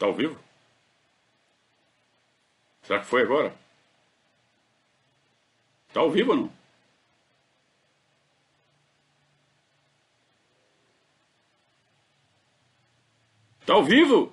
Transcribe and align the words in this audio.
Tá 0.00 0.06
ao 0.06 0.14
vivo? 0.14 0.40
Será 2.82 3.00
que 3.00 3.04
foi 3.06 3.22
agora? 3.22 3.54
Tá 5.92 6.00
ao 6.00 6.10
vivo 6.10 6.30
ou 6.30 6.36
não? 6.38 6.52
Tá 13.66 13.74
ao 13.74 13.84
vivo? 13.84 14.32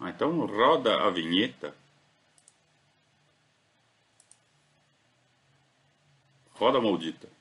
Ah, 0.00 0.10
então 0.10 0.44
roda 0.44 1.04
a 1.06 1.10
vinheta. 1.10 1.72
Roda 6.54 6.80
maldita. 6.80 7.35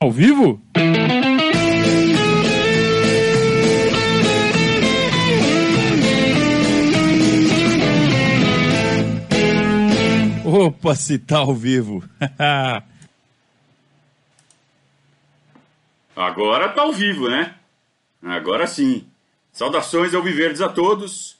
Ao 0.00 0.12
vivo? 0.12 0.62
Opa, 10.44 10.94
se 10.94 11.18
tá 11.18 11.38
ao 11.38 11.52
vivo. 11.52 12.04
Agora 16.14 16.68
tá 16.68 16.82
ao 16.82 16.92
vivo, 16.92 17.28
né? 17.28 17.56
Agora 18.22 18.68
sim. 18.68 19.04
Saudações 19.50 20.14
ao 20.14 20.22
Viverdes 20.22 20.60
a 20.60 20.68
todos. 20.68 21.36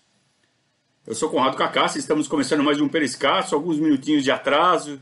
Eu 1.06 1.14
sou 1.14 1.30
Conrado 1.30 1.56
Cacassi, 1.56 2.00
estamos 2.00 2.26
começando 2.26 2.64
mais 2.64 2.80
um 2.80 2.88
Periscaço, 2.88 3.54
alguns 3.54 3.78
minutinhos 3.78 4.24
de 4.24 4.32
atraso. 4.32 5.00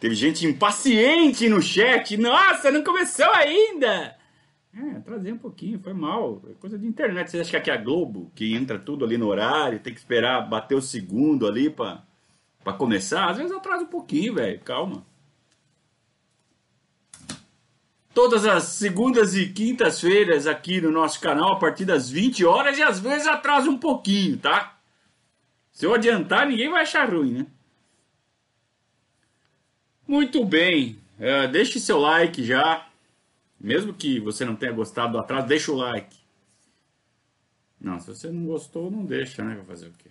Teve 0.00 0.14
gente 0.14 0.46
impaciente 0.46 1.46
no 1.46 1.60
chat. 1.60 2.16
Nossa, 2.16 2.70
não 2.70 2.82
começou 2.82 3.30
ainda! 3.34 4.16
É, 4.74 4.96
atrasei 4.96 5.30
um 5.30 5.38
pouquinho, 5.38 5.78
foi 5.78 5.92
mal. 5.92 6.42
É 6.48 6.54
coisa 6.54 6.78
de 6.78 6.86
internet. 6.86 7.30
Você 7.30 7.40
acha 7.40 7.50
que 7.50 7.56
aqui 7.56 7.70
é 7.70 7.74
a 7.74 7.76
Globo, 7.76 8.32
que 8.34 8.54
entra 8.54 8.78
tudo 8.78 9.04
ali 9.04 9.18
no 9.18 9.26
horário, 9.26 9.78
tem 9.78 9.92
que 9.92 9.98
esperar 9.98 10.48
bater 10.48 10.74
o 10.74 10.80
segundo 10.80 11.46
ali 11.46 11.68
pra, 11.68 12.02
pra 12.64 12.72
começar? 12.72 13.28
Às 13.28 13.36
vezes 13.36 13.52
atrasa 13.52 13.82
um 13.82 13.88
pouquinho, 13.88 14.34
velho. 14.34 14.58
Calma. 14.60 15.04
Todas 18.14 18.46
as 18.46 18.64
segundas 18.64 19.36
e 19.36 19.48
quintas-feiras 19.48 20.46
aqui 20.46 20.80
no 20.80 20.90
nosso 20.90 21.20
canal, 21.20 21.52
a 21.52 21.58
partir 21.58 21.84
das 21.84 22.08
20 22.08 22.44
horas, 22.44 22.78
e 22.78 22.82
às 22.82 22.98
vezes 22.98 23.26
atrasa 23.26 23.68
um 23.68 23.78
pouquinho, 23.78 24.38
tá? 24.38 24.78
Se 25.70 25.84
eu 25.84 25.94
adiantar, 25.94 26.46
ninguém 26.46 26.70
vai 26.70 26.82
achar 26.82 27.08
ruim, 27.08 27.32
né? 27.32 27.46
Muito 30.10 30.44
bem. 30.44 30.98
Uh, 31.20 31.46
deixe 31.52 31.78
seu 31.78 31.96
like 31.96 32.42
já. 32.42 32.84
Mesmo 33.60 33.94
que 33.94 34.18
você 34.18 34.44
não 34.44 34.56
tenha 34.56 34.72
gostado 34.72 35.12
do 35.12 35.18
atraso, 35.20 35.46
deixa 35.46 35.70
o 35.70 35.76
like. 35.76 36.16
Não, 37.80 38.00
se 38.00 38.08
você 38.08 38.28
não 38.28 38.44
gostou, 38.44 38.90
não 38.90 39.04
deixa, 39.04 39.44
né? 39.44 39.54
Vai 39.54 39.64
fazer 39.64 39.86
o 39.86 39.92
quê? 39.92 40.10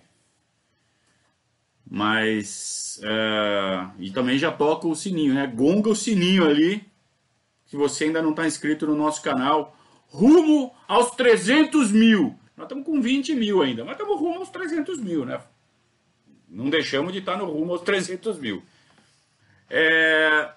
Mas. 1.86 3.02
Uh, 3.04 3.92
e 4.00 4.10
também 4.12 4.38
já 4.38 4.54
toca 4.54 4.88
o 4.88 4.96
sininho, 4.96 5.34
né? 5.34 5.46
Gonga 5.46 5.90
o 5.90 5.96
sininho 5.96 6.48
ali. 6.48 6.82
Se 7.66 7.76
você 7.76 8.06
ainda 8.06 8.22
não 8.22 8.30
está 8.30 8.48
inscrito 8.48 8.88
no 8.88 8.96
nosso 8.96 9.22
canal. 9.22 9.78
Rumo 10.08 10.74
aos 10.88 11.12
300 11.12 11.92
mil. 11.92 12.40
Nós 12.56 12.68
estamos 12.68 12.86
com 12.86 13.02
20 13.02 13.36
mil 13.36 13.62
ainda, 13.62 13.84
mas 13.84 14.00
estamos 14.00 14.18
rumo 14.18 14.40
aos 14.40 14.50
300 14.50 14.98
mil, 15.00 15.26
né? 15.26 15.42
Não 16.48 16.70
deixamos 16.70 17.12
de 17.12 17.20
estar 17.20 17.36
no 17.36 17.52
rumo 17.52 17.74
aos 17.74 17.82
300 17.82 18.40
mil. 18.40 18.64
É... 19.70 20.52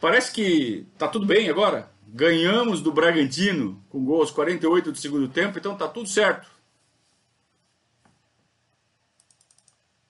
Parece 0.00 0.32
que 0.32 0.86
tá 0.98 1.08
tudo 1.08 1.26
bem 1.26 1.48
agora. 1.48 1.90
Ganhamos 2.06 2.80
do 2.80 2.92
Bragantino 2.92 3.82
com 3.88 4.04
gols 4.04 4.30
48 4.30 4.92
do 4.92 4.98
segundo 4.98 5.28
tempo, 5.28 5.58
então 5.58 5.76
tá 5.76 5.88
tudo 5.88 6.08
certo. 6.08 6.48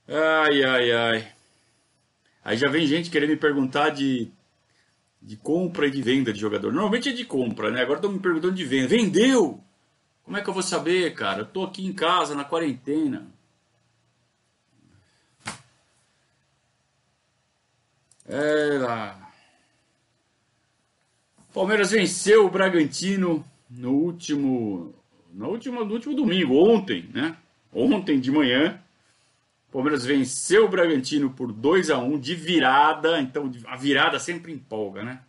Ai, 0.09 0.63
ai, 0.63 0.93
ai. 0.93 1.33
Aí 2.45 2.57
já 2.57 2.69
vem 2.69 2.87
gente 2.87 3.11
querendo 3.11 3.31
me 3.31 3.37
perguntar 3.37 3.91
de, 3.91 4.31
de 5.21 5.37
compra 5.37 5.89
e 5.89 5.91
de 5.91 6.01
venda 6.01 6.33
de 6.33 6.39
jogador. 6.39 6.73
Normalmente 6.73 7.09
é 7.09 7.13
de 7.13 7.25
compra, 7.25 7.71
né? 7.71 7.83
Agora 7.83 7.99
estão 7.99 8.13
me 8.13 8.21
perguntando 8.21 8.55
de 8.55 8.65
venda. 8.65 8.87
Vendeu? 8.87 9.61
Como 10.23 10.37
é 10.37 10.43
que 10.43 10.49
eu 10.49 10.55
vou 10.55 10.63
saber, 10.63 11.13
cara? 11.15 11.41
Eu 11.41 11.47
tô 11.47 11.65
aqui 11.65 11.85
em 11.85 11.93
casa, 11.93 12.35
na 12.35 12.45
quarentena. 12.45 13.27
É 18.29 18.79
lá. 18.79 19.33
Palmeiras 21.55 21.93
venceu 21.93 22.45
o 22.45 22.51
Bragantino 22.51 23.45
no 23.71 23.93
último, 23.93 24.95
no 25.33 25.49
último, 25.49 25.85
no 25.85 25.95
último 25.95 26.15
domingo, 26.15 26.55
ontem, 26.55 27.09
né? 27.15 27.37
Ontem 27.73 28.21
de 28.21 28.31
manhã. 28.31 28.81
Palmeiras 29.73 30.05
venceu 30.05 30.65
o 30.65 30.69
Bragantino 30.69 31.31
por 31.31 31.53
2 31.53 31.91
a 31.91 31.99
1 31.99 32.19
de 32.19 32.35
virada, 32.35 33.21
então 33.21 33.51
a 33.67 33.77
virada 33.77 34.19
sempre 34.19 34.53
empolga, 34.53 35.05
né? 35.05 35.23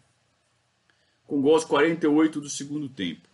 Com 1.25 1.41
gols 1.41 1.65
48 1.65 2.41
do 2.41 2.49
segundo 2.49 2.89
tempo. 2.89 3.27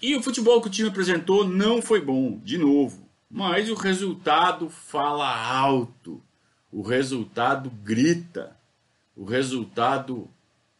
E 0.00 0.14
o 0.14 0.22
futebol 0.22 0.60
que 0.60 0.68
o 0.68 0.70
time 0.70 0.88
apresentou 0.88 1.46
não 1.46 1.82
foi 1.82 2.00
bom, 2.00 2.38
de 2.38 2.56
novo. 2.56 3.08
Mas 3.30 3.68
o 3.68 3.74
resultado 3.74 4.70
fala 4.70 5.28
alto. 5.28 6.22
O 6.70 6.82
resultado 6.82 7.70
grita. 7.70 8.56
O 9.16 9.24
resultado 9.24 10.28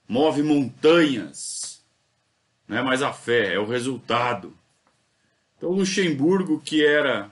move 0.06 0.42
montanhas. 0.42 1.82
Não 2.66 2.76
é 2.76 2.82
mais 2.82 3.02
a 3.02 3.12
fé, 3.12 3.54
é 3.54 3.58
o 3.58 3.66
resultado. 3.66 4.56
Então, 5.56 5.70
Luxemburgo, 5.70 6.60
que 6.60 6.84
era 6.84 7.30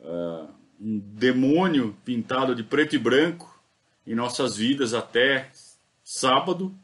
uh, 0.00 0.48
um 0.80 0.98
demônio 0.98 1.96
pintado 2.04 2.54
de 2.54 2.62
preto 2.62 2.96
e 2.96 2.98
branco 2.98 3.60
em 4.06 4.14
nossas 4.14 4.56
vidas 4.56 4.94
até 4.94 5.50
sábado, 6.02 6.74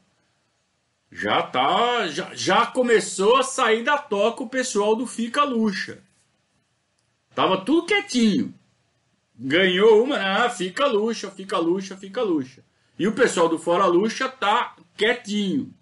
já 1.11 1.43
tá, 1.43 2.07
já, 2.09 2.35
já 2.35 2.67
começou 2.67 3.37
a 3.37 3.43
sair 3.43 3.83
da 3.83 3.97
toca 3.97 4.43
o 4.43 4.49
pessoal 4.49 4.95
do 4.95 5.07
Fica 5.07 5.43
Luxa. 5.43 6.03
Tava 7.35 7.65
tudo 7.65 7.87
quietinho. 7.87 8.55
Ganhou 9.39 10.03
uma, 10.03 10.17
ah, 10.17 10.51
fica 10.51 10.87
luxa, 10.87 11.31
fica 11.31 11.59
luxa, 11.59 11.97
fica 11.97 12.23
luxa. 12.23 12.65
E 12.99 13.07
o 13.07 13.13
pessoal 13.13 13.49
do 13.49 13.59
Fora 13.59 13.87
Luxa 13.87 14.29
tá 14.29 14.75
quietinho. 14.97 15.73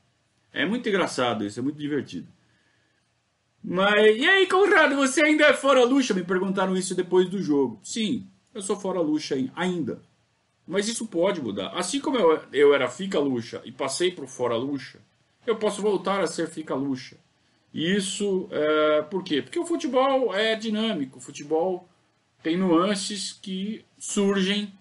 É 0.53 0.67
muito 0.67 0.89
engraçado 0.89 1.44
isso, 1.44 1.59
é 1.59 1.62
muito 1.62 1.78
divertido. 1.78 2.28
Mas, 3.65 4.17
e 4.17 4.28
aí, 4.28 4.47
Conrado, 4.47 4.94
você 4.94 5.22
ainda 5.22 5.47
é 5.47 5.55
Fora 5.55 5.84
Luxa? 5.84 6.15
Me 6.15 6.22
perguntaram 6.22 6.77
isso 6.77 6.94
depois 6.94 7.28
do 7.28 7.43
jogo. 7.43 7.81
Sim, 7.83 8.28
eu 8.55 8.61
sou 8.61 8.78
Fora 8.78 9.00
Luxa 9.00 9.34
ainda. 9.56 10.00
Mas 10.67 10.88
isso 10.88 11.06
pode 11.06 11.41
mudar. 11.41 11.69
Assim 11.69 11.99
como 11.99 12.19
eu, 12.19 12.41
eu 12.53 12.75
era 12.75 12.88
Fica 12.88 13.19
Luxa 13.19 13.62
e 13.65 13.73
passei 13.73 14.11
para 14.11 14.25
o 14.25 14.28
Fora 14.28 14.56
Luxa, 14.56 15.00
eu 15.47 15.56
posso 15.56 15.81
voltar 15.81 16.21
a 16.21 16.27
ser 16.27 16.49
Fica 16.49 16.75
Luxa. 16.75 17.17
E 17.73 17.97
isso, 17.97 18.49
é, 18.50 19.03
por 19.03 19.25
quê? 19.25 19.43
Porque 19.43 19.59
o 19.59 19.67
futebol 19.67 20.34
é 20.34 20.55
dinâmico, 20.55 21.19
o 21.19 21.21
futebol 21.23 21.88
tem 22.46 22.56
nuances 22.56 23.32
que 23.32 23.84
surgem 23.98 24.72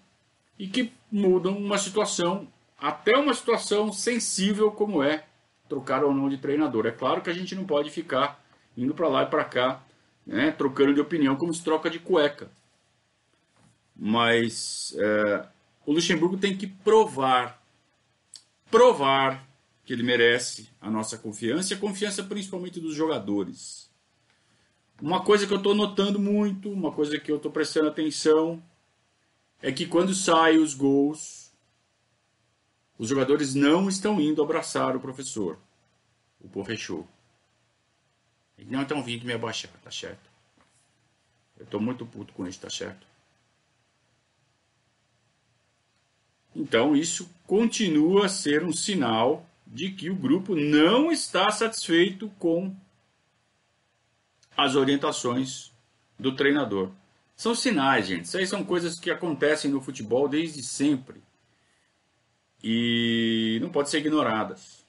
e 0.56 0.68
que 0.68 0.92
mudam 1.10 1.58
uma 1.58 1.78
situação, 1.78 2.46
até 2.78 3.16
uma 3.16 3.34
situação 3.34 3.92
sensível 3.92 4.70
como 4.70 5.02
é 5.02 5.26
trocar 5.68 6.04
ou 6.04 6.14
não 6.14 6.28
de 6.28 6.38
treinador. 6.38 6.86
É 6.86 6.92
claro 6.92 7.22
que 7.22 7.28
a 7.28 7.32
gente 7.32 7.56
não 7.56 7.64
pode 7.64 7.90
ficar 7.90 8.40
indo 8.76 8.94
para 8.94 9.08
lá 9.08 9.24
e 9.24 9.26
para 9.26 9.44
cá, 9.44 9.82
né, 10.24 10.52
trocando 10.52 10.94
de 10.94 11.00
opinião 11.00 11.34
como 11.34 11.52
se 11.52 11.64
troca 11.64 11.90
de 11.90 11.98
cueca. 11.98 12.48
Mas 13.96 14.94
é, 14.96 15.44
o 15.84 15.90
Luxemburgo 15.90 16.36
tem 16.36 16.56
que 16.56 16.68
provar, 16.68 17.60
provar 18.70 19.44
que 19.84 19.92
ele 19.92 20.04
merece 20.04 20.70
a 20.80 20.88
nossa 20.88 21.18
confiança 21.18 21.74
e 21.74 21.76
a 21.76 21.80
confiança 21.80 22.22
principalmente 22.22 22.78
dos 22.78 22.94
jogadores. 22.94 23.85
Uma 25.00 25.22
coisa 25.22 25.46
que 25.46 25.52
eu 25.52 25.58
estou 25.58 25.74
notando 25.74 26.18
muito, 26.18 26.70
uma 26.70 26.90
coisa 26.90 27.18
que 27.18 27.30
eu 27.30 27.36
estou 27.36 27.52
prestando 27.52 27.88
atenção, 27.88 28.62
é 29.60 29.70
que 29.70 29.86
quando 29.86 30.14
saem 30.14 30.58
os 30.58 30.72
gols, 30.72 31.52
os 32.98 33.08
jogadores 33.08 33.54
não 33.54 33.88
estão 33.88 34.20
indo 34.20 34.42
abraçar 34.42 34.96
o 34.96 35.00
professor, 35.00 35.58
o 36.40 36.48
professor. 36.48 37.06
Eles 38.56 38.70
não 38.70 38.82
estão 38.82 39.02
vindo 39.02 39.26
me 39.26 39.34
abaixar, 39.34 39.70
tá 39.84 39.90
certo? 39.90 40.30
Eu 41.58 41.64
estou 41.64 41.80
muito 41.80 42.06
puto 42.06 42.32
com 42.32 42.46
isso, 42.46 42.60
tá 42.60 42.70
certo? 42.70 43.06
Então 46.54 46.96
isso 46.96 47.28
continua 47.46 48.26
a 48.26 48.28
ser 48.30 48.64
um 48.64 48.72
sinal 48.72 49.46
de 49.66 49.90
que 49.90 50.08
o 50.08 50.16
grupo 50.16 50.54
não 50.54 51.12
está 51.12 51.50
satisfeito 51.50 52.30
com 52.38 52.74
as 54.56 54.74
orientações 54.74 55.72
do 56.18 56.34
treinador. 56.34 56.90
São 57.36 57.54
sinais, 57.54 58.06
gente. 58.06 58.24
Isso 58.24 58.38
aí 58.38 58.46
são 58.46 58.64
coisas 58.64 58.98
que 58.98 59.10
acontecem 59.10 59.70
no 59.70 59.80
futebol 59.80 60.28
desde 60.28 60.62
sempre. 60.62 61.20
E 62.62 63.58
não 63.60 63.68
pode 63.68 63.90
ser 63.90 63.98
ignoradas. 63.98 64.84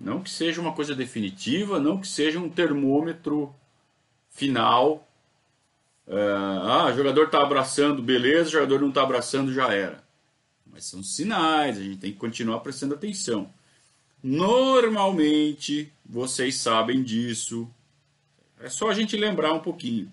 Não 0.00 0.22
que 0.22 0.30
seja 0.30 0.60
uma 0.60 0.72
coisa 0.72 0.94
definitiva, 0.94 1.78
não 1.78 2.00
que 2.00 2.08
seja 2.08 2.40
um 2.40 2.48
termômetro 2.48 3.54
final. 4.30 5.06
ah, 6.08 6.88
o 6.90 6.96
jogador 6.96 7.26
está 7.26 7.42
abraçando, 7.42 8.02
beleza, 8.02 8.48
o 8.48 8.52
jogador 8.52 8.80
não 8.80 8.88
está 8.88 9.02
abraçando, 9.02 9.52
já 9.52 9.72
era. 9.72 10.02
Mas 10.66 10.84
são 10.86 11.02
sinais, 11.02 11.78
a 11.78 11.82
gente 11.82 11.98
tem 11.98 12.12
que 12.12 12.18
continuar 12.18 12.60
prestando 12.60 12.94
atenção. 12.94 13.52
Normalmente, 14.22 15.92
vocês 16.04 16.56
sabem 16.56 17.02
disso. 17.02 17.68
É 18.60 18.68
só 18.68 18.90
a 18.90 18.94
gente 18.94 19.16
lembrar 19.16 19.52
um 19.52 19.60
pouquinho. 19.60 20.12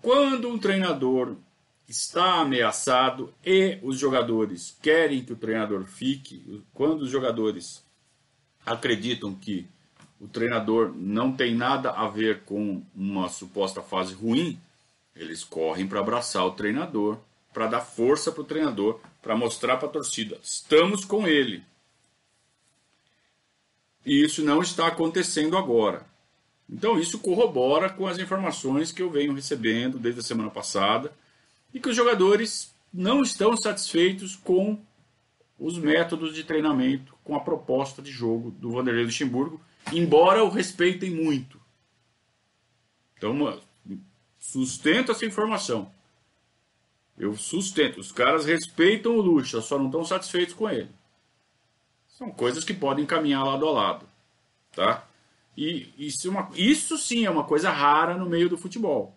Quando 0.00 0.48
um 0.48 0.58
treinador 0.58 1.36
está 1.88 2.40
ameaçado 2.40 3.34
e 3.44 3.78
os 3.82 3.98
jogadores 3.98 4.76
querem 4.80 5.24
que 5.24 5.32
o 5.32 5.36
treinador 5.36 5.84
fique, 5.84 6.62
quando 6.72 7.02
os 7.02 7.10
jogadores 7.10 7.84
acreditam 8.64 9.34
que 9.34 9.66
o 10.20 10.28
treinador 10.28 10.92
não 10.94 11.32
tem 11.32 11.54
nada 11.54 11.90
a 11.90 12.08
ver 12.08 12.42
com 12.44 12.82
uma 12.94 13.28
suposta 13.28 13.82
fase 13.82 14.14
ruim, 14.14 14.58
eles 15.14 15.42
correm 15.42 15.88
para 15.88 16.00
abraçar 16.00 16.46
o 16.46 16.52
treinador, 16.52 17.18
para 17.52 17.66
dar 17.66 17.80
força 17.80 18.30
para 18.30 18.42
o 18.42 18.44
treinador, 18.44 19.00
para 19.20 19.36
mostrar 19.36 19.76
para 19.76 19.88
a 19.88 19.92
torcida: 19.92 20.38
estamos 20.42 21.04
com 21.04 21.26
ele. 21.26 21.64
E 24.04 24.24
isso 24.24 24.44
não 24.44 24.62
está 24.62 24.86
acontecendo 24.86 25.56
agora. 25.56 26.06
Então 26.68 26.98
isso 26.98 27.18
corrobora 27.18 27.88
com 27.88 28.06
as 28.06 28.18
informações 28.18 28.90
que 28.90 29.02
eu 29.02 29.10
venho 29.10 29.34
recebendo 29.34 29.98
desde 29.98 30.20
a 30.20 30.24
semana 30.24 30.50
passada 30.50 31.12
e 31.72 31.78
que 31.78 31.88
os 31.88 31.96
jogadores 31.96 32.74
não 32.92 33.22
estão 33.22 33.56
satisfeitos 33.56 34.34
com 34.36 34.78
os 35.58 35.78
métodos 35.78 36.34
de 36.34 36.44
treinamento, 36.44 37.14
com 37.24 37.34
a 37.34 37.40
proposta 37.40 38.02
de 38.02 38.10
jogo 38.10 38.50
do 38.50 38.70
Vanderlei 38.70 39.04
Luxemburgo, 39.04 39.60
embora 39.92 40.44
o 40.44 40.48
respeitem 40.48 41.10
muito. 41.10 41.60
Então, 43.16 43.60
sustento 44.38 45.12
essa 45.12 45.24
informação. 45.24 45.90
Eu 47.18 47.34
sustento. 47.36 47.98
Os 47.98 48.12
caras 48.12 48.44
respeitam 48.44 49.16
o 49.16 49.20
Luxa, 49.20 49.62
só 49.62 49.78
não 49.78 49.86
estão 49.86 50.04
satisfeitos 50.04 50.54
com 50.54 50.68
ele. 50.68 50.90
São 52.08 52.30
coisas 52.30 52.64
que 52.64 52.74
podem 52.74 53.06
caminhar 53.06 53.44
lado 53.44 53.66
a 53.66 53.70
lado. 53.70 54.08
Tá? 54.72 55.06
E 55.56 55.92
isso, 55.98 56.28
é 56.28 56.30
uma, 56.30 56.50
isso 56.54 56.98
sim 56.98 57.24
é 57.24 57.30
uma 57.30 57.44
coisa 57.44 57.70
rara 57.70 58.16
no 58.16 58.28
meio 58.28 58.48
do 58.48 58.58
futebol. 58.58 59.16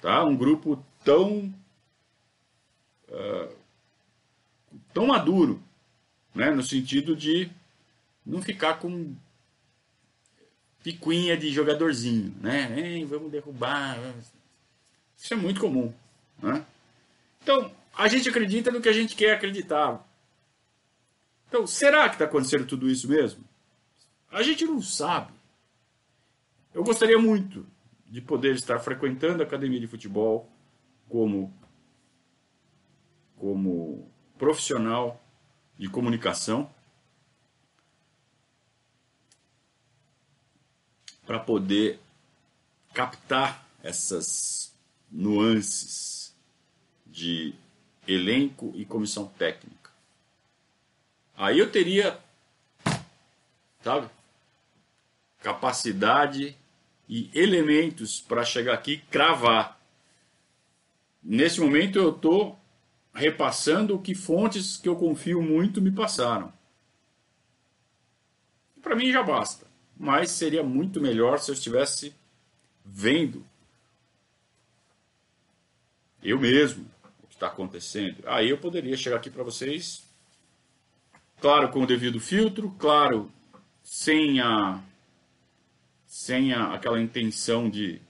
Tá? 0.00 0.24
Um 0.24 0.36
grupo 0.36 0.84
tão 1.04 1.52
uh, 3.08 3.56
tão 4.92 5.06
maduro, 5.06 5.60
né? 6.34 6.50
no 6.50 6.62
sentido 6.62 7.16
de 7.16 7.50
não 8.24 8.40
ficar 8.40 8.74
com 8.78 9.14
picuinha 10.82 11.36
de 11.36 11.50
jogadorzinho, 11.50 12.34
né? 12.40 12.78
Ei, 12.78 13.04
vamos 13.06 13.32
derrubar. 13.32 13.98
Isso 15.16 15.32
é 15.32 15.36
muito 15.36 15.60
comum, 15.60 15.92
né? 16.42 16.64
Então, 17.42 17.74
a 17.96 18.06
gente 18.06 18.28
acredita 18.28 18.70
no 18.70 18.82
que 18.82 18.88
a 18.88 18.92
gente 18.92 19.16
quer 19.16 19.34
acreditar. 19.34 20.06
Então, 21.48 21.66
será 21.66 22.08
que 22.08 22.16
está 22.16 22.26
acontecendo 22.26 22.66
tudo 22.66 22.90
isso 22.90 23.08
mesmo? 23.08 23.42
A 24.34 24.42
gente 24.42 24.64
não 24.64 24.82
sabe. 24.82 25.32
Eu 26.74 26.82
gostaria 26.82 27.16
muito 27.16 27.64
de 28.04 28.20
poder 28.20 28.56
estar 28.56 28.80
frequentando 28.80 29.40
a 29.40 29.46
academia 29.46 29.78
de 29.78 29.86
futebol 29.86 30.50
como 31.08 31.56
como 33.36 34.10
profissional 34.36 35.22
de 35.78 35.88
comunicação 35.88 36.68
para 41.24 41.38
poder 41.38 42.00
captar 42.92 43.64
essas 43.84 44.74
nuances 45.10 46.34
de 47.06 47.54
elenco 48.04 48.72
e 48.74 48.84
comissão 48.84 49.28
técnica. 49.28 49.92
Aí 51.36 51.60
eu 51.60 51.70
teria, 51.70 52.18
sabe, 53.80 54.10
capacidade 55.44 56.56
e 57.06 57.30
elementos 57.34 58.18
para 58.18 58.46
chegar 58.46 58.72
aqui 58.72 58.92
e 58.92 58.98
cravar. 58.98 59.78
Nesse 61.22 61.60
momento 61.60 61.98
eu 61.98 62.08
estou 62.08 62.58
repassando 63.12 63.94
o 63.94 64.00
que 64.00 64.14
fontes 64.14 64.78
que 64.78 64.88
eu 64.88 64.96
confio 64.96 65.42
muito 65.42 65.82
me 65.82 65.92
passaram. 65.92 66.50
Para 68.82 68.96
mim 68.96 69.12
já 69.12 69.22
basta, 69.22 69.66
mas 69.94 70.30
seria 70.30 70.62
muito 70.62 70.98
melhor 70.98 71.38
se 71.38 71.50
eu 71.50 71.54
estivesse 71.54 72.14
vendo 72.82 73.46
eu 76.22 76.40
mesmo 76.40 76.90
o 77.22 77.26
que 77.26 77.34
está 77.34 77.48
acontecendo. 77.48 78.24
Aí 78.26 78.48
eu 78.48 78.56
poderia 78.56 78.96
chegar 78.96 79.16
aqui 79.16 79.28
para 79.28 79.42
vocês, 79.42 80.02
claro, 81.38 81.68
com 81.68 81.82
o 81.82 81.86
devido 81.86 82.18
filtro, 82.18 82.74
claro, 82.78 83.30
sem 83.82 84.40
a 84.40 84.82
sem 86.14 86.52
a, 86.52 86.72
aquela 86.72 87.00
intenção 87.00 87.68
de 87.68 88.00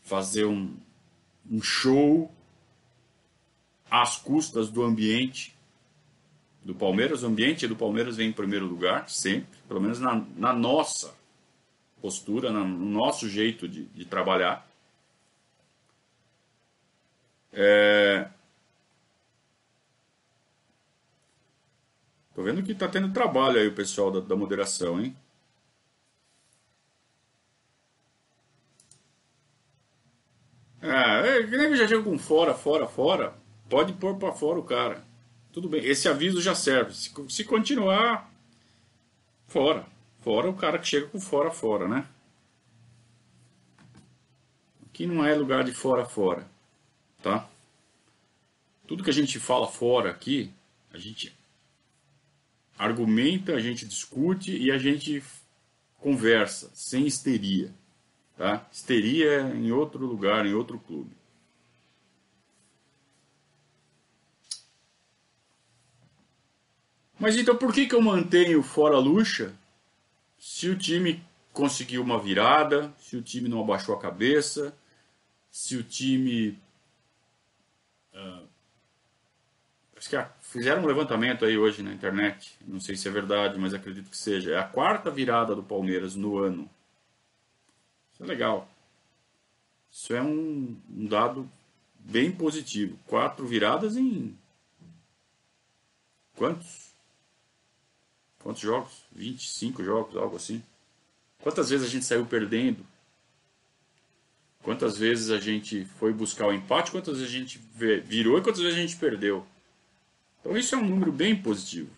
fazer 0.00 0.44
um, 0.44 0.76
um 1.50 1.60
show 1.60 2.32
às 3.90 4.16
custas 4.16 4.70
do 4.70 4.84
ambiente 4.84 5.56
do 6.62 6.72
Palmeiras. 6.72 7.24
O 7.24 7.26
ambiente 7.26 7.66
do 7.66 7.74
Palmeiras 7.74 8.16
vem 8.16 8.28
em 8.28 8.32
primeiro 8.32 8.64
lugar, 8.64 9.10
sempre, 9.10 9.58
pelo 9.66 9.80
menos 9.80 9.98
na, 9.98 10.24
na 10.36 10.52
nossa 10.52 11.12
postura, 12.00 12.52
no 12.52 12.64
nosso 12.64 13.28
jeito 13.28 13.66
de, 13.66 13.86
de 13.86 14.04
trabalhar. 14.04 14.64
É... 17.52 18.30
Tô 22.36 22.42
vendo 22.44 22.62
que 22.62 22.72
tá 22.72 22.86
tendo 22.86 23.12
trabalho 23.12 23.58
aí 23.58 23.66
o 23.66 23.74
pessoal 23.74 24.12
da, 24.12 24.20
da 24.20 24.36
moderação, 24.36 25.00
hein? 25.00 25.16
Ah, 30.90 31.26
é, 31.26 31.42
que 31.42 31.56
nem 31.56 31.76
já 31.76 31.86
chega 31.86 32.02
com 32.02 32.18
fora, 32.18 32.54
fora, 32.54 32.86
fora. 32.86 33.34
Pode 33.68 33.92
pôr 33.92 34.16
para 34.16 34.32
fora 34.32 34.58
o 34.58 34.64
cara. 34.64 35.04
Tudo 35.52 35.68
bem, 35.68 35.84
esse 35.84 36.08
aviso 36.08 36.40
já 36.40 36.54
serve. 36.54 36.94
Se, 36.94 37.12
se 37.28 37.44
continuar, 37.44 38.32
fora. 39.46 39.86
Fora 40.20 40.48
o 40.48 40.54
cara 40.54 40.78
que 40.78 40.86
chega 40.86 41.06
com 41.06 41.20
fora, 41.20 41.50
fora, 41.50 41.86
né? 41.86 42.06
Aqui 44.86 45.06
não 45.06 45.24
é 45.24 45.34
lugar 45.34 45.62
de 45.62 45.72
fora, 45.72 46.04
fora. 46.04 46.46
Tá? 47.22 47.48
Tudo 48.86 49.04
que 49.04 49.10
a 49.10 49.12
gente 49.14 49.38
fala 49.38 49.68
fora 49.68 50.10
aqui, 50.10 50.50
a 50.92 50.98
gente 50.98 51.36
argumenta, 52.78 53.52
a 53.52 53.60
gente 53.60 53.86
discute 53.86 54.56
e 54.56 54.70
a 54.70 54.78
gente 54.78 55.22
conversa, 55.98 56.70
sem 56.74 57.06
histeria. 57.06 57.72
Tá? 58.38 58.64
Histeria 58.72 59.40
em 59.40 59.72
outro 59.72 60.06
lugar, 60.06 60.46
em 60.46 60.54
outro 60.54 60.78
clube. 60.78 61.10
Mas 67.18 67.36
então 67.36 67.56
por 67.56 67.74
que, 67.74 67.86
que 67.86 67.96
eu 67.96 68.00
mantenho 68.00 68.62
fora 68.62 68.96
Luxa 68.96 69.52
se 70.38 70.68
o 70.68 70.78
time 70.78 71.20
conseguiu 71.52 72.00
uma 72.00 72.16
virada, 72.16 72.94
se 73.00 73.16
o 73.16 73.22
time 73.22 73.48
não 73.48 73.60
abaixou 73.60 73.92
a 73.92 74.00
cabeça, 74.00 74.72
se 75.50 75.76
o 75.76 75.82
time. 75.82 76.56
Uh, 78.14 78.46
acho 79.96 80.08
que 80.08 80.24
fizeram 80.42 80.82
um 80.82 80.86
levantamento 80.86 81.44
aí 81.44 81.58
hoje 81.58 81.82
na 81.82 81.92
internet, 81.92 82.56
não 82.64 82.78
sei 82.78 82.96
se 82.96 83.08
é 83.08 83.10
verdade, 83.10 83.58
mas 83.58 83.74
acredito 83.74 84.08
que 84.08 84.16
seja. 84.16 84.52
É 84.52 84.58
a 84.58 84.62
quarta 84.62 85.10
virada 85.10 85.56
do 85.56 85.62
Palmeiras 85.64 86.14
no 86.14 86.38
ano. 86.38 86.70
Isso 88.18 88.24
é 88.24 88.26
legal. 88.26 88.68
Isso 89.90 90.12
é 90.12 90.20
um, 90.20 90.76
um 90.90 91.06
dado 91.06 91.48
bem 92.00 92.32
positivo. 92.32 92.98
Quatro 93.06 93.46
viradas 93.46 93.96
em. 93.96 94.36
Quantos? 96.34 96.88
Quantos 98.40 98.60
jogos? 98.60 99.04
25 99.12 99.84
jogos, 99.84 100.16
algo 100.16 100.36
assim. 100.36 100.62
Quantas 101.40 101.70
vezes 101.70 101.86
a 101.86 101.90
gente 101.90 102.04
saiu 102.04 102.26
perdendo? 102.26 102.84
Quantas 104.62 104.98
vezes 104.98 105.30
a 105.30 105.38
gente 105.38 105.84
foi 105.84 106.12
buscar 106.12 106.48
o 106.48 106.52
empate? 106.52 106.90
Quantas 106.90 107.18
vezes 107.18 107.32
a 107.32 107.38
gente 107.38 107.58
virou 108.04 108.36
e 108.36 108.42
quantas 108.42 108.60
vezes 108.60 108.76
a 108.76 108.80
gente 108.80 108.96
perdeu? 108.96 109.46
Então 110.40 110.56
isso 110.56 110.74
é 110.74 110.78
um 110.78 110.88
número 110.88 111.12
bem 111.12 111.40
positivo. 111.40 111.90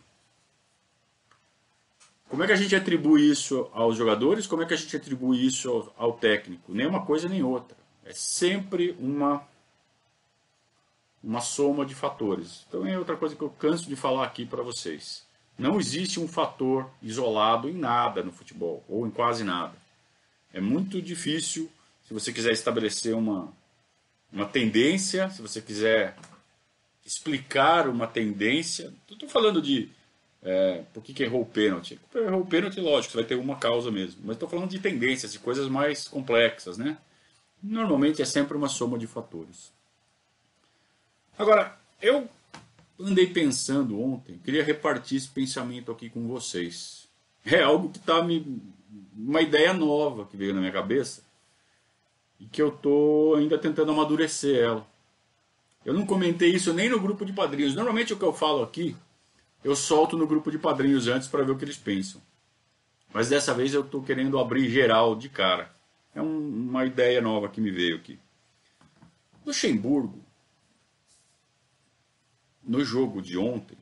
Como 2.30 2.44
é 2.44 2.46
que 2.46 2.52
a 2.52 2.56
gente 2.56 2.76
atribui 2.76 3.28
isso 3.28 3.68
aos 3.72 3.96
jogadores? 3.96 4.46
Como 4.46 4.62
é 4.62 4.66
que 4.66 4.72
a 4.72 4.76
gente 4.76 4.96
atribui 4.96 5.44
isso 5.44 5.68
ao, 5.68 5.94
ao 5.96 6.12
técnico? 6.12 6.72
Nem 6.72 6.86
uma 6.86 7.04
coisa 7.04 7.28
nem 7.28 7.42
outra. 7.42 7.76
É 8.04 8.12
sempre 8.12 8.96
uma 9.00 9.44
uma 11.22 11.40
soma 11.40 11.84
de 11.84 11.94
fatores. 11.94 12.64
Então 12.68 12.86
é 12.86 12.96
outra 12.96 13.16
coisa 13.16 13.34
que 13.34 13.42
eu 13.42 13.50
canso 13.50 13.88
de 13.88 13.96
falar 13.96 14.24
aqui 14.24 14.46
para 14.46 14.62
vocês. 14.62 15.26
Não 15.58 15.78
existe 15.78 16.20
um 16.20 16.28
fator 16.28 16.88
isolado 17.02 17.68
em 17.68 17.74
nada 17.74 18.22
no 18.22 18.32
futebol, 18.32 18.82
ou 18.88 19.06
em 19.06 19.10
quase 19.10 19.44
nada. 19.44 19.74
É 20.52 20.60
muito 20.60 21.02
difícil, 21.02 21.70
se 22.06 22.14
você 22.14 22.32
quiser 22.32 22.52
estabelecer 22.52 23.14
uma, 23.14 23.52
uma 24.32 24.46
tendência, 24.46 25.28
se 25.30 25.42
você 25.42 25.60
quiser 25.60 26.16
explicar 27.04 27.88
uma 27.88 28.06
tendência. 28.06 28.94
Estou 29.10 29.28
falando 29.28 29.60
de 29.60 29.90
é, 30.42 30.82
por 30.92 31.02
que, 31.02 31.12
que 31.12 31.22
errou 31.22 31.42
o 31.42 31.46
pênalti. 31.46 32.00
Errou 32.14 32.40
o 32.42 32.46
pênalti, 32.46 32.80
lógico, 32.80 33.12
você 33.12 33.18
vai 33.18 33.26
ter 33.26 33.34
uma 33.34 33.56
causa 33.56 33.90
mesmo. 33.90 34.20
Mas 34.24 34.36
estou 34.36 34.48
falando 34.48 34.70
de 34.70 34.78
tendências, 34.78 35.32
de 35.32 35.38
coisas 35.38 35.68
mais 35.68 36.08
complexas, 36.08 36.78
né? 36.78 36.98
Normalmente 37.62 38.22
é 38.22 38.24
sempre 38.24 38.56
uma 38.56 38.68
soma 38.68 38.98
de 38.98 39.06
fatores. 39.06 39.72
Agora, 41.38 41.78
eu 42.00 42.28
andei 42.98 43.26
pensando 43.26 44.00
ontem, 44.00 44.38
queria 44.44 44.64
repartir 44.64 45.18
esse 45.18 45.28
pensamento 45.28 45.92
aqui 45.92 46.08
com 46.08 46.26
vocês. 46.26 47.08
É 47.44 47.62
algo 47.62 47.90
que 47.90 47.98
está 47.98 48.22
me. 48.22 48.60
uma 49.16 49.40
ideia 49.40 49.72
nova 49.72 50.26
que 50.26 50.36
veio 50.36 50.54
na 50.54 50.60
minha 50.60 50.72
cabeça 50.72 51.22
e 52.38 52.46
que 52.46 52.60
eu 52.60 52.68
estou 52.68 53.36
ainda 53.36 53.58
tentando 53.58 53.92
amadurecer 53.92 54.62
ela. 54.62 54.86
Eu 55.84 55.94
não 55.94 56.04
comentei 56.04 56.50
isso 56.50 56.72
nem 56.74 56.88
no 56.88 57.00
grupo 57.00 57.24
de 57.24 57.32
padrinhos. 57.32 57.74
Normalmente 57.74 58.12
o 58.12 58.18
que 58.18 58.24
eu 58.24 58.32
falo 58.32 58.62
aqui, 58.62 58.94
eu 59.62 59.76
solto 59.76 60.16
no 60.16 60.26
grupo 60.26 60.50
de 60.50 60.58
padrinhos 60.58 61.06
antes 61.06 61.28
para 61.28 61.42
ver 61.42 61.52
o 61.52 61.56
que 61.56 61.64
eles 61.64 61.76
pensam. 61.76 62.20
Mas 63.12 63.28
dessa 63.28 63.52
vez 63.52 63.74
eu 63.74 63.82
estou 63.82 64.02
querendo 64.02 64.38
abrir 64.38 64.68
geral 64.70 65.14
de 65.14 65.28
cara. 65.28 65.70
É 66.14 66.22
um, 66.22 66.48
uma 66.68 66.86
ideia 66.86 67.20
nova 67.20 67.48
que 67.48 67.60
me 67.60 67.70
veio 67.70 67.96
aqui. 67.96 68.18
Luxemburgo 69.44 70.24
no 72.62 72.84
jogo 72.84 73.20
de 73.20 73.36
ontem, 73.36 73.76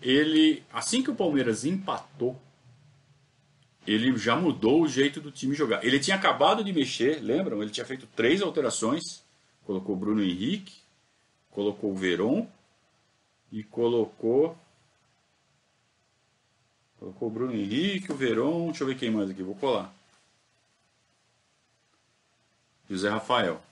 ele, 0.00 0.62
assim 0.72 1.02
que 1.02 1.10
o 1.10 1.14
Palmeiras 1.14 1.64
empatou, 1.64 2.38
ele 3.86 4.16
já 4.16 4.36
mudou 4.36 4.82
o 4.82 4.88
jeito 4.88 5.20
do 5.20 5.30
time 5.30 5.54
jogar. 5.54 5.84
Ele 5.84 5.98
tinha 5.98 6.16
acabado 6.16 6.62
de 6.62 6.72
mexer, 6.72 7.20
lembram? 7.20 7.62
Ele 7.62 7.70
tinha 7.70 7.86
feito 7.86 8.06
três 8.14 8.42
alterações. 8.42 9.24
Colocou 9.64 9.96
Bruno 9.96 10.22
Henrique, 10.22 10.74
colocou 11.50 11.92
o 11.92 11.96
Veron 11.96 12.48
e 13.52 13.62
colocou. 13.62 14.58
Colocou 16.98 17.28
o 17.28 17.30
Bruno 17.30 17.54
Henrique, 17.54 18.10
o 18.10 18.16
Veron. 18.16 18.66
Deixa 18.66 18.82
eu 18.82 18.88
ver 18.88 18.98
quem 18.98 19.10
mais 19.10 19.30
aqui, 19.30 19.42
vou 19.42 19.54
colar. 19.54 19.94
José 22.88 23.08
Rafael. 23.08 23.62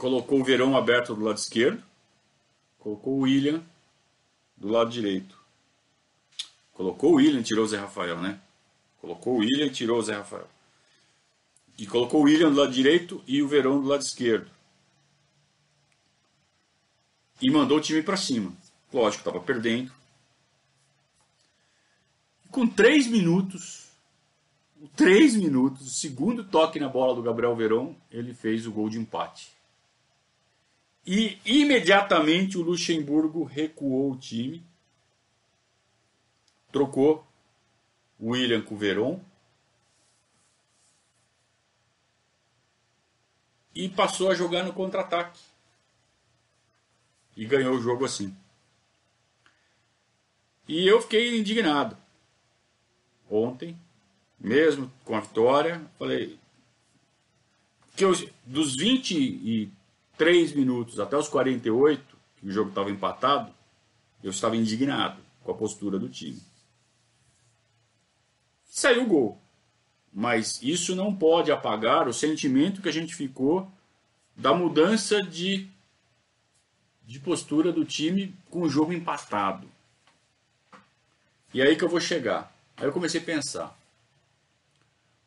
colocou 0.00 0.40
o 0.40 0.44
Verão 0.44 0.74
aberto 0.74 1.14
do 1.14 1.22
lado 1.22 1.36
esquerdo, 1.36 1.82
colocou 2.78 3.18
o 3.18 3.20
William 3.20 3.62
do 4.56 4.68
lado 4.68 4.90
direito. 4.90 5.38
Colocou 6.72 7.12
o 7.12 7.14
William, 7.16 7.42
tirou 7.42 7.66
o 7.66 7.68
Zé 7.68 7.76
Rafael, 7.76 8.18
né? 8.18 8.40
Colocou 8.98 9.34
o 9.34 9.38
William 9.40 9.66
e 9.66 9.70
tirou 9.70 9.98
o 9.98 10.02
Zé 10.02 10.14
Rafael. 10.14 10.48
E 11.76 11.86
colocou 11.86 12.22
o 12.22 12.24
William 12.24 12.50
do 12.50 12.58
lado 12.58 12.72
direito 12.72 13.22
e 13.26 13.42
o 13.42 13.48
Verão 13.48 13.78
do 13.78 13.86
lado 13.86 14.00
esquerdo. 14.00 14.50
E 17.40 17.50
mandou 17.50 17.78
o 17.78 17.80
time 17.80 18.02
para 18.02 18.16
cima. 18.16 18.52
Lógico, 18.92 19.20
estava 19.20 19.40
perdendo. 19.44 19.92
Com 22.50 22.66
três 22.66 23.06
minutos, 23.06 23.88
três 24.96 25.36
minutos, 25.36 25.86
o 25.86 25.90
segundo 25.90 26.44
toque 26.44 26.80
na 26.80 26.88
bola 26.88 27.14
do 27.14 27.22
Gabriel 27.22 27.54
Verão, 27.54 27.96
ele 28.10 28.34
fez 28.34 28.66
o 28.66 28.72
gol 28.72 28.88
de 28.88 28.98
empate. 28.98 29.52
E 31.06 31.38
imediatamente 31.44 32.58
o 32.58 32.62
Luxemburgo 32.62 33.44
recuou 33.44 34.12
o 34.12 34.16
time, 34.16 34.62
trocou 36.70 37.26
o 38.18 38.30
William 38.30 38.60
com 38.62 38.74
o 38.74 38.78
Veron 38.78 39.20
e 43.74 43.88
passou 43.88 44.30
a 44.30 44.34
jogar 44.34 44.62
no 44.62 44.72
contra-ataque. 44.72 45.40
E 47.40 47.46
ganhou 47.46 47.74
o 47.74 47.80
jogo 47.80 48.04
assim. 48.04 48.36
E 50.68 50.86
eu 50.86 51.00
fiquei 51.00 51.38
indignado. 51.38 51.96
Ontem, 53.30 53.74
mesmo 54.38 54.92
com 55.06 55.16
a 55.16 55.20
vitória, 55.20 55.80
falei 55.98 56.38
que 57.96 58.04
eu, 58.04 58.12
dos 58.44 58.76
20 58.76 59.14
e 59.16 59.72
3 60.18 60.52
minutos 60.52 61.00
até 61.00 61.16
os 61.16 61.28
48, 61.28 62.04
que 62.36 62.46
o 62.46 62.52
jogo 62.52 62.68
estava 62.68 62.90
empatado, 62.90 63.50
eu 64.22 64.30
estava 64.30 64.54
indignado 64.54 65.18
com 65.42 65.50
a 65.50 65.54
postura 65.54 65.98
do 65.98 66.10
time. 66.10 66.42
Saiu 68.66 69.04
o 69.04 69.06
gol. 69.06 69.38
Mas 70.12 70.62
isso 70.62 70.94
não 70.94 71.16
pode 71.16 71.50
apagar 71.50 72.06
o 72.06 72.12
sentimento 72.12 72.82
que 72.82 72.88
a 72.90 72.92
gente 72.92 73.14
ficou 73.14 73.66
da 74.36 74.52
mudança 74.52 75.22
de, 75.22 75.70
de 77.10 77.18
postura 77.18 77.72
do 77.72 77.84
time 77.84 78.32
com 78.48 78.62
o 78.62 78.68
jogo 78.68 78.92
empatado. 78.92 79.68
E 81.52 81.60
aí 81.60 81.74
que 81.74 81.82
eu 81.82 81.88
vou 81.88 82.00
chegar. 82.00 82.54
Aí 82.76 82.84
eu 82.84 82.92
comecei 82.92 83.20
a 83.20 83.24
pensar. 83.24 83.76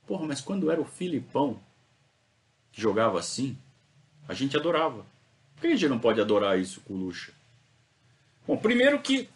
Porra, 0.08 0.26
mas 0.26 0.40
quando 0.40 0.72
era 0.72 0.80
o 0.80 0.86
Filipão 0.86 1.60
que 2.72 2.82
jogava 2.82 3.20
assim, 3.20 3.58
a 4.30 4.34
gente 4.34 4.56
adorava. 4.56 5.06
Por 5.56 5.64
que 5.64 5.68
a 5.68 5.70
gente 5.72 5.90
não 5.90 6.00
pode 6.00 6.22
adorar 6.22 6.58
isso 6.58 6.80
com 6.80 6.94
o 6.94 6.98
Lucha? 6.98 7.34
Bom, 8.48 8.56
primeiro 8.56 9.02
que 9.02 9.28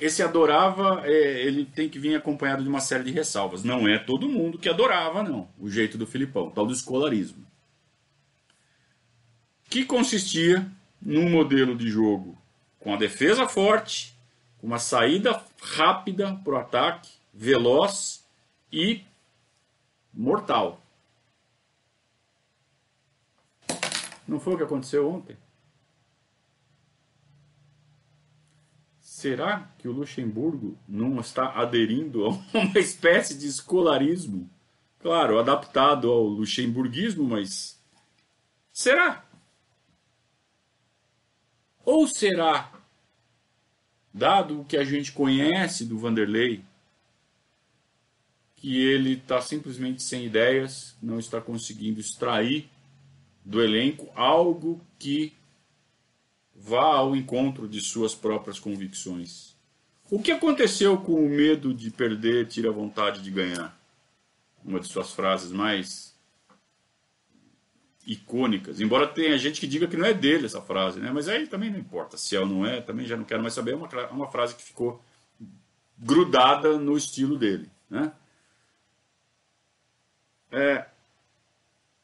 esse 0.00 0.20
adorava, 0.20 1.06
é, 1.06 1.44
ele 1.44 1.64
tem 1.64 1.88
que 1.88 1.96
vir 1.96 2.16
acompanhado 2.16 2.64
de 2.64 2.68
uma 2.68 2.80
série 2.80 3.04
de 3.04 3.12
ressalvas. 3.12 3.62
Não 3.62 3.86
é 3.86 4.00
todo 4.00 4.28
mundo 4.28 4.58
que 4.58 4.68
adorava, 4.68 5.22
não, 5.22 5.48
o 5.60 5.70
jeito 5.70 5.96
do 5.96 6.08
Filipão, 6.08 6.50
tal 6.50 6.66
do 6.66 6.72
escolarismo. 6.72 7.46
Que 9.70 9.84
consistia 9.84 10.68
num 11.04 11.28
modelo 11.28 11.76
de 11.76 11.88
jogo 11.88 12.38
com 12.78 12.94
a 12.94 12.96
defesa 12.96 13.48
forte, 13.48 14.16
uma 14.62 14.78
saída 14.78 15.44
rápida 15.60 16.34
para 16.44 16.52
o 16.54 16.56
ataque, 16.56 17.10
veloz 17.34 18.24
e 18.72 19.04
mortal. 20.12 20.80
Não 24.26 24.38
foi 24.38 24.54
o 24.54 24.56
que 24.56 24.62
aconteceu 24.62 25.08
ontem? 25.08 25.36
Será 29.00 29.68
que 29.78 29.86
o 29.86 29.92
Luxemburgo 29.92 30.76
não 30.88 31.20
está 31.20 31.52
aderindo 31.60 32.24
a 32.26 32.30
uma 32.58 32.78
espécie 32.78 33.38
de 33.38 33.46
escolarismo? 33.46 34.50
Claro, 34.98 35.38
adaptado 35.38 36.10
ao 36.10 36.22
luxemburguismo, 36.22 37.24
mas 37.24 37.80
será? 38.72 39.24
Ou 41.84 42.06
será, 42.06 42.72
dado 44.12 44.60
o 44.60 44.64
que 44.64 44.76
a 44.76 44.84
gente 44.84 45.12
conhece 45.12 45.84
do 45.84 45.98
Vanderlei, 45.98 46.64
que 48.56 48.80
ele 48.80 49.14
está 49.14 49.40
simplesmente 49.40 50.02
sem 50.02 50.24
ideias, 50.24 50.94
não 51.02 51.18
está 51.18 51.40
conseguindo 51.40 51.98
extrair 51.98 52.68
do 53.44 53.60
elenco 53.60 54.08
algo 54.14 54.80
que 54.98 55.32
vá 56.54 56.94
ao 56.94 57.16
encontro 57.16 57.66
de 57.66 57.80
suas 57.80 58.14
próprias 58.14 58.60
convicções. 58.60 59.56
O 60.08 60.22
que 60.22 60.30
aconteceu 60.30 60.96
com 60.98 61.14
o 61.14 61.28
medo 61.28 61.74
de 61.74 61.90
perder 61.90 62.46
tira 62.46 62.68
a 62.68 62.72
vontade 62.72 63.20
de 63.20 63.30
ganhar? 63.30 63.76
Uma 64.64 64.78
de 64.78 64.86
suas 64.86 65.12
frases 65.12 65.50
mais 65.50 66.11
icônicas. 68.06 68.80
Embora 68.80 69.06
tenha 69.06 69.38
gente 69.38 69.60
que 69.60 69.66
diga 69.66 69.86
que 69.86 69.96
não 69.96 70.06
é 70.06 70.12
dele 70.12 70.46
essa 70.46 70.60
frase, 70.60 71.00
né? 71.00 71.10
Mas 71.12 71.28
aí 71.28 71.46
também 71.46 71.70
não 71.70 71.78
importa 71.78 72.16
se 72.16 72.36
é 72.36 72.40
ou 72.40 72.46
não 72.46 72.66
é, 72.66 72.80
também 72.80 73.06
já 73.06 73.16
não 73.16 73.24
quero 73.24 73.42
mais 73.42 73.54
saber. 73.54 73.72
É 73.72 73.76
uma, 73.76 73.88
uma 74.10 74.30
frase 74.30 74.54
que 74.54 74.62
ficou 74.62 75.02
grudada 75.98 76.78
no 76.78 76.96
estilo 76.96 77.38
dele, 77.38 77.70
né? 77.88 78.12
É, 80.50 80.86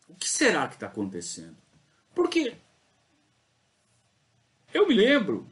o 0.08 0.14
que 0.14 0.28
será 0.28 0.66
que 0.68 0.74
está 0.74 0.86
acontecendo? 0.86 1.56
Porque 2.14 2.56
eu 4.72 4.86
me 4.86 4.94
lembro 4.94 5.46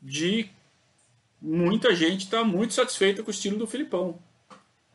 de 0.00 0.48
muita 1.40 1.94
gente 1.94 2.24
estar 2.24 2.38
tá 2.38 2.44
muito 2.44 2.74
satisfeita 2.74 3.22
com 3.22 3.28
o 3.28 3.34
estilo 3.34 3.58
do 3.58 3.66
Filipão. 3.66 4.22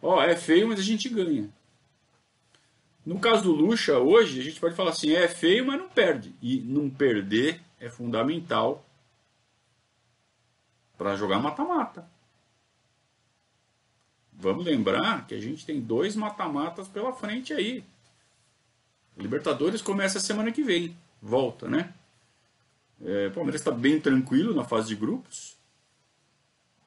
Ó, 0.02 0.18
oh, 0.18 0.22
é 0.22 0.36
feio, 0.36 0.68
mas 0.68 0.80
a 0.80 0.84
gente 0.84 1.10
ganha. 1.10 1.50
No 3.06 3.20
caso 3.20 3.44
do 3.44 3.52
Lucha, 3.52 4.00
hoje, 4.00 4.40
a 4.40 4.44
gente 4.44 4.60
pode 4.60 4.76
falar 4.76 4.90
assim: 4.90 5.14
é 5.14 5.28
feio, 5.28 5.66
mas 5.66 5.80
não 5.80 5.88
perde. 5.88 6.34
E 6.42 6.60
não 6.60 6.90
perder 6.90 7.62
é 7.80 7.88
fundamental 7.88 8.84
para 10.98 11.16
jogar 11.16 11.40
mata-mata. 11.40 12.10
Vamos 14.34 14.66
lembrar 14.66 15.28
que 15.28 15.36
a 15.36 15.40
gente 15.40 15.66
tem 15.66 15.80
dois 15.80 16.16
mata-matas 16.16 16.88
pela 16.88 17.14
frente 17.14 17.54
aí. 17.54 17.84
Libertadores 19.16 19.82
começa 19.82 20.20
semana 20.20 20.52
que 20.52 20.64
vem. 20.64 20.98
Volta, 21.22 21.70
né? 21.70 21.94
É, 23.02 23.28
o 23.28 23.32
Palmeiras 23.32 23.62
está 23.62 23.72
bem 23.72 24.00
tranquilo 24.00 24.54
na 24.54 24.64
fase 24.66 24.88
de 24.88 24.96
grupos. 24.96 25.56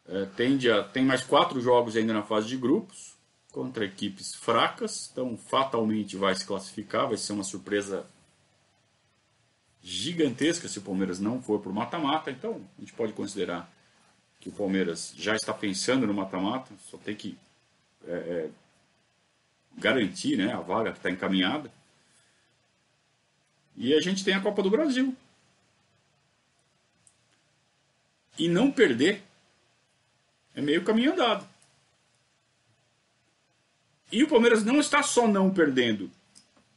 É, 0.07 0.25
tende 0.37 0.71
a, 0.71 0.83
tem 0.83 1.05
mais 1.05 1.23
quatro 1.23 1.61
jogos 1.61 1.97
ainda 1.97 2.13
na 2.13 2.23
fase 2.23 2.49
de 2.49 2.57
grupos 2.57 3.18
contra 3.53 3.85
equipes 3.85 4.35
fracas, 4.35 5.09
então 5.11 5.37
fatalmente 5.37 6.17
vai 6.17 6.35
se 6.35 6.45
classificar, 6.45 7.09
vai 7.09 7.17
ser 7.17 7.33
uma 7.33 7.45
surpresa 7.45 8.07
gigantesca 9.83 10.69
se 10.69 10.79
o 10.79 10.83
Palmeiras 10.83 11.19
não 11.19 11.41
for 11.43 11.61
por 11.61 11.73
mata-mata. 11.73 12.31
Então 12.31 12.61
a 12.77 12.81
gente 12.81 12.93
pode 12.93 13.13
considerar 13.13 13.71
que 14.41 14.49
o 14.49 14.53
Palmeiras 14.53 15.15
já 15.17 15.35
está 15.35 15.53
pensando 15.53 16.07
no 16.07 16.15
mata-mata, 16.15 16.73
só 16.91 16.97
tem 16.99 17.17
que 17.17 17.37
é, 18.07 18.13
é, 18.13 18.51
garantir 19.77 20.37
né, 20.37 20.53
a 20.53 20.61
vaga 20.61 20.93
que 20.93 20.99
está 20.99 21.11
encaminhada. 21.11 21.73
E 23.77 23.95
a 23.95 24.01
gente 24.01 24.25
tem 24.25 24.35
a 24.35 24.41
Copa 24.41 24.63
do 24.63 24.71
Brasil. 24.71 25.17
E 28.39 28.49
não 28.49 28.71
perder 28.71 29.23
é 30.55 30.61
meio 30.61 30.85
caminho 30.85 31.13
andado. 31.13 31.49
E 34.11 34.23
o 34.23 34.29
Palmeiras 34.29 34.65
não 34.65 34.81
está 34.81 35.03
só 35.03 35.29
não 35.29 35.51
perdendo. 35.51 36.11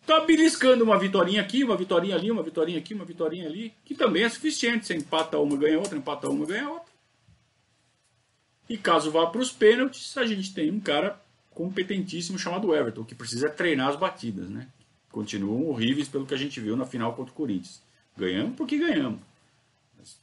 Está 0.01 0.19
beliscando 0.21 0.83
uma 0.83 0.97
vitória 0.97 1.39
aqui, 1.39 1.63
uma 1.63 1.77
vitória 1.77 2.13
ali, 2.13 2.31
uma 2.31 2.43
vitória 2.43 2.77
aqui, 2.77 2.93
uma 2.93 3.05
vitória 3.05 3.45
ali, 3.45 3.73
que 3.85 3.93
também 3.93 4.23
é 4.23 4.29
suficiente. 4.29 4.85
Você 4.85 4.95
empata 4.95 5.37
uma, 5.37 5.55
ganha 5.55 5.77
outra, 5.77 5.97
empata 5.97 6.27
uma, 6.27 6.45
ganha 6.45 6.69
outra. 6.69 6.91
E 8.67 8.77
caso 8.77 9.11
vá 9.11 9.27
para 9.27 9.41
os 9.41 9.51
pênaltis, 9.51 10.17
a 10.17 10.25
gente 10.25 10.53
tem 10.53 10.71
um 10.71 10.79
cara 10.79 11.21
competentíssimo 11.51 12.39
chamado 12.39 12.73
Everton, 12.73 13.03
que 13.03 13.13
precisa 13.13 13.49
treinar 13.49 13.89
as 13.89 13.95
batidas, 13.95 14.49
né? 14.49 14.67
Continuam 15.11 15.67
horríveis 15.67 16.07
pelo 16.07 16.25
que 16.25 16.33
a 16.33 16.37
gente 16.37 16.59
viu 16.59 16.75
na 16.75 16.85
final 16.85 17.13
contra 17.13 17.31
o 17.31 17.35
Corinthians. 17.35 17.81
Ganhamos 18.17 18.55
porque 18.55 18.77
ganhamos. 18.77 19.19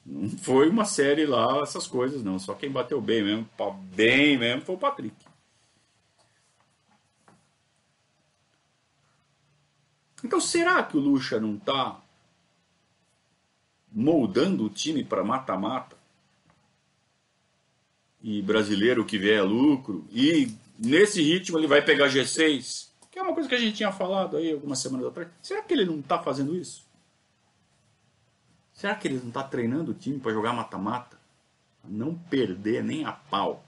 Não 0.04 0.28
foi 0.30 0.68
uma 0.68 0.84
série 0.84 1.26
lá, 1.26 1.60
essas 1.62 1.86
coisas, 1.86 2.24
não. 2.24 2.38
Só 2.38 2.54
quem 2.54 2.70
bateu 2.70 3.00
bem 3.00 3.22
mesmo, 3.22 3.48
bem 3.94 4.36
mesmo, 4.36 4.62
foi 4.62 4.74
o 4.74 4.78
Patrick. 4.78 5.14
Então 10.22 10.40
será 10.40 10.82
que 10.82 10.96
o 10.96 11.00
Lucha 11.00 11.38
não 11.40 11.54
está 11.54 12.00
moldando 13.92 14.64
o 14.64 14.70
time 14.70 15.04
para 15.04 15.24
mata-mata? 15.24 15.96
E 18.22 18.42
brasileiro 18.42 19.04
que 19.04 19.18
vier 19.18 19.38
é 19.38 19.42
lucro. 19.42 20.04
E 20.10 20.52
nesse 20.78 21.22
ritmo 21.22 21.58
ele 21.58 21.66
vai 21.66 21.82
pegar 21.82 22.08
G6. 22.08 22.88
Que 23.10 23.18
é 23.18 23.22
uma 23.22 23.32
coisa 23.32 23.48
que 23.48 23.54
a 23.54 23.58
gente 23.58 23.76
tinha 23.76 23.92
falado 23.92 24.36
aí 24.36 24.52
algumas 24.52 24.80
semanas 24.80 25.06
atrás. 25.06 25.28
Será 25.40 25.62
que 25.62 25.72
ele 25.72 25.84
não 25.84 26.00
está 26.00 26.18
fazendo 26.18 26.56
isso? 26.56 26.86
Será 28.72 28.94
que 28.94 29.08
ele 29.08 29.18
não 29.18 29.28
está 29.28 29.42
treinando 29.42 29.92
o 29.92 29.94
time 29.94 30.18
para 30.18 30.32
jogar 30.32 30.52
mata-mata? 30.52 31.18
Não 31.84 32.14
perder 32.14 32.82
nem 32.84 33.04
a 33.04 33.12
pau 33.12 33.64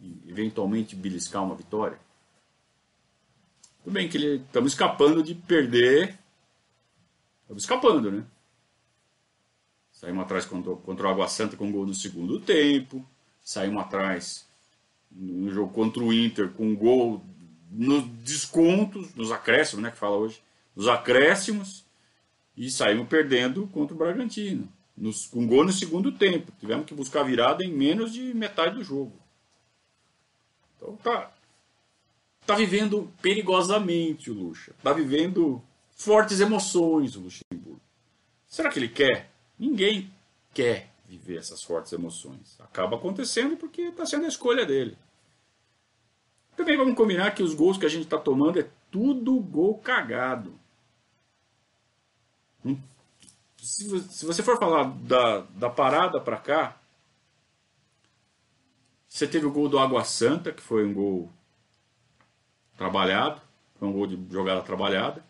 e 0.00 0.20
eventualmente 0.28 0.94
beliscar 0.94 1.42
uma 1.42 1.54
vitória? 1.54 1.98
Tudo 3.82 3.94
bem 3.94 4.08
que 4.08 4.16
estamos 4.16 4.72
escapando 4.72 5.22
de 5.22 5.34
perder. 5.34 6.16
Estamos 7.42 7.64
escapando, 7.64 8.12
né? 8.12 8.24
Saímos 9.90 10.22
atrás 10.24 10.44
contra, 10.44 10.74
contra 10.76 11.08
o 11.08 11.10
Água 11.10 11.26
Santa 11.26 11.56
com 11.56 11.66
um 11.66 11.72
gol 11.72 11.86
no 11.86 11.94
segundo 11.94 12.38
tempo. 12.38 13.04
Saímos 13.42 13.82
atrás 13.82 14.48
no 15.10 15.50
jogo 15.50 15.72
contra 15.72 16.02
o 16.02 16.12
Inter 16.12 16.50
com 16.50 16.68
um 16.68 16.76
gol 16.76 17.24
nos 17.70 18.04
descontos, 18.22 19.14
nos 19.14 19.32
acréscimos, 19.32 19.82
né? 19.82 19.90
Que 19.90 19.96
fala 19.96 20.16
hoje. 20.16 20.40
Nos 20.76 20.86
acréscimos 20.86 21.84
e 22.56 22.70
saímos 22.70 23.08
perdendo 23.08 23.66
contra 23.68 23.94
o 23.96 23.98
Bragantino. 23.98 24.72
Nos, 24.96 25.26
com 25.26 25.44
gol 25.44 25.64
no 25.64 25.72
segundo 25.72 26.12
tempo. 26.12 26.52
Tivemos 26.60 26.86
que 26.86 26.94
buscar 26.94 27.24
virada 27.24 27.64
em 27.64 27.72
menos 27.72 28.12
de 28.12 28.32
metade 28.32 28.76
do 28.76 28.84
jogo. 28.84 29.18
Então 30.76 30.94
tá. 30.96 31.31
Tá 32.46 32.54
vivendo 32.54 33.12
perigosamente 33.20 34.30
o 34.30 34.34
Lucha. 34.34 34.74
Tá 34.82 34.92
vivendo 34.92 35.62
fortes 35.94 36.40
emoções 36.40 37.16
o 37.16 37.20
Luxemburgo. 37.20 37.80
Será 38.46 38.68
que 38.68 38.78
ele 38.78 38.88
quer? 38.88 39.30
Ninguém 39.58 40.12
quer 40.52 40.92
viver 41.06 41.38
essas 41.38 41.62
fortes 41.62 41.92
emoções. 41.92 42.58
Acaba 42.60 42.96
acontecendo 42.96 43.56
porque 43.56 43.82
está 43.82 44.04
sendo 44.04 44.24
a 44.24 44.28
escolha 44.28 44.66
dele. 44.66 44.96
Também 46.56 46.76
vamos 46.76 46.96
combinar 46.96 47.34
que 47.34 47.42
os 47.42 47.54
gols 47.54 47.78
que 47.78 47.86
a 47.86 47.88
gente 47.88 48.04
está 48.04 48.18
tomando 48.18 48.60
é 48.60 48.68
tudo 48.90 49.38
gol 49.40 49.78
cagado. 49.78 50.58
Se, 53.56 54.00
se 54.10 54.26
você 54.26 54.42
for 54.42 54.58
falar 54.58 54.84
da, 54.84 55.40
da 55.40 55.70
parada 55.70 56.20
para 56.20 56.36
cá, 56.36 56.80
você 59.08 59.26
teve 59.26 59.46
o 59.46 59.52
gol 59.52 59.68
do 59.68 59.78
Água 59.78 60.04
Santa, 60.04 60.50
que 60.52 60.60
foi 60.60 60.84
um 60.84 60.92
gol 60.92 61.30
trabalhado, 62.76 63.40
foi 63.78 63.88
um 63.88 63.92
gol 63.92 64.06
de 64.06 64.18
jogada 64.32 64.62
trabalhada. 64.62 65.24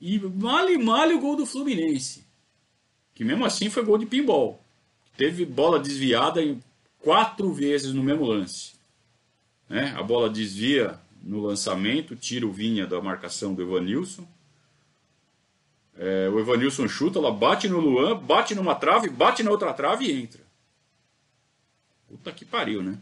E 0.00 0.18
male 0.18 0.76
male 0.78 1.14
o 1.14 1.20
gol 1.20 1.36
do 1.36 1.46
Fluminense, 1.46 2.24
que 3.14 3.24
mesmo 3.24 3.44
assim 3.44 3.70
foi 3.70 3.84
gol 3.84 3.98
de 3.98 4.06
pinball. 4.06 4.62
Teve 5.16 5.46
bola 5.46 5.78
desviada 5.78 6.42
em 6.42 6.62
quatro 6.98 7.52
vezes 7.52 7.92
no 7.92 8.02
mesmo 8.02 8.24
lance. 8.24 8.74
Né? 9.68 9.94
A 9.96 10.02
bola 10.02 10.28
desvia 10.28 11.00
no 11.22 11.40
lançamento, 11.40 12.14
tira 12.14 12.46
o 12.46 12.52
Vinha 12.52 12.86
da 12.86 13.00
marcação 13.00 13.54
do 13.54 13.62
Evanilson. 13.62 14.26
É, 15.98 16.28
o 16.28 16.38
Evanilson 16.38 16.86
chuta, 16.86 17.18
ela 17.18 17.32
bate 17.32 17.68
no 17.68 17.80
Luan, 17.80 18.16
bate 18.16 18.54
numa 18.54 18.74
trave, 18.74 19.08
bate 19.08 19.42
na 19.42 19.50
outra 19.50 19.72
trave 19.72 20.04
e 20.04 20.12
entra. 20.12 20.42
Puta 22.08 22.30
que 22.32 22.44
pariu, 22.44 22.82
né? 22.82 22.98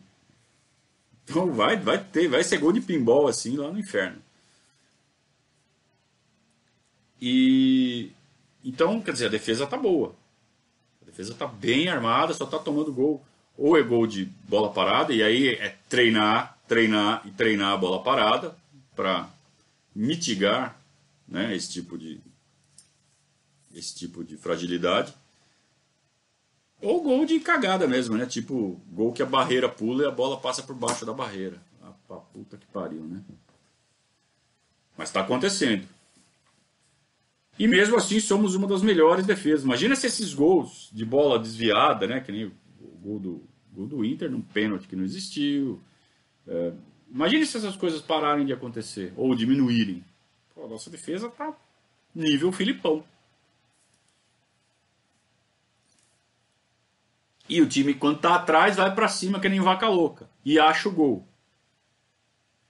Então 1.25 1.53
vai, 1.53 1.77
vai 1.77 2.03
ter, 2.03 2.29
vai 2.29 2.45
ser 2.45 2.59
gol 2.59 2.73
de 2.73 2.81
pinball 2.81 3.27
assim 3.27 3.57
lá 3.57 3.71
no 3.71 3.79
inferno. 3.79 4.23
E 7.21 8.13
então, 8.65 9.01
quer 9.01 9.13
dizer, 9.13 9.27
a 9.27 9.31
defesa 9.31 9.67
tá 9.67 9.77
boa. 9.77 10.15
A 11.03 11.05
defesa 11.05 11.35
tá 11.35 11.47
bem 11.47 11.89
armada, 11.89 12.33
só 12.33 12.47
tá 12.47 12.59
tomando 12.59 12.93
gol. 12.93 13.25
Ou 13.57 13.77
é 13.77 13.83
gol 13.83 14.07
de 14.07 14.25
bola 14.49 14.73
parada, 14.73 15.13
e 15.13 15.23
aí 15.23 15.49
é 15.49 15.77
treinar, 15.89 16.59
treinar 16.67 17.23
e 17.27 17.31
treinar 17.31 17.73
a 17.73 17.77
bola 17.77 18.03
parada 18.03 18.57
para 18.97 19.29
mitigar 19.95 20.81
né, 21.29 21.55
esse 21.55 21.71
tipo 21.71 21.97
de, 21.97 22.21
esse 23.73 23.95
tipo 23.95 24.25
de 24.25 24.37
fragilidade. 24.37 25.15
Ou 26.81 27.03
gol 27.03 27.25
de 27.25 27.41
cagada 27.41 27.87
mesmo, 27.87 28.17
né? 28.17 28.27
Tipo, 28.27 28.81
gol 28.93 29.13
que 29.13 29.23
a 29.23 29.27
barreira 29.27 29.69
pula 29.69 30.05
e 30.05 30.07
a 30.07 30.11
bola 30.11 30.39
passa 30.39 30.63
por 30.63 30.75
baixo 30.75 31.07
da 31.07 31.13
barreira. 31.13 31.61
A, 31.83 32.15
a 32.15 32.17
puta 32.19 32.57
que 32.57 32.67
pariu, 32.67 33.03
né? 33.03 33.23
Mas 34.97 35.09
está 35.09 35.21
acontecendo. 35.21 35.87
E 37.59 37.69
mesmo 37.69 37.97
assim 37.97 38.21
somos 38.21 38.55
uma 38.55 38.67
das 38.67 38.83
melhores 38.83 39.27
defesas. 39.27 39.65
Imagina 39.65 39.95
se 39.95 40.07
esses 40.07 40.35
gols 40.35 40.91
de 40.93 41.05
bola 41.05 41.39
desviada, 41.39 42.07
né? 42.07 42.21
Que 42.21 42.33
nem 42.33 42.47
o 42.47 42.53
gol 43.01 43.19
do, 43.19 43.43
gol 43.73 43.87
do 43.87 44.05
Inter 44.05 44.31
num 44.31 44.41
pênalti 44.41 44.89
que 44.89 44.97
não 44.97 45.05
existiu. 45.05 45.81
É, 46.47 46.73
imagine 47.11 47.47
se 47.47 47.57
essas 47.57 47.77
coisas 47.77 48.01
pararem 48.01 48.45
de 48.45 48.53
acontecer 48.53 49.13
ou 49.17 49.35
diminuírem. 49.35 50.05
Pô, 50.55 50.65
a 50.65 50.69
nossa 50.69 50.91
defesa 50.91 51.29
tá 51.29 51.55
nível 52.15 52.53
Filipão. 52.53 53.05
E 57.49 57.61
o 57.61 57.69
time, 57.69 57.95
quando 57.95 58.21
tá 58.21 58.37
atrás, 58.37 58.77
vai 58.77 58.95
para 58.95 59.09
cima 59.09 59.39
que 59.39 59.49
nem 59.49 59.61
vaca 59.61 59.89
louca. 59.89 60.29
E 60.45 60.59
acha 60.59 60.89
o 60.89 60.93
gol. 60.93 61.27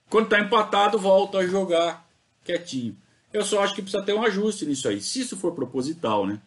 Quando 0.09 0.29
tá 0.29 0.39
empatado, 0.39 0.99
volta 0.99 1.39
a 1.39 1.47
jogar 1.47 2.07
quietinho. 2.43 2.97
Eu 3.31 3.43
só 3.43 3.63
acho 3.63 3.73
que 3.73 3.81
precisa 3.81 4.03
ter 4.03 4.13
um 4.13 4.23
ajuste 4.23 4.65
nisso 4.65 4.87
aí. 4.87 5.01
Se 5.01 5.21
isso 5.21 5.37
for 5.37 5.53
proposital, 5.53 6.25
né? 6.25 6.41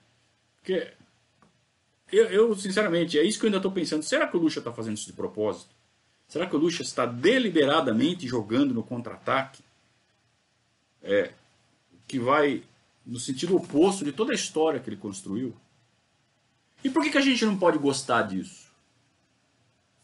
Porque 0.56 0.92
eu, 2.10 2.26
eu 2.26 2.56
sinceramente, 2.56 3.18
é 3.18 3.22
isso 3.22 3.38
que 3.38 3.44
eu 3.44 3.48
ainda 3.48 3.58
estou 3.58 3.72
pensando. 3.72 4.02
Será 4.02 4.26
que 4.26 4.36
o 4.36 4.40
Lucha 4.40 4.60
está 4.60 4.72
fazendo 4.72 4.96
isso 4.96 5.06
de 5.06 5.12
propósito? 5.12 5.74
Será 6.26 6.46
que 6.46 6.56
o 6.56 6.58
Lucha 6.58 6.82
está 6.82 7.06
deliberadamente 7.06 8.26
jogando 8.26 8.74
no 8.74 8.82
contra-ataque? 8.82 9.62
É, 11.02 11.32
que 12.06 12.18
vai 12.18 12.62
no 13.04 13.18
sentido 13.18 13.56
oposto 13.56 14.04
de 14.04 14.12
toda 14.12 14.32
a 14.32 14.34
história 14.34 14.80
que 14.80 14.88
ele 14.88 14.96
construiu? 14.96 15.54
E 16.82 16.90
por 16.90 17.02
que, 17.02 17.10
que 17.10 17.18
a 17.18 17.22
gente 17.22 17.44
não 17.44 17.58
pode 17.58 17.78
gostar 17.78 18.22
disso? 18.22 18.68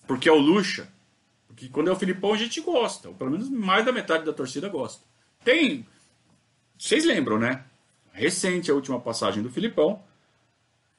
Porque 0.06 0.28
é 0.28 0.32
o 0.32 0.38
Lucha. 0.38 0.88
Porque 1.46 1.68
quando 1.68 1.88
é 1.88 1.92
o 1.92 1.96
Filipão 1.96 2.32
a 2.32 2.36
gente 2.36 2.60
gosta. 2.60 3.08
Ou 3.08 3.14
pelo 3.14 3.30
menos 3.30 3.48
mais 3.48 3.84
da 3.84 3.92
metade 3.92 4.24
da 4.24 4.32
torcida 4.32 4.68
gosta. 4.68 5.04
Tem. 5.44 5.86
Vocês 6.78 7.04
lembram, 7.04 7.38
né? 7.38 7.64
Recente 8.12 8.70
a 8.70 8.74
última 8.74 9.00
passagem 9.00 9.42
do 9.42 9.50
Filipão. 9.50 10.02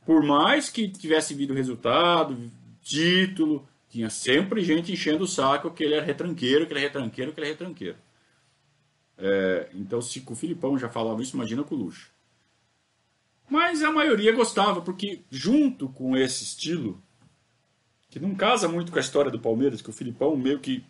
Por 0.05 0.23
mais 0.23 0.69
que 0.69 0.87
tivesse 0.87 1.33
vindo 1.33 1.53
resultado, 1.53 2.51
título, 2.81 3.67
tinha 3.89 4.09
sempre 4.09 4.63
gente 4.63 4.91
enchendo 4.91 5.23
o 5.23 5.27
saco 5.27 5.71
que 5.71 5.83
ele 5.83 5.95
era 5.95 6.05
retranqueiro, 6.05 6.67
que 6.67 6.73
ele 6.73 6.81
é 6.81 6.83
retranqueiro, 6.83 7.33
que 7.33 7.39
ele 7.39 7.47
é 7.47 7.51
retranqueiro. 7.51 7.97
É, 9.17 9.69
então, 9.73 10.01
se 10.01 10.21
com 10.21 10.33
o 10.33 10.35
Filipão 10.35 10.77
já 10.77 10.89
falava 10.89 11.21
isso, 11.21 11.35
imagina 11.35 11.63
com 11.63 11.75
o 11.75 11.77
Lucha. 11.77 12.07
Mas 13.49 13.83
a 13.83 13.91
maioria 13.91 14.33
gostava, 14.33 14.81
porque 14.81 15.23
junto 15.29 15.89
com 15.89 16.17
esse 16.17 16.43
estilo, 16.43 17.01
que 18.09 18.19
não 18.19 18.33
casa 18.33 18.67
muito 18.67 18.91
com 18.91 18.97
a 18.97 19.01
história 19.01 19.29
do 19.29 19.39
Palmeiras, 19.39 19.81
que 19.81 19.89
o 19.89 19.93
Filipão 19.93 20.35
meio 20.35 20.59
que 20.59 20.83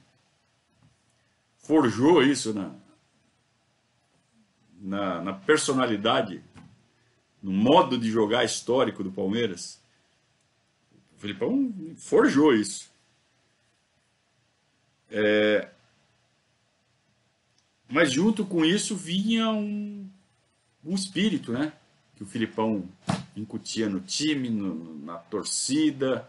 forjou 1.58 2.24
isso 2.24 2.54
na, 2.54 2.76
na, 4.80 5.22
na 5.22 5.34
personalidade, 5.34 6.44
no 7.42 7.52
modo 7.52 7.98
de 7.98 8.10
jogar 8.10 8.46
histórico 8.46 9.04
do 9.04 9.12
Palmeiras. 9.12 9.82
O 11.16 11.20
Filipão 11.20 11.74
forjou 11.98 12.54
isso. 12.54 12.94
É, 15.10 15.70
mas 17.90 18.12
junto 18.12 18.46
com 18.46 18.66
isso 18.66 18.96
vinha 18.96 19.50
um, 19.50 20.10
um 20.84 20.96
espírito, 20.96 21.52
né? 21.52 21.74
Que 22.16 22.24
o 22.24 22.26
Filipão 22.26 22.88
incutia 23.36 23.90
no 23.90 24.00
time, 24.00 24.50
no, 24.50 25.00
na 25.00 25.18
torcida, 25.18 26.28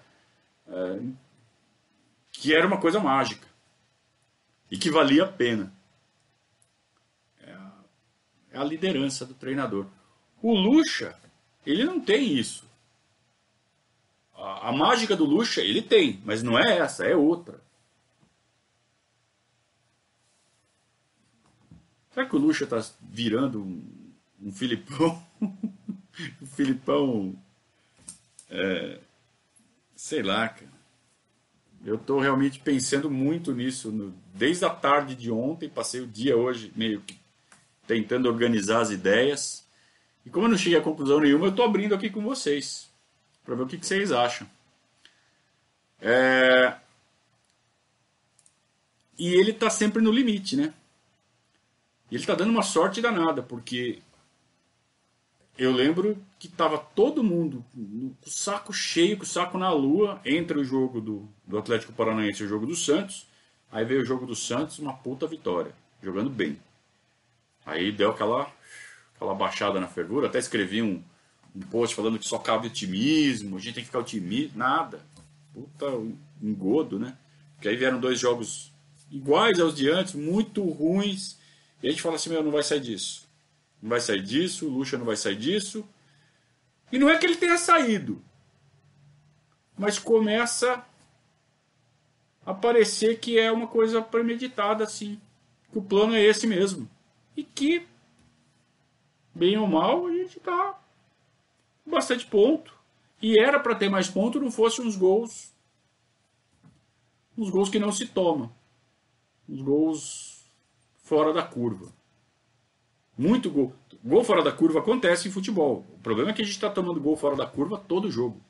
é, 0.67 1.01
que 2.33 2.55
era 2.55 2.67
uma 2.67 2.81
coisa 2.81 3.01
mágica 3.01 3.47
e 4.71 4.77
que 4.77 4.91
valia 4.91 5.25
a 5.25 5.29
pena. 5.29 5.73
É 7.41 7.53
a, 7.53 7.73
é 8.53 8.59
a 8.59 8.65
liderança 8.65 9.25
do 9.25 9.35
treinador. 9.35 9.87
O 10.43 10.53
Lucha, 10.53 11.17
ele 11.65 11.85
não 11.85 12.01
tem 12.01 12.37
isso. 12.37 12.65
A, 14.35 14.69
a 14.69 14.73
mágica 14.73 15.17
do 15.17 15.25
Lucha, 15.25 15.61
ele 15.61 15.83
tem, 15.83 16.21
mas 16.25 16.43
não 16.43 16.59
é 16.59 16.79
essa, 16.79 17.05
é 17.05 17.15
outra. 17.17 17.65
Será 22.11 22.27
que 22.27 22.37
o 22.37 22.39
Lucha 22.39 22.65
está 22.65 22.83
virando 23.03 23.63
um, 23.63 24.13
um 24.41 24.53
Filipão? 24.53 25.23
um 26.43 26.47
Filipão. 26.47 27.35
É, 28.51 28.99
sei 29.95 30.23
lá, 30.23 30.49
cara. 30.49 30.77
Eu 31.85 31.97
estou 31.97 32.19
realmente 32.19 32.59
pensando 32.59 33.11
muito 33.11 33.53
nisso. 33.53 33.93
No, 33.93 34.13
desde 34.35 34.65
a 34.65 34.71
tarde 34.71 35.15
de 35.15 35.31
ontem, 35.31 35.69
passei 35.69 36.01
o 36.01 36.07
dia 36.07 36.37
hoje 36.37 36.73
meio 36.75 37.01
que 37.01 37.19
tentando 37.87 38.29
organizar 38.29 38.81
as 38.81 38.91
ideias. 38.91 39.67
E 40.25 40.31
como 40.31 40.47
eu 40.47 40.51
não 40.51 40.59
cheguei 40.59 40.79
a 40.79 40.83
conclusão 40.83 41.21
nenhuma, 41.21 41.47
eu 41.47 41.51
estou 41.51 41.65
abrindo 41.65 41.95
aqui 41.95 42.11
com 42.11 42.21
vocês. 42.23 42.91
Para 43.45 43.55
ver 43.55 43.63
o 43.63 43.67
que, 43.67 43.79
que 43.79 43.87
vocês 43.87 44.11
acham. 44.11 44.49
É... 46.01 46.75
E 49.19 49.29
ele 49.29 49.53
está 49.53 49.71
sempre 49.71 50.03
no 50.03 50.11
limite, 50.11 50.57
né? 50.57 50.75
Ele 52.11 52.21
está 52.21 52.35
dando 52.35 52.51
uma 52.51 52.63
sorte 52.63 53.01
danada, 53.01 53.43
porque 53.43 54.01
eu 55.59 55.73
lembro 55.73 56.23
que 56.39 56.47
estava 56.47 56.79
todo 56.79 57.25
mundo 57.25 57.65
com 57.75 58.15
o 58.27 58.31
saco 58.31 58.73
cheio, 58.73 59.17
com 59.17 59.23
o 59.23 59.27
saco 59.27 59.57
na 59.57 59.73
lua, 59.73 60.21
entre 60.25 60.59
o 60.59 60.65
jogo 60.65 61.01
do, 61.01 61.29
do 61.47 61.59
Atlético 61.59 61.93
Paranaense 61.93 62.43
e 62.43 62.47
o 62.47 62.49
jogo 62.49 62.67
do 62.67 62.77
Santos. 62.77 63.27
Aí 63.71 63.85
veio 63.85 64.03
o 64.03 64.05
jogo 64.05 64.27
do 64.27 64.35
Santos, 64.35 64.79
uma 64.79 64.93
puta 64.93 65.27
vitória, 65.27 65.73
jogando 66.03 66.31
bem. 66.31 66.59
Aí 67.65 67.91
deu 67.91 68.11
aquela, 68.11 68.53
aquela 69.15 69.35
baixada 69.35 69.81
na 69.81 69.89
fervura, 69.89 70.29
até 70.29 70.39
escrevi 70.39 70.83
um, 70.83 71.03
um 71.55 71.61
post 71.61 71.97
falando 71.97 72.19
que 72.19 72.29
só 72.29 72.39
cabe 72.39 72.69
otimismo, 72.69 73.57
a 73.57 73.61
gente 73.61 73.75
tem 73.75 73.83
que 73.83 73.89
ficar 73.89 74.01
otimista, 74.01 74.57
nada. 74.57 75.01
Puta 75.53 75.87
engodo, 76.43 76.99
né? 76.99 77.17
Porque 77.55 77.69
aí 77.69 77.77
vieram 77.77 77.99
dois 77.99 78.21
jogos 78.21 78.73
iguais 79.11 79.59
aos 79.59 79.75
de 79.75 79.89
antes, 79.89 80.15
muito 80.15 80.63
ruins, 80.63 81.39
e 81.83 81.89
a 81.89 81.91
gente 81.91 82.03
fala 82.03 82.17
assim, 82.17 82.31
meu, 82.31 82.43
não 82.43 82.51
vai 82.51 82.63
sair 82.63 82.81
disso. 82.81 83.26
Não 83.83 83.91
vai 83.91 84.01
sair 84.01 84.23
disso, 84.23 84.67
o 84.67 84.71
Lucha 84.71 84.99
não 84.99 85.05
vai 85.05 85.17
sair 85.17 85.37
disso. 85.37 85.87
E 86.91 86.99
não 86.99 87.09
é 87.09 87.19
que 87.19 87.27
ele 87.27 87.37
tenha 87.37 87.59
saído, 87.59 88.23
mas 89.77 89.99
começa 89.99 90.85
a 92.45 92.55
parecer 92.55 93.19
que 93.19 93.39
é 93.39 93.51
uma 93.51 93.67
coisa 93.67 94.01
premeditada, 94.01 94.85
assim. 94.85 95.21
Que 95.73 95.79
o 95.79 95.83
plano 95.83 96.15
é 96.15 96.23
esse 96.23 96.47
mesmo. 96.47 96.89
E 97.37 97.43
que, 97.43 97.87
bem 99.35 99.59
ou 99.59 99.67
mal, 99.67 100.07
a 100.07 100.13
gente 100.13 100.39
tá 100.39 100.81
com 101.85 101.91
bastante 101.91 102.25
ponto. 102.25 102.73
E 103.21 103.39
era 103.39 103.59
para 103.59 103.75
ter 103.75 103.89
mais 103.89 104.09
ponto, 104.09 104.41
não 104.41 104.51
fosse 104.51 104.81
uns 104.81 104.97
gols. 104.97 105.53
Uns 107.37 107.51
gols 107.51 107.69
que 107.69 107.81
não 107.81 107.91
se 107.91 108.07
toma. 108.07 108.53
Uns 109.49 109.61
gols 109.61 110.45
fora 111.03 111.33
da 111.33 111.43
curva. 111.43 111.93
Muito 113.17 113.51
gol. 113.51 113.73
Gol 114.05 114.23
fora 114.23 114.43
da 114.43 114.53
curva 114.53 114.81
acontece 114.81 115.29
em 115.29 115.33
futebol. 115.33 115.85
O 115.95 115.99
problema 115.99 116.31
é 116.31 116.33
que 116.33 116.43
a 116.43 116.45
gente 116.45 116.55
está 116.55 116.69
tomando 116.69 117.01
gol 117.01 117.17
fora 117.17 117.35
da 117.35 117.47
curva 117.47 117.79
todo 117.79 118.11
jogo. 118.11 118.41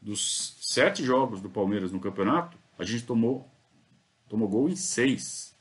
Dos 0.00 0.56
sete 0.60 1.02
jogos 1.02 1.40
do 1.40 1.50
Palmeiras 1.50 1.90
no 1.90 1.98
campeonato, 1.98 2.56
a 2.78 2.84
gente 2.84 3.04
tomou, 3.04 3.50
tomou 4.28 4.48
gol 4.48 4.68
em 4.68 4.76
seis. 4.76 5.54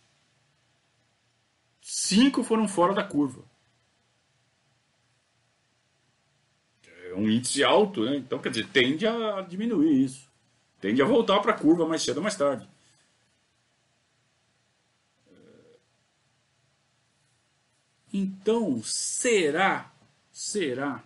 Cinco 1.82 2.44
foram 2.44 2.68
fora 2.68 2.94
da 2.94 3.04
curva. 3.04 3.44
É 7.10 7.16
um 7.16 7.28
índice 7.30 7.64
alto, 7.64 8.04
né? 8.04 8.18
Então, 8.18 8.38
quer 8.40 8.50
dizer, 8.50 8.68
tende 8.68 9.08
a 9.08 9.42
diminuir 9.42 10.04
isso. 10.04 10.30
Tende 10.80 11.02
a 11.02 11.06
voltar 11.06 11.40
para 11.40 11.54
a 11.54 11.58
curva 11.58 11.88
mais 11.88 12.04
cedo 12.04 12.18
ou 12.18 12.24
mais 12.24 12.36
tarde. 12.36 12.70
Então, 18.20 18.82
será, 18.84 19.92
será 20.32 21.04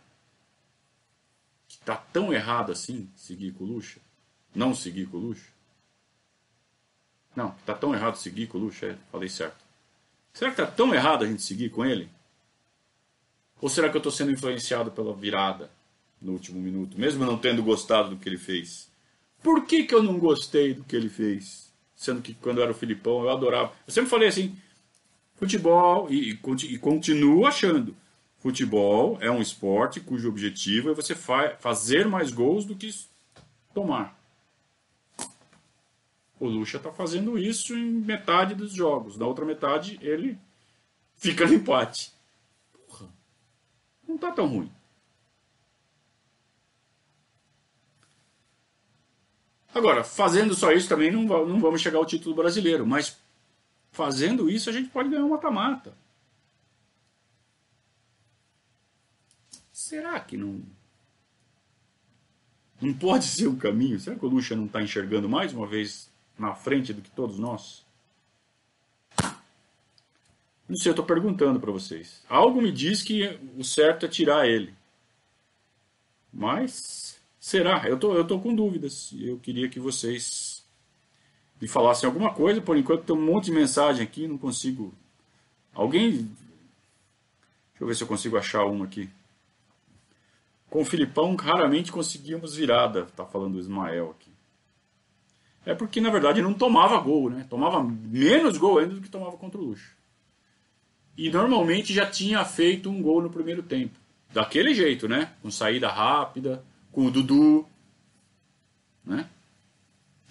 que 1.67 1.77
tá 1.79 1.97
tão 1.97 2.33
errado 2.33 2.71
assim 2.71 3.09
seguir 3.17 3.51
com 3.51 3.65
o 3.65 3.67
Lucha? 3.67 3.99
Não 4.55 4.73
seguir 4.73 5.07
com 5.07 5.17
o 5.17 5.19
Lucha? 5.19 5.49
Não, 7.35 7.51
tá 7.65 7.73
tão 7.73 7.93
errado 7.93 8.15
seguir 8.15 8.47
com 8.47 8.57
o 8.57 8.61
Lucha, 8.61 8.85
é, 8.85 8.97
falei 9.11 9.27
certo. 9.27 9.61
Será 10.33 10.51
que 10.51 10.57
tá 10.57 10.65
tão 10.65 10.95
errado 10.95 11.25
a 11.25 11.27
gente 11.27 11.41
seguir 11.41 11.69
com 11.69 11.83
ele? 11.83 12.09
Ou 13.59 13.67
será 13.67 13.89
que 13.89 13.97
eu 13.97 13.99
estou 13.99 14.11
sendo 14.11 14.31
influenciado 14.31 14.89
pela 14.89 15.13
virada 15.13 15.69
no 16.21 16.31
último 16.31 16.61
minuto, 16.61 16.97
mesmo 16.97 17.25
não 17.25 17.37
tendo 17.37 17.61
gostado 17.61 18.11
do 18.11 18.17
que 18.17 18.29
ele 18.29 18.37
fez? 18.37 18.89
Por 19.43 19.65
que, 19.65 19.83
que 19.83 19.93
eu 19.93 20.01
não 20.01 20.17
gostei 20.17 20.73
do 20.73 20.85
que 20.85 20.95
ele 20.95 21.09
fez? 21.09 21.73
Sendo 21.93 22.21
que 22.21 22.33
quando 22.35 22.59
eu 22.59 22.63
era 22.63 22.71
o 22.71 22.75
Filipão 22.75 23.23
eu 23.23 23.29
adorava. 23.29 23.73
Eu 23.85 23.91
sempre 23.91 24.09
falei 24.09 24.29
assim: 24.29 24.57
Futebol, 25.41 26.07
e, 26.07 26.37
e 26.69 26.77
continuo 26.77 27.47
achando, 27.47 27.97
futebol 28.37 29.17
é 29.19 29.31
um 29.31 29.41
esporte 29.41 29.99
cujo 29.99 30.29
objetivo 30.29 30.91
é 30.91 30.93
você 30.93 31.15
fa 31.15 31.55
fazer 31.59 32.07
mais 32.07 32.29
gols 32.29 32.63
do 32.63 32.75
que 32.75 32.93
tomar. 33.73 34.15
O 36.39 36.45
Lucha 36.45 36.77
está 36.77 36.91
fazendo 36.91 37.39
isso 37.39 37.75
em 37.75 37.89
metade 37.89 38.53
dos 38.53 38.71
jogos. 38.71 39.17
Na 39.17 39.25
outra 39.25 39.43
metade, 39.43 39.97
ele 39.99 40.37
fica 41.15 41.47
no 41.47 41.55
empate. 41.55 42.13
Porra, 42.87 43.09
não 44.07 44.15
está 44.17 44.31
tão 44.31 44.45
ruim. 44.45 44.71
Agora, 49.73 50.03
fazendo 50.03 50.53
só 50.53 50.71
isso 50.71 50.87
também 50.87 51.09
não, 51.09 51.23
não 51.47 51.59
vamos 51.59 51.81
chegar 51.81 51.97
ao 51.97 52.05
título 52.05 52.35
brasileiro, 52.35 52.85
mas 52.85 53.20
Fazendo 53.91 54.49
isso, 54.49 54.69
a 54.69 54.73
gente 54.73 54.89
pode 54.89 55.09
ganhar 55.09 55.25
um 55.25 55.29
mata-mata. 55.29 55.93
Será 59.71 60.19
que 60.19 60.37
não. 60.37 60.61
Não 62.81 62.93
pode 62.93 63.25
ser 63.25 63.47
o 63.47 63.57
caminho? 63.57 63.99
Será 63.99 64.15
que 64.15 64.25
o 64.25 64.29
Lucha 64.29 64.55
não 64.55 64.65
está 64.65 64.81
enxergando 64.81 65.27
mais 65.27 65.53
uma 65.53 65.67
vez 65.67 66.09
na 66.39 66.55
frente 66.55 66.93
do 66.93 67.01
que 67.01 67.11
todos 67.11 67.37
nós? 67.37 67.85
Não 70.67 70.77
sei, 70.77 70.89
eu 70.89 70.93
estou 70.93 71.05
perguntando 71.05 71.59
para 71.59 71.71
vocês. 71.71 72.23
Algo 72.29 72.61
me 72.61 72.71
diz 72.71 73.03
que 73.03 73.37
o 73.57 73.63
certo 73.63 74.05
é 74.05 74.09
tirar 74.09 74.47
ele. 74.47 74.73
Mas 76.31 77.21
será? 77.37 77.87
Eu 77.89 77.99
tô, 77.99 78.13
eu 78.13 78.25
tô 78.25 78.39
com 78.39 78.55
dúvidas. 78.55 79.13
Eu 79.19 79.37
queria 79.37 79.67
que 79.67 79.79
vocês 79.79 80.50
me 81.61 81.67
falassem 81.67 82.07
alguma 82.07 82.33
coisa. 82.33 82.59
Por 82.59 82.75
enquanto 82.75 83.03
tem 83.03 83.15
um 83.15 83.21
monte 83.21 83.45
de 83.45 83.51
mensagem 83.51 84.03
aqui, 84.03 84.27
não 84.27 84.37
consigo. 84.37 84.93
Alguém. 85.73 86.11
Deixa 86.11 87.79
eu 87.79 87.87
ver 87.87 87.95
se 87.95 88.03
eu 88.03 88.07
consigo 88.07 88.37
achar 88.37 88.65
uma 88.65 88.85
aqui. 88.85 89.09
Com 90.69 90.81
o 90.81 90.85
Filipão, 90.85 91.35
raramente 91.35 91.91
conseguíamos 91.91 92.55
virada, 92.55 93.05
tá 93.15 93.25
falando 93.25 93.55
o 93.55 93.59
Ismael 93.59 94.15
aqui. 94.17 94.31
É 95.65 95.75
porque, 95.75 96.01
na 96.01 96.09
verdade, 96.09 96.41
não 96.41 96.53
tomava 96.53 96.97
gol, 96.97 97.29
né? 97.29 97.45
Tomava 97.49 97.83
menos 97.83 98.57
gol 98.57 98.79
ainda 98.79 98.95
do 98.95 99.01
que 99.01 99.09
tomava 99.09 99.37
contra 99.37 99.59
o 99.59 99.63
Luxo. 99.63 99.95
E 101.17 101.29
normalmente 101.29 101.93
já 101.93 102.05
tinha 102.09 102.43
feito 102.45 102.89
um 102.89 103.01
gol 103.01 103.21
no 103.21 103.29
primeiro 103.29 103.61
tempo. 103.61 103.99
Daquele 104.33 104.73
jeito, 104.73 105.07
né? 105.07 105.33
Com 105.41 105.51
saída 105.51 105.89
rápida, 105.89 106.63
com 106.91 107.05
o 107.05 107.11
Dudu, 107.11 107.67
né? 109.05 109.29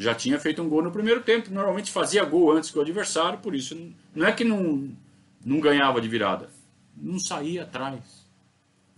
Já 0.00 0.14
tinha 0.14 0.40
feito 0.40 0.62
um 0.62 0.68
gol 0.68 0.80
no 0.80 0.90
primeiro 0.90 1.20
tempo, 1.20 1.50
normalmente 1.50 1.92
fazia 1.92 2.24
gol 2.24 2.52
antes 2.52 2.70
que 2.70 2.78
o 2.78 2.80
adversário, 2.80 3.38
por 3.40 3.54
isso 3.54 3.92
não 4.14 4.26
é 4.26 4.32
que 4.32 4.42
não, 4.42 4.90
não 5.44 5.60
ganhava 5.60 6.00
de 6.00 6.08
virada, 6.08 6.48
não 6.96 7.18
saía 7.18 7.64
atrás. 7.64 8.26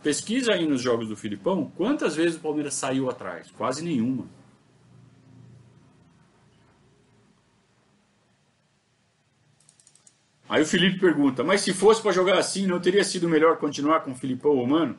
Pesquisa 0.01 0.53
aí 0.53 0.65
nos 0.65 0.81
jogos 0.81 1.09
do 1.09 1.17
Filipão, 1.17 1.73
quantas 1.77 2.15
vezes 2.15 2.37
o 2.37 2.41
Palmeiras 2.41 2.75
saiu 2.75 3.11
atrás? 3.11 3.51
Quase 3.51 3.83
nenhuma. 3.83 4.27
Aí 10.49 10.63
o 10.63 10.67
Felipe 10.67 11.01
pergunta, 11.01 11.43
mas 11.43 11.63
se 11.63 11.75
fosse 11.75 12.01
para 12.01 12.13
jogar 12.13 12.39
assim, 12.39 12.65
não 12.65 12.79
teria 12.79 13.03
sido 13.03 13.29
melhor 13.29 13.57
continuar 13.57 14.03
com 14.03 14.13
o 14.13 14.17
Filipão 14.17 14.53
ou 14.53 14.63
o 14.63 14.69
Mano? 14.69 14.97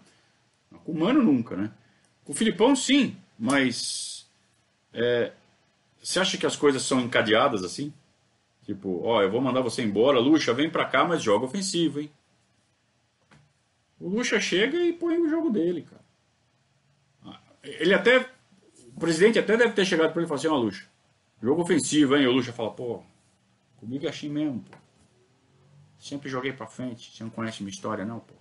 Com 0.83 0.91
o 0.91 0.99
Mano 0.99 1.23
nunca, 1.23 1.55
né? 1.55 1.71
Com 2.25 2.33
o 2.33 2.35
Filipão 2.35 2.75
sim, 2.75 3.15
mas 3.39 4.27
é, 4.93 5.31
você 6.03 6.19
acha 6.19 6.37
que 6.37 6.45
as 6.45 6.57
coisas 6.57 6.81
são 6.81 6.99
encadeadas 6.99 7.63
assim? 7.63 7.93
Tipo, 8.63 9.01
ó, 9.03 9.21
eu 9.21 9.31
vou 9.31 9.41
mandar 9.41 9.61
você 9.61 9.81
embora, 9.81 10.19
Lucha, 10.19 10.53
vem 10.53 10.69
pra 10.69 10.85
cá, 10.85 11.05
mas 11.05 11.23
joga 11.23 11.45
ofensivo, 11.45 12.01
hein? 12.01 12.11
O 13.99 14.09
Lucha 14.09 14.39
chega 14.39 14.77
e 14.77 14.91
põe 14.91 15.17
o 15.17 15.29
jogo 15.29 15.49
dele, 15.49 15.83
cara. 15.83 16.03
Ele 17.63 17.93
até, 17.93 18.29
o 18.95 18.99
presidente 18.99 19.39
até 19.39 19.55
deve 19.55 19.71
ter 19.71 19.85
chegado 19.85 20.11
para 20.11 20.21
ele 20.21 20.25
e 20.25 20.27
falado 20.27 20.39
assim, 20.39 20.53
ó, 20.53 20.57
Lucha, 20.57 20.89
jogo 21.41 21.61
ofensivo, 21.61 22.17
hein? 22.17 22.23
E 22.23 22.27
o 22.27 22.31
Lucha 22.33 22.51
fala, 22.51 22.71
pô, 22.71 23.01
comigo 23.77 24.05
é 24.05 24.09
assim 24.09 24.27
mesmo, 24.27 24.61
pô. 24.61 24.77
Sempre 25.97 26.29
joguei 26.29 26.51
para 26.51 26.67
frente. 26.67 27.15
Você 27.15 27.23
não 27.23 27.29
conhece 27.29 27.63
minha 27.63 27.73
história, 27.73 28.03
não, 28.03 28.19
pô. 28.19 28.33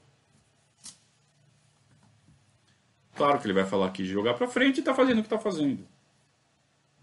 Claro 3.15 3.39
que 3.39 3.47
ele 3.47 3.53
vai 3.53 3.65
falar 3.65 3.87
aqui 3.87 4.03
de 4.03 4.09
jogar 4.09 4.35
para 4.35 4.49
frente 4.49 4.81
e 4.81 4.83
tá 4.83 4.93
fazendo 4.93 5.21
o 5.21 5.23
que 5.23 5.29
tá 5.29 5.39
fazendo. 5.39 5.87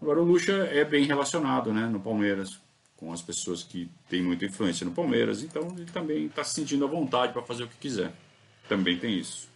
Agora 0.00 0.20
o 0.20 0.24
Lucha 0.24 0.52
é 0.52 0.82
bem 0.82 1.04
relacionado, 1.04 1.72
né, 1.72 1.86
no 1.86 2.00
Palmeiras, 2.00 2.58
com 2.96 3.12
as 3.12 3.20
pessoas 3.20 3.62
que 3.62 3.90
têm 4.08 4.22
muita 4.22 4.46
influência 4.46 4.84
no 4.84 4.92
Palmeiras, 4.92 5.42
então 5.42 5.74
ele 5.76 5.90
também 5.90 6.26
está 6.26 6.42
se 6.42 6.54
sentindo 6.54 6.84
à 6.84 6.88
vontade 6.88 7.32
para 7.32 7.42
fazer 7.42 7.64
o 7.64 7.68
que 7.68 7.76
quiser. 7.76 8.12
Também 8.68 8.98
tem 8.98 9.18
isso. 9.18 9.48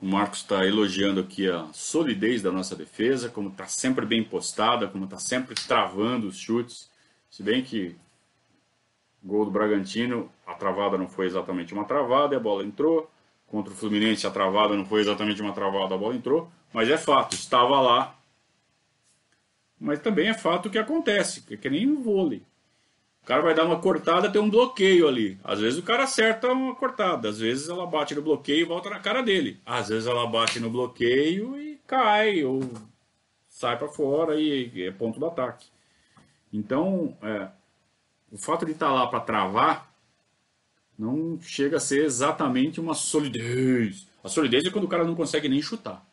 O 0.00 0.06
Marcos 0.06 0.40
está 0.40 0.66
elogiando 0.66 1.20
aqui 1.20 1.48
a 1.48 1.66
solidez 1.72 2.42
da 2.42 2.52
nossa 2.52 2.76
defesa, 2.76 3.28
como 3.28 3.48
está 3.48 3.66
sempre 3.66 4.04
bem 4.04 4.22
postada, 4.22 4.86
como 4.86 5.04
está 5.04 5.18
sempre 5.18 5.54
travando 5.54 6.28
os 6.28 6.36
chutes. 6.36 6.90
Se 7.30 7.42
bem 7.42 7.64
que 7.64 7.96
gol 9.24 9.46
do 9.46 9.50
Bragantino, 9.50 10.30
a 10.46 10.54
travada 10.54 10.98
não 10.98 11.08
foi 11.08 11.26
exatamente 11.26 11.72
uma 11.72 11.84
travada, 11.84 12.36
a 12.36 12.40
bola 12.40 12.62
entrou. 12.62 13.10
Contra 13.46 13.72
o 13.72 13.76
Fluminense, 13.76 14.26
a 14.26 14.30
travada 14.30 14.76
não 14.76 14.84
foi 14.84 15.00
exatamente 15.00 15.40
uma 15.40 15.52
travada, 15.52 15.94
a 15.94 15.98
bola 15.98 16.14
entrou. 16.14 16.50
Mas 16.72 16.90
é 16.90 16.98
fato, 16.98 17.34
estava 17.34 17.80
lá. 17.80 18.16
Mas 19.80 20.00
também 20.00 20.28
é 20.28 20.34
fato 20.34 20.70
que 20.70 20.78
acontece, 20.78 21.42
que 21.42 21.54
é 21.54 21.56
que 21.56 21.70
nem 21.70 21.86
no 21.86 22.02
vôlei. 22.02 22.42
O 23.22 23.26
cara 23.26 23.42
vai 23.42 23.54
dar 23.54 23.64
uma 23.64 23.80
cortada, 23.80 24.30
tem 24.30 24.40
um 24.40 24.50
bloqueio 24.50 25.08
ali. 25.08 25.38
Às 25.42 25.60
vezes 25.60 25.78
o 25.78 25.82
cara 25.82 26.04
acerta 26.04 26.52
uma 26.52 26.74
cortada, 26.74 27.28
às 27.28 27.38
vezes 27.38 27.68
ela 27.68 27.86
bate 27.86 28.14
no 28.14 28.20
bloqueio 28.20 28.60
e 28.60 28.64
volta 28.64 28.90
na 28.90 29.00
cara 29.00 29.22
dele. 29.22 29.60
Às 29.64 29.88
vezes 29.88 30.06
ela 30.06 30.26
bate 30.26 30.60
no 30.60 30.68
bloqueio 30.68 31.56
e 31.56 31.80
cai, 31.86 32.44
ou 32.44 32.60
sai 33.48 33.78
para 33.78 33.88
fora 33.88 34.38
e 34.38 34.82
é 34.82 34.90
ponto 34.90 35.18
do 35.18 35.26
ataque. 35.26 35.66
Então, 36.52 37.16
é, 37.22 37.48
o 38.34 38.36
fato 38.38 38.66
de 38.66 38.72
estar 38.72 38.88
tá 38.88 38.92
lá 38.92 39.06
para 39.06 39.20
travar 39.20 39.94
não 40.98 41.40
chega 41.40 41.76
a 41.76 41.80
ser 41.80 42.04
exatamente 42.04 42.80
uma 42.80 42.92
solidez. 42.92 44.08
A 44.24 44.28
solidez 44.28 44.64
é 44.64 44.70
quando 44.70 44.86
o 44.86 44.88
cara 44.88 45.04
não 45.04 45.14
consegue 45.14 45.48
nem 45.48 45.62
chutar. 45.62 46.04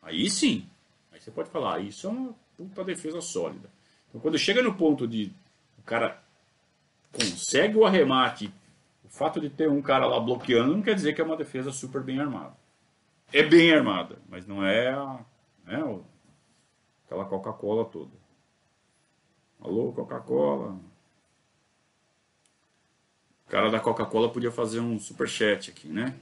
Aí 0.00 0.30
sim, 0.30 0.66
aí 1.12 1.20
você 1.20 1.30
pode 1.30 1.50
falar, 1.50 1.74
ah, 1.74 1.80
isso 1.80 2.06
é 2.06 2.10
uma 2.10 2.34
puta 2.56 2.82
defesa 2.82 3.20
sólida. 3.20 3.68
Então, 4.08 4.18
quando 4.22 4.38
chega 4.38 4.62
no 4.62 4.74
ponto 4.74 5.06
de 5.06 5.30
o 5.78 5.82
cara 5.82 6.22
consegue 7.12 7.76
o 7.76 7.84
arremate, 7.84 8.50
o 9.04 9.08
fato 9.10 9.38
de 9.38 9.50
ter 9.50 9.68
um 9.68 9.82
cara 9.82 10.06
lá 10.06 10.18
bloqueando 10.18 10.74
não 10.74 10.82
quer 10.82 10.94
dizer 10.94 11.14
que 11.14 11.20
é 11.20 11.24
uma 11.24 11.36
defesa 11.36 11.72
super 11.72 12.02
bem 12.02 12.18
armada. 12.18 12.56
É 13.30 13.42
bem 13.42 13.70
armada, 13.74 14.16
mas 14.30 14.46
não 14.46 14.64
é, 14.64 14.92
né, 15.66 16.00
aquela 17.04 17.26
Coca-Cola 17.26 17.84
toda. 17.84 18.12
Alô, 19.60 19.92
Coca-Cola. 19.92 20.78
O 23.46 23.50
cara 23.50 23.70
da 23.70 23.78
Coca-Cola 23.78 24.28
podia 24.28 24.50
fazer 24.50 24.80
um 24.80 24.98
super 24.98 25.28
chat 25.28 25.70
aqui, 25.70 25.86
né? 25.86 26.14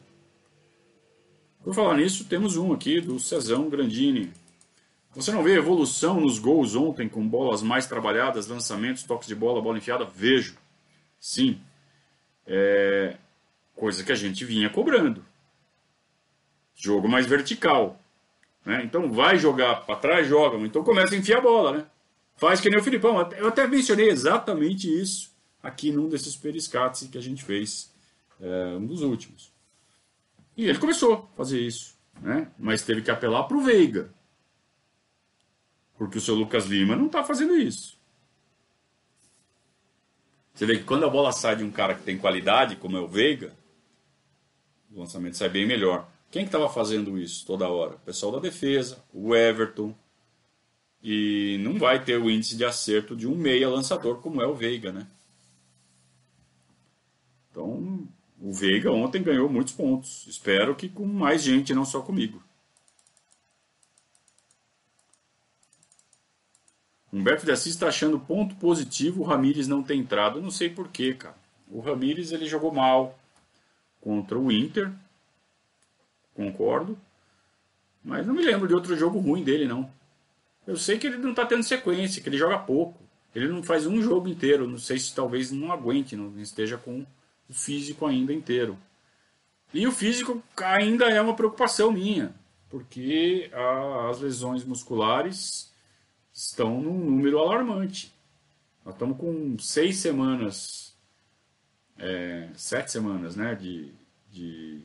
Por 1.63 1.75
falar 1.75 1.97
nisso, 1.97 2.27
temos 2.27 2.59
um 2.59 2.73
aqui 2.73 3.01
do 3.01 3.19
Cezão 3.19 3.71
Grandini. 3.71 4.31
Você 5.15 5.33
não 5.33 5.43
vê 5.43 5.57
evolução 5.57 6.21
nos 6.21 6.39
gols 6.39 6.75
ontem 6.75 7.09
com 7.09 7.27
bolas 7.27 7.63
mais 7.63 7.87
trabalhadas, 7.87 8.49
lançamentos, 8.49 9.05
toques 9.05 9.27
de 9.27 9.35
bola, 9.35 9.63
bola 9.63 9.79
enfiada? 9.79 10.05
Vejo. 10.05 10.59
Sim. 11.19 11.59
É 12.47 13.17
coisa 13.75 14.05
que 14.05 14.13
a 14.13 14.17
gente 14.17 14.45
vinha 14.45 14.69
cobrando. 14.69 15.25
Jogo 16.75 17.09
mais 17.09 17.27
vertical. 17.27 17.99
Né? 18.67 18.83
Então 18.85 19.11
vai 19.11 19.39
jogar 19.39 19.87
para 19.87 19.97
trás, 19.97 20.29
joga. 20.29 20.59
Então 20.59 20.85
começa 20.85 21.15
a 21.15 21.19
enfiar 21.19 21.39
a 21.39 21.43
bola. 21.43 21.73
Né? 21.79 21.87
Faz 22.37 22.61
que 22.61 22.69
nem 22.69 22.79
o 22.79 22.83
Filipão. 22.83 23.17
Eu 23.39 23.49
até 23.49 23.67
mencionei 23.67 24.11
exatamente 24.11 24.89
isso 24.89 25.34
aqui 25.65 25.91
num 25.91 26.09
desses 26.09 26.37
periscates 26.37 27.09
que 27.09 27.19
a 27.19 27.23
gente 27.23 27.43
fez, 27.43 27.91
é, 28.41 28.77
um 28.77 28.87
dos 28.87 29.01
últimos. 29.01 29.51
E 30.57 30.67
ele 30.67 30.79
começou 30.79 31.29
a 31.33 31.37
fazer 31.37 31.61
isso. 31.61 31.97
Né? 32.21 32.53
Mas 32.59 32.83
teve 32.83 33.03
que 33.03 33.11
apelar 33.11 33.45
para 33.45 33.57
o 33.57 33.63
Veiga. 33.63 34.13
Porque 35.97 36.19
o 36.19 36.21
seu 36.21 36.35
Lucas 36.35 36.67
Lima 36.67 36.95
não 36.95 37.07
está 37.07 37.25
fazendo 37.25 37.57
isso. 37.57 37.99
Você 40.53 40.67
vê 40.67 40.79
que 40.79 40.85
quando 40.85 41.05
a 41.05 41.11
bola 41.11 41.33
sai 41.33 41.57
de 41.57 41.65
um 41.65 41.71
cara 41.71 41.95
que 41.95 42.05
tem 42.05 42.17
qualidade, 42.17 42.77
como 42.77 42.97
é 42.97 43.01
o 43.01 43.09
Veiga, 43.09 43.53
o 44.93 45.01
lançamento 45.01 45.37
sai 45.37 45.49
bem 45.49 45.67
melhor. 45.67 46.09
Quem 46.31 46.43
que 46.43 46.49
estava 46.49 46.69
fazendo 46.69 47.19
isso 47.19 47.45
toda 47.47 47.69
hora? 47.69 47.95
O 47.95 48.01
pessoal 48.01 48.33
da 48.33 48.39
defesa, 48.39 49.03
o 49.13 49.35
Everton. 49.35 49.95
E 51.03 51.59
não 51.61 51.79
vai 51.79 52.03
ter 52.03 52.19
o 52.19 52.31
índice 52.31 52.57
de 52.57 52.65
acerto 52.65 53.17
de 53.17 53.27
um 53.27 53.35
meia 53.35 53.69
lançador 53.69 54.21
como 54.21 54.41
é 54.41 54.47
o 54.47 54.55
Veiga, 54.55 54.93
né? 54.93 55.07
Então, 57.55 58.09
o 58.43 58.53
Veiga 58.53 58.91
ontem 58.91 59.23
ganhou 59.23 59.49
muitos 59.49 59.73
pontos. 59.73 60.27
Espero 60.27 60.75
que 60.75 60.89
com 60.89 61.07
mais 61.07 61.41
gente, 61.41 61.73
não 61.73 61.85
só 61.85 62.01
comigo. 62.01 62.43
Humberto 67.13 67.47
de 67.47 67.53
Assis 67.53 67.75
está 67.75 67.87
achando 67.87 68.19
ponto 68.19 68.57
positivo 68.57 69.23
o 69.23 69.25
Ramires 69.25 69.69
não 69.69 69.85
ter 69.85 69.95
entrado. 69.95 70.43
Não 70.43 70.51
sei 70.51 70.69
porquê, 70.69 71.15
cara. 71.15 71.37
O 71.69 71.79
Ramires 71.79 72.33
ele 72.33 72.47
jogou 72.47 72.75
mal 72.75 73.17
contra 74.01 74.37
o 74.37 74.51
Inter. 74.51 74.91
Concordo. 76.35 76.99
Mas 78.03 78.27
não 78.27 78.35
me 78.35 78.43
lembro 78.43 78.67
de 78.67 78.75
outro 78.75 78.97
jogo 78.97 79.21
ruim 79.21 79.45
dele, 79.45 79.69
não. 79.69 79.89
Eu 80.67 80.77
sei 80.77 80.99
que 80.99 81.07
ele 81.07 81.19
não 81.19 81.31
está 81.31 81.47
tendo 81.47 81.63
sequência, 81.63 82.21
que 82.21 82.29
ele 82.29 82.37
joga 82.37 82.59
pouco. 82.59 83.01
Ele 83.33 83.47
não 83.47 83.63
faz 83.63 83.87
um 83.87 84.03
jogo 84.03 84.27
inteiro. 84.27 84.67
Não 84.67 84.79
sei 84.79 84.99
se 84.99 85.15
talvez 85.15 85.53
não 85.53 85.71
aguente, 85.71 86.17
não 86.17 86.37
esteja 86.41 86.77
com 86.77 87.07
físico 87.55 88.07
ainda 88.07 88.33
inteiro. 88.33 88.77
E 89.73 89.87
o 89.87 89.93
físico 89.93 90.43
ainda 90.57 91.07
é 91.07 91.21
uma 91.21 91.35
preocupação 91.35 91.91
minha, 91.91 92.35
porque 92.69 93.51
as 94.09 94.21
lesões 94.21 94.65
musculares 94.65 95.73
estão 96.33 96.81
num 96.81 96.99
número 96.99 97.39
alarmante. 97.39 98.13
Nós 98.85 98.95
estamos 98.95 99.17
com 99.17 99.59
seis 99.59 99.97
semanas, 99.97 100.95
é, 101.99 102.49
sete 102.55 102.93
semanas, 102.93 103.35
né, 103.35 103.55
de, 103.55 103.93
de, 104.31 104.83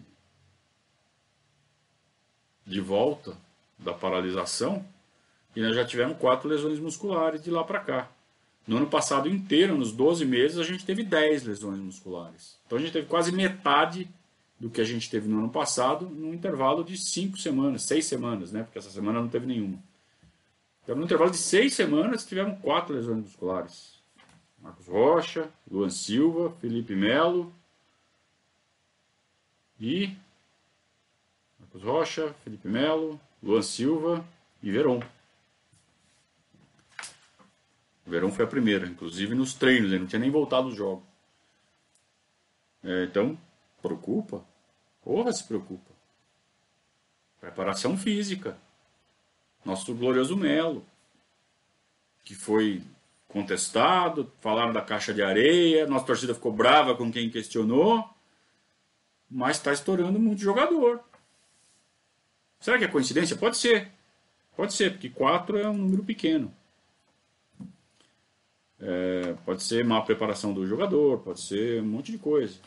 de 2.66 2.80
volta 2.80 3.36
da 3.78 3.94
paralisação 3.94 4.86
e 5.56 5.62
nós 5.62 5.76
já 5.76 5.86
tivemos 5.86 6.18
quatro 6.18 6.48
lesões 6.48 6.80
musculares 6.80 7.42
de 7.42 7.50
lá 7.50 7.64
para 7.64 7.80
cá. 7.80 8.12
No 8.70 8.78
ano 8.78 8.88
passado 8.88 9.28
inteiro, 9.28 9.76
nos 9.76 9.92
12 9.92 10.26
meses, 10.26 10.60
a 10.60 10.64
gente 10.64 10.86
teve 10.86 11.04
10 11.04 11.44
lesões 11.44 11.80
musculares. 11.80 12.56
Então 12.66 12.78
a 12.78 12.82
gente 12.82 12.94
teve 12.94 13.08
quase 13.08 13.32
metade 13.32 14.08
do 14.60 14.70
que 14.70 14.80
a 14.80 14.84
gente 14.84 15.10
teve 15.10 15.28
no 15.28 15.40
ano 15.40 15.50
passado, 15.50 16.06
num 16.08 16.34
intervalo 16.34 16.84
de 16.84 16.96
5 16.96 17.38
semanas, 17.38 17.82
6 17.84 18.06
semanas, 18.06 18.52
né? 18.52 18.62
Porque 18.62 18.78
essa 18.78 18.92
semana 18.92 19.20
não 19.20 19.28
teve 19.28 19.48
nenhuma. 19.48 19.80
Então, 20.84 20.98
no 20.98 21.04
intervalo 21.04 21.30
de 21.30 21.38
seis 21.38 21.76
semanas, 21.76 22.26
tivemos 22.26 22.60
quatro 22.62 22.96
lesões 22.96 23.20
musculares. 23.20 24.00
Marcos 24.60 24.88
Rocha, 24.88 25.48
Luan 25.70 25.90
Silva, 25.90 26.52
Felipe 26.60 26.96
Melo 26.96 27.54
e 29.80 30.16
Marcos 31.60 31.84
Rocha, 31.84 32.36
Felipe 32.44 32.68
Melo, 32.68 33.22
Luan 33.42 33.62
Silva 33.62 34.26
e 34.64 34.72
Veron. 34.72 35.00
Verão 38.10 38.32
foi 38.32 38.46
a 38.46 38.48
primeira, 38.48 38.88
inclusive 38.88 39.36
nos 39.36 39.54
treinos, 39.54 39.92
ele 39.92 40.00
não 40.00 40.08
tinha 40.08 40.20
nem 40.20 40.32
voltado 40.32 40.68
os 40.68 40.76
jogos. 40.76 41.04
É, 42.84 43.04
então, 43.04 43.38
preocupa. 43.82 44.44
Porra, 45.02 45.32
se 45.32 45.44
preocupa. 45.44 45.92
Preparação 47.40 47.98
física. 47.98 48.58
Nosso 49.64 49.94
glorioso 49.94 50.36
Melo, 50.36 50.86
que 52.24 52.34
foi 52.34 52.82
contestado, 53.28 54.32
falaram 54.42 54.74
da 54.74 54.82
caixa 54.82 55.14
de 55.14 55.22
areia, 55.22 55.86
nossa 55.86 56.06
torcida 56.06 56.34
ficou 56.34 56.52
brava 56.52 56.96
com 56.96 57.12
quem 57.12 57.30
questionou, 57.30 58.10
mas 59.30 59.58
está 59.58 59.72
estourando 59.72 60.20
muito 60.20 60.42
jogador. 60.42 61.02
Será 62.60 62.78
que 62.78 62.86
é 62.86 62.88
coincidência? 62.88 63.38
Pode 63.38 63.58
ser. 63.58 63.92
Pode 64.56 64.74
ser, 64.74 64.92
porque 64.94 65.10
4 65.10 65.58
é 65.58 65.70
um 65.70 65.78
número 65.78 66.04
pequeno. 66.04 66.54
É, 68.82 69.36
pode 69.46 69.64
ser 69.64 69.84
má 69.84 70.02
preparação 70.02 70.54
do 70.54 70.66
jogador, 70.66 71.20
pode 71.20 71.42
ser 71.42 71.82
um 71.82 71.86
monte 71.86 72.12
de 72.12 72.18
coisa. 72.18 72.58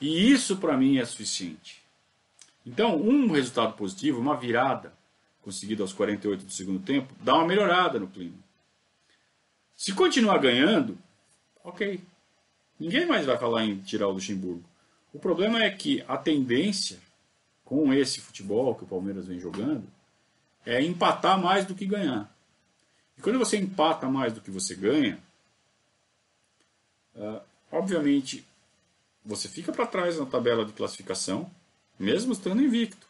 E 0.00 0.30
isso 0.30 0.56
para 0.58 0.76
mim 0.76 0.98
é 0.98 1.04
suficiente. 1.04 1.82
Então, 2.64 2.96
um 2.96 3.30
resultado 3.30 3.74
positivo, 3.74 4.20
uma 4.20 4.36
virada, 4.36 4.92
conseguido 5.42 5.82
aos 5.82 5.92
48 5.92 6.44
do 6.44 6.52
segundo 6.52 6.78
tempo, 6.78 7.12
dá 7.20 7.34
uma 7.34 7.46
melhorada 7.46 7.98
no 7.98 8.06
clima. 8.06 8.36
Se 9.76 9.92
continuar 9.92 10.38
ganhando, 10.38 10.96
ok. 11.62 12.00
Ninguém 12.78 13.06
mais 13.06 13.26
vai 13.26 13.36
falar 13.36 13.64
em 13.64 13.78
tirar 13.80 14.08
o 14.08 14.12
Luxemburgo. 14.12 14.64
O 15.12 15.18
problema 15.18 15.62
é 15.62 15.70
que 15.70 16.04
a 16.06 16.16
tendência 16.16 16.98
com 17.64 17.92
esse 17.92 18.20
futebol 18.20 18.74
que 18.74 18.84
o 18.84 18.86
Palmeiras 18.86 19.26
vem 19.26 19.40
jogando 19.40 19.84
é 20.64 20.82
empatar 20.82 21.38
mais 21.38 21.66
do 21.66 21.74
que 21.74 21.86
ganhar. 21.86 22.33
E 23.16 23.22
quando 23.22 23.38
você 23.38 23.56
empata 23.56 24.08
mais 24.08 24.32
do 24.32 24.40
que 24.40 24.50
você 24.50 24.74
ganha, 24.74 25.22
uh, 27.14 27.40
obviamente 27.70 28.46
você 29.24 29.48
fica 29.48 29.72
para 29.72 29.86
trás 29.86 30.18
na 30.18 30.26
tabela 30.26 30.64
de 30.64 30.72
classificação, 30.72 31.50
mesmo 31.98 32.32
estando 32.32 32.62
invicto. 32.62 33.06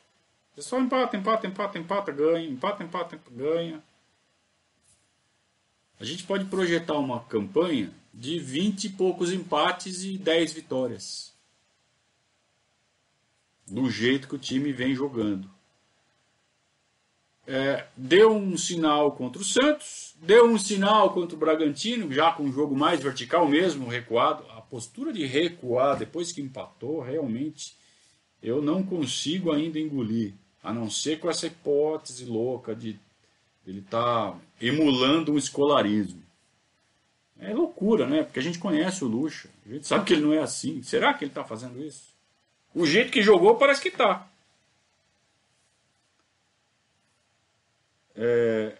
Você 0.55 0.62
só 0.62 0.78
empata, 0.78 1.16
empata, 1.16 1.46
empata, 1.46 1.78
empata, 1.78 2.12
ganha, 2.12 2.48
empata, 2.48 2.84
empata, 2.84 3.20
ganha. 3.30 3.82
A 5.98 6.05
gente 6.05 6.24
pode 6.24 6.44
projetar 6.44 6.98
uma 6.98 7.24
campanha 7.24 7.92
de 8.12 8.38
20 8.38 8.84
e 8.84 8.90
poucos 8.90 9.32
empates 9.32 10.05
e 10.05 10.16
10 10.16 10.52
vitórias. 10.52 11.34
Do 13.66 13.90
jeito 13.90 14.28
que 14.28 14.36
o 14.36 14.38
time 14.38 14.72
vem 14.72 14.94
jogando. 14.94 15.50
É, 17.47 17.86
deu 17.97 18.34
um 18.34 18.57
sinal 18.57 19.12
contra 19.12 19.40
o 19.40 19.45
Santos, 19.45 20.14
deu 20.22 20.47
um 20.47 20.59
sinal 20.59 21.12
contra 21.12 21.36
o 21.36 21.38
Bragantino, 21.38 22.11
já 22.12 22.32
com 22.32 22.45
um 22.45 22.53
jogo 22.53 22.74
mais 22.74 23.03
vertical 23.03 23.47
mesmo, 23.47 23.86
recuado, 23.86 24.45
postura 24.74 25.12
de 25.12 25.24
recuar 25.24 25.97
depois 25.97 26.32
que 26.32 26.40
empatou, 26.40 27.01
realmente 27.01 27.76
eu 28.42 28.61
não 28.61 28.82
consigo 28.82 29.53
ainda 29.53 29.78
engolir. 29.78 30.34
A 30.61 30.72
não 30.72 30.90
ser 30.90 31.20
com 31.20 31.30
essa 31.30 31.47
hipótese 31.47 32.24
louca 32.24 32.74
de 32.74 32.99
ele 33.64 33.78
estar 33.78 34.32
tá 34.32 34.38
emulando 34.61 35.32
um 35.32 35.38
escolarismo. 35.38 36.20
É 37.38 37.55
loucura, 37.55 38.05
né? 38.05 38.24
Porque 38.24 38.40
a 38.40 38.42
gente 38.42 38.59
conhece 38.59 39.05
o 39.05 39.07
Lucha. 39.07 39.49
A 39.64 39.74
gente 39.74 39.86
sabe 39.86 40.07
que 40.07 40.14
ele 40.14 40.22
não 40.22 40.32
é 40.32 40.40
assim. 40.40 40.82
Será 40.82 41.14
que 41.14 41.24
ele 41.24 41.30
está 41.30 41.45
fazendo 41.45 41.80
isso? 41.80 42.12
O 42.74 42.84
jeito 42.84 43.12
que 43.12 43.22
jogou 43.22 43.55
parece 43.55 43.80
que 43.80 43.88
está. 43.88 44.28
É... 48.14 48.76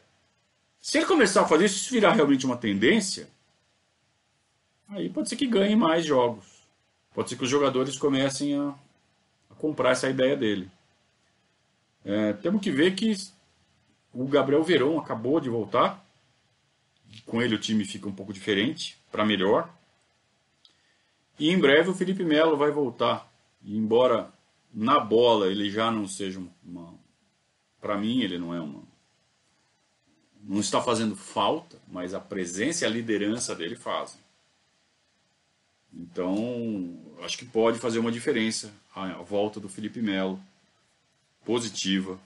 Se 0.81 0.99
ele 0.99 1.07
começar 1.07 1.43
a 1.43 1.49
fazer 1.49 1.65
isso, 1.65 1.79
se 1.79 1.91
virar 1.91 2.13
realmente 2.13 2.45
uma 2.45 2.57
tendência, 2.57 3.29
aí 4.89 5.09
pode 5.09 5.29
ser 5.29 5.37
que 5.37 5.47
ganhe 5.47 5.75
mais 5.75 6.05
jogos. 6.05 6.45
Pode 7.15 7.31
ser 7.31 7.37
que 7.37 7.45
os 7.45 7.51
jogadores 7.51 7.97
comecem 7.97 8.55
a, 8.59 8.75
a 9.51 9.55
comprar 9.55 9.93
essa 9.93 10.11
ideia 10.11 10.37
dele. 10.37 10.71
É, 12.05 12.35
temos 12.35 12.61
que 12.61 12.71
ver 12.71 12.95
que 12.95 13.17
o 14.13 14.27
Gabriel 14.27 14.63
Verão 14.63 14.99
acabou 14.99 15.41
de 15.41 15.49
voltar. 15.49 16.05
Com 17.25 17.41
ele 17.41 17.55
o 17.55 17.61
time 17.61 17.85
fica 17.85 18.09
um 18.09 18.15
pouco 18.15 18.33
diferente, 18.33 18.99
para 19.11 19.25
melhor. 19.25 19.73
E 21.39 21.51
em 21.51 21.59
breve 21.59 21.91
o 21.91 21.95
Felipe 21.95 22.25
Melo 22.25 22.57
vai 22.57 22.71
voltar. 22.71 23.31
E 23.63 23.77
embora 23.77 24.31
na 24.73 25.01
bola 25.01 25.47
ele 25.47 25.71
já 25.71 25.91
não 25.91 26.07
seja 26.07 26.43
uma. 26.65 26.95
Para 27.81 27.97
mim, 27.97 28.21
ele 28.21 28.39
não 28.39 28.55
é 28.55 28.61
uma. 28.61 28.83
Não 30.47 30.61
está 30.61 30.81
fazendo 30.81 31.17
falta, 31.17 31.79
mas 31.89 32.13
a 32.13 32.21
presença 32.21 32.85
e 32.85 32.87
a 32.87 32.91
liderança 32.91 33.55
dele 33.55 33.77
fazem. 33.77 34.21
Então, 35.93 36.99
acho 37.23 37.39
que 37.39 37.47
pode 37.47 37.79
fazer 37.79 37.99
uma 37.99 38.13
diferença 38.13 38.73
a 38.95 39.23
volta 39.23 39.59
do 39.59 39.69
Felipe 39.69 40.01
Melo 40.03 40.41
positiva. 41.45 42.19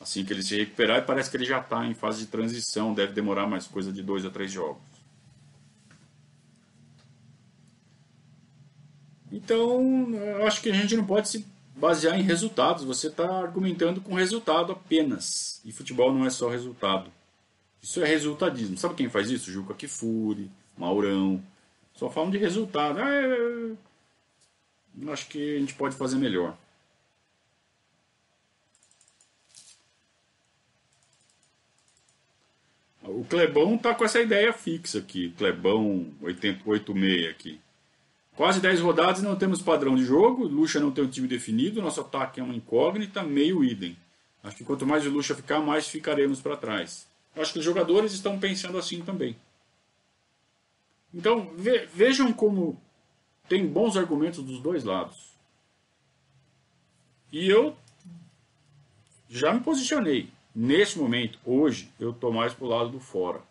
Assim 0.00 0.24
que 0.24 0.32
ele 0.32 0.42
se 0.42 0.56
recuperar, 0.56 0.98
e 0.98 1.02
parece 1.02 1.30
que 1.30 1.36
ele 1.36 1.44
já 1.44 1.60
está 1.60 1.84
em 1.86 1.94
fase 1.94 2.20
de 2.20 2.26
transição, 2.26 2.94
deve 2.94 3.12
demorar 3.12 3.46
mais 3.46 3.66
coisa 3.66 3.92
de 3.92 4.02
dois 4.02 4.24
a 4.24 4.30
três 4.30 4.52
jogos. 4.52 4.82
Então, 9.32 10.10
acho 10.46 10.62
que 10.62 10.70
a 10.70 10.74
gente 10.74 10.96
não 10.96 11.04
pode 11.04 11.28
se 11.28 11.44
basear 11.74 12.18
em 12.18 12.22
resultados. 12.22 12.84
Você 12.84 13.08
está 13.08 13.40
argumentando 13.40 14.00
com 14.00 14.14
resultado 14.14 14.72
apenas. 14.72 15.60
E 15.64 15.72
futebol 15.72 16.12
não 16.12 16.24
é 16.24 16.30
só 16.30 16.48
resultado. 16.48 17.10
Isso 17.84 18.02
é 18.02 18.06
resultadismo. 18.06 18.78
Sabe 18.78 18.94
quem 18.94 19.10
faz 19.10 19.30
isso? 19.30 19.52
Juca 19.52 19.74
Kifuri, 19.74 20.50
Maurão. 20.74 21.44
Só 21.92 22.08
falam 22.08 22.30
de 22.30 22.38
resultado. 22.38 22.98
Ah, 22.98 23.10
é... 23.14 23.72
Acho 25.12 25.28
que 25.28 25.56
a 25.56 25.60
gente 25.60 25.74
pode 25.74 25.94
fazer 25.94 26.16
melhor. 26.16 26.56
O 33.02 33.22
Clebão 33.26 33.76
tá 33.76 33.94
com 33.94 34.02
essa 34.02 34.18
ideia 34.18 34.50
fixa 34.54 35.00
aqui. 35.00 35.34
Clebão 35.36 36.10
886 36.22 37.28
aqui. 37.28 37.60
Quase 38.34 38.62
10 38.62 38.80
rodadas 38.80 39.22
não 39.22 39.36
temos 39.36 39.60
padrão 39.60 39.94
de 39.94 40.06
jogo. 40.06 40.46
Lucha 40.46 40.80
não 40.80 40.90
tem 40.90 41.04
um 41.04 41.10
time 41.10 41.28
definido. 41.28 41.82
Nosso 41.82 42.00
ataque 42.00 42.40
é 42.40 42.42
uma 42.42 42.56
incógnita, 42.56 43.22
meio 43.22 43.62
idem. 43.62 43.94
Acho 44.42 44.56
que 44.56 44.64
quanto 44.64 44.86
mais 44.86 45.06
o 45.06 45.10
Lucha 45.10 45.34
ficar, 45.34 45.60
mais 45.60 45.86
ficaremos 45.86 46.40
para 46.40 46.56
trás. 46.56 47.12
Acho 47.36 47.52
que 47.52 47.58
os 47.58 47.64
jogadores 47.64 48.12
estão 48.12 48.38
pensando 48.38 48.78
assim 48.78 49.02
também. 49.02 49.36
Então 51.12 51.50
ve 51.56 51.86
vejam 51.86 52.32
como 52.32 52.80
tem 53.48 53.66
bons 53.66 53.96
argumentos 53.96 54.42
dos 54.42 54.60
dois 54.60 54.84
lados. 54.84 55.32
E 57.32 57.48
eu 57.48 57.76
já 59.28 59.52
me 59.52 59.60
posicionei. 59.60 60.32
Nesse 60.54 60.96
momento, 60.96 61.40
hoje, 61.44 61.92
eu 61.98 62.10
estou 62.10 62.32
mais 62.32 62.54
pro 62.54 62.66
lado 62.66 62.90
do 62.90 63.00
fora. 63.00 63.42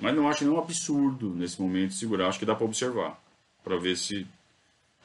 Mas 0.00 0.14
não 0.14 0.28
acho 0.28 0.44
nenhum 0.44 0.58
absurdo 0.58 1.30
nesse 1.30 1.62
momento 1.62 1.94
segurar. 1.94 2.28
Acho 2.28 2.40
que 2.40 2.44
dá 2.44 2.54
para 2.54 2.64
observar. 2.64 3.22
Para 3.62 3.78
ver 3.78 3.96
se 3.96 4.26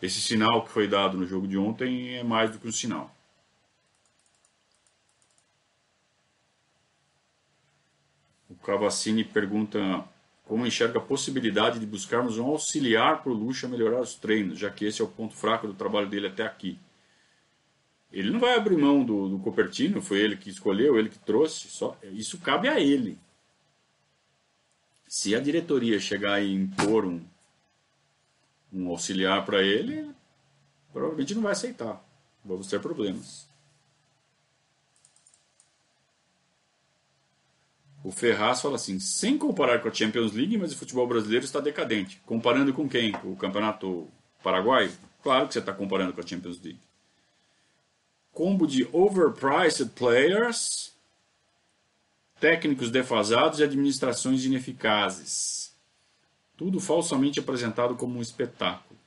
esse 0.02 0.20
sinal 0.20 0.64
que 0.64 0.72
foi 0.72 0.88
dado 0.88 1.18
no 1.18 1.28
jogo 1.28 1.48
de 1.48 1.58
ontem 1.58 2.16
é 2.16 2.24
mais 2.24 2.50
do 2.50 2.58
que 2.58 2.68
um 2.68 2.72
sinal. 2.72 3.16
Cavassini 8.64 9.24
pergunta 9.24 10.04
como 10.46 10.66
enxerga 10.66 10.98
a 10.98 11.02
possibilidade 11.02 11.80
de 11.80 11.86
buscarmos 11.86 12.40
um 12.40 12.46
auxiliar 12.46 13.22
para 13.22 13.32
o 13.32 13.36
Lucha 13.36 13.68
melhorar 13.68 14.02
os 14.02 14.16
treinos, 14.16 14.58
já 14.58 14.72
que 14.72 14.86
esse 14.86 15.02
é 15.02 15.06
o 15.06 15.08
ponto 15.08 15.36
fraco 15.36 15.68
do 15.68 15.74
trabalho 15.74 16.10
dele 16.10 16.28
até 16.28 16.44
aqui. 16.44 16.80
Ele 18.12 18.32
não 18.32 18.40
vai 18.40 18.56
abrir 18.56 18.76
mão 18.76 19.04
do, 19.04 19.30
do 19.30 19.40
Copertino, 19.40 20.02
foi 20.02 20.20
ele 20.20 20.36
que 20.36 20.50
escolheu, 20.50 20.98
ele 20.98 21.10
que 21.10 21.20
trouxe. 21.20 21.68
Só 21.68 21.96
isso 22.04 22.40
cabe 22.40 22.68
a 22.68 22.80
ele. 22.80 23.18
Se 25.08 25.36
a 25.36 25.40
diretoria 25.40 26.00
chegar 26.00 26.42
e 26.42 26.54
impor 26.54 27.06
um, 27.06 27.24
um 28.74 28.90
auxiliar 28.90 29.46
para 29.46 29.62
ele, 29.62 30.10
provavelmente 30.92 31.36
não 31.36 31.44
vai 31.44 31.52
aceitar. 31.52 32.04
Vamos 32.44 32.68
ter 32.68 32.80
problemas. 32.80 33.49
O 38.10 38.12
Ferraz 38.12 38.62
fala 38.62 38.76
assim: 38.76 39.00
sem 39.00 39.38
comparar 39.38 39.80
com 39.80 39.88
a 39.88 39.94
Champions 39.94 40.34
League, 40.34 40.58
mas 40.58 40.74
o 40.74 40.78
futebol 40.78 41.08
brasileiro 41.08 41.46
está 41.46 41.60
decadente. 41.60 42.20
Comparando 42.26 42.74
com 42.74 42.90
quem? 42.90 43.14
O 43.24 43.36
campeonato 43.36 44.08
paraguaio? 44.44 44.92
Claro 45.22 45.48
que 45.48 45.54
você 45.54 45.60
está 45.60 45.72
comparando 45.72 46.14
com 46.14 46.22
a 46.22 46.26
Champions 46.26 46.60
League 46.62 46.80
combo 48.40 48.66
de 48.66 48.88
overpriced 48.94 49.90
players, 49.90 50.94
técnicos 52.40 52.90
defasados 52.90 53.60
e 53.60 53.64
administrações 53.66 54.46
ineficazes. 54.46 55.76
Tudo 56.56 56.80
falsamente 56.80 57.38
apresentado 57.38 57.98
como 57.98 58.18
um 58.18 58.22
espetáculo. 58.22 58.98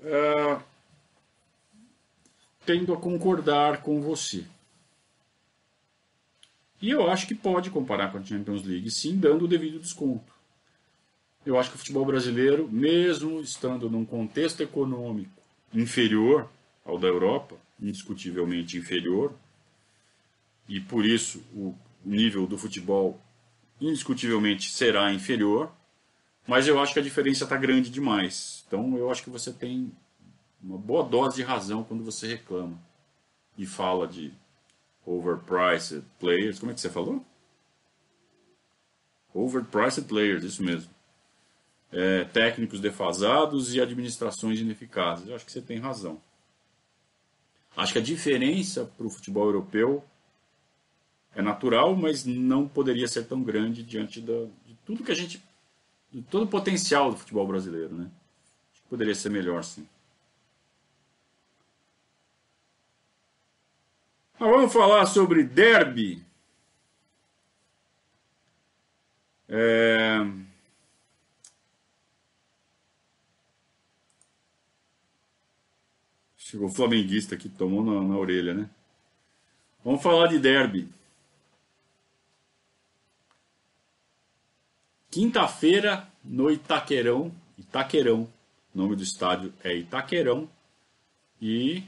Uh, 0.00 0.62
tendo 2.64 2.94
a 2.94 2.96
concordar 2.96 3.82
com 3.82 4.00
você. 4.00 4.46
E 6.82 6.90
eu 6.90 7.08
acho 7.08 7.28
que 7.28 7.34
pode 7.34 7.70
comparar 7.70 8.10
com 8.10 8.18
a 8.18 8.24
Champions 8.24 8.64
League, 8.64 8.90
sim, 8.90 9.16
dando 9.16 9.44
o 9.44 9.48
devido 9.48 9.78
desconto. 9.78 10.32
Eu 11.46 11.56
acho 11.56 11.70
que 11.70 11.76
o 11.76 11.78
futebol 11.78 12.04
brasileiro, 12.04 12.68
mesmo 12.68 13.40
estando 13.40 13.88
num 13.88 14.04
contexto 14.04 14.62
econômico 14.62 15.30
inferior, 15.72 16.50
ao 16.84 16.98
da 16.98 17.06
Europa, 17.06 17.54
indiscutivelmente 17.80 18.76
inferior, 18.76 19.32
e 20.68 20.80
por 20.80 21.06
isso 21.06 21.40
o 21.54 21.72
nível 22.04 22.48
do 22.48 22.58
futebol 22.58 23.20
indiscutivelmente 23.80 24.70
será 24.70 25.12
inferior, 25.12 25.70
mas 26.46 26.66
eu 26.66 26.80
acho 26.80 26.92
que 26.92 26.98
a 26.98 27.02
diferença 27.02 27.44
está 27.44 27.56
grande 27.56 27.90
demais. 27.90 28.64
Então 28.66 28.96
eu 28.96 29.08
acho 29.08 29.22
que 29.22 29.30
você 29.30 29.52
tem 29.52 29.92
uma 30.60 30.78
boa 30.78 31.04
dose 31.04 31.36
de 31.36 31.42
razão 31.42 31.84
quando 31.84 32.02
você 32.02 32.26
reclama 32.26 32.76
e 33.56 33.66
fala 33.66 34.06
de 34.06 34.32
overpriced 35.06 36.02
players. 36.18 36.58
Como 36.58 36.72
é 36.72 36.74
que 36.74 36.80
você 36.80 36.90
falou? 36.90 37.24
Overpriced 39.34 40.06
players, 40.06 40.44
isso 40.44 40.62
mesmo. 40.62 40.90
É, 41.90 42.24
técnicos 42.24 42.80
defasados 42.80 43.74
e 43.74 43.80
administrações 43.80 44.60
ineficazes. 44.60 45.28
Eu 45.28 45.34
acho 45.34 45.44
que 45.44 45.52
você 45.52 45.60
tem 45.60 45.78
razão. 45.78 46.20
Acho 47.76 47.92
que 47.94 47.98
a 47.98 48.02
diferença 48.02 48.84
para 48.96 49.06
o 49.06 49.10
futebol 49.10 49.46
europeu 49.46 50.04
é 51.34 51.40
natural, 51.40 51.96
mas 51.96 52.24
não 52.24 52.68
poderia 52.68 53.08
ser 53.08 53.26
tão 53.26 53.42
grande 53.42 53.82
diante 53.82 54.20
da, 54.20 54.44
de 54.66 54.74
tudo 54.84 55.04
que 55.04 55.12
a 55.12 55.14
gente. 55.14 55.42
de 56.10 56.22
todo 56.22 56.44
o 56.44 56.48
potencial 56.48 57.10
do 57.10 57.16
futebol 57.16 57.46
brasileiro, 57.46 57.94
né? 57.94 58.10
Acho 58.72 58.82
que 58.82 58.88
poderia 58.88 59.14
ser 59.14 59.30
melhor, 59.30 59.64
sim. 59.64 59.86
Mas 64.38 64.50
vamos 64.50 64.72
falar 64.72 65.06
sobre 65.06 65.44
derby. 65.44 66.24
É... 69.48 70.18
Chegou 76.36 76.68
o 76.68 76.72
flamenguista 76.72 77.36
que 77.36 77.48
tomou 77.48 77.84
na, 77.84 78.02
na 78.02 78.16
orelha, 78.18 78.52
né? 78.52 78.68
Vamos 79.84 80.02
falar 80.02 80.28
de 80.28 80.38
derby. 80.38 80.88
Quinta-feira 85.10 86.08
no 86.24 86.50
Itaquerão. 86.50 87.30
Itaquerão. 87.58 88.22
O 88.74 88.78
nome 88.78 88.96
do 88.96 89.02
estádio 89.02 89.52
é 89.62 89.76
Itaquerão. 89.76 90.48
E 91.40 91.82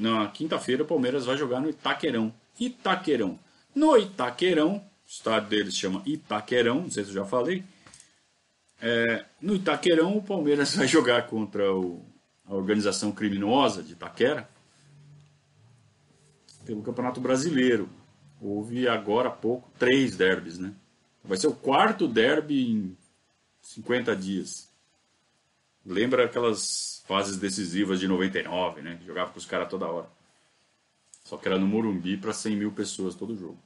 na 0.00 0.28
quinta-feira 0.28 0.82
o 0.82 0.86
Palmeiras 0.86 1.26
vai 1.26 1.36
jogar 1.36 1.60
no 1.60 1.68
Itaquerão. 1.68 2.32
Itaquerão. 2.58 3.38
No 3.74 3.96
Itaquerão, 3.96 4.82
estádio 5.06 5.50
deles 5.50 5.76
chama 5.76 6.02
Itaquerão, 6.06 6.82
não 6.82 6.90
sei 6.90 7.04
se 7.04 7.10
eu 7.10 7.14
já 7.14 7.24
falei. 7.24 7.64
É, 8.80 9.26
no 9.40 9.54
Itaquerão, 9.54 10.16
o 10.16 10.22
Palmeiras 10.22 10.74
vai 10.76 10.86
jogar 10.86 11.26
contra 11.26 11.74
o, 11.74 12.04
a 12.46 12.54
organização 12.54 13.12
criminosa 13.12 13.82
de 13.82 13.92
Itaquera 13.92 14.48
pelo 16.64 16.82
Campeonato 16.82 17.20
Brasileiro. 17.20 17.88
Houve 18.40 18.88
agora 18.88 19.28
há 19.28 19.32
pouco 19.32 19.70
três 19.78 20.16
derbys, 20.16 20.58
né? 20.58 20.72
Vai 21.22 21.36
ser 21.36 21.48
o 21.48 21.54
quarto 21.54 22.08
derby 22.08 22.70
em 22.70 22.96
50 23.60 24.16
dias. 24.16 24.70
Lembra 25.84 26.24
aquelas 26.24 26.99
fases 27.10 27.38
decisivas 27.38 27.98
de 27.98 28.06
99, 28.06 28.82
né? 28.82 28.96
Jogava 29.04 29.32
com 29.32 29.38
os 29.40 29.44
caras 29.44 29.68
toda 29.68 29.84
hora. 29.84 30.08
Só 31.24 31.36
que 31.36 31.48
era 31.48 31.58
no 31.58 31.66
Morumbi 31.66 32.16
para 32.16 32.32
100 32.32 32.54
mil 32.54 32.70
pessoas 32.70 33.16
todo 33.16 33.36
jogo. 33.36 33.58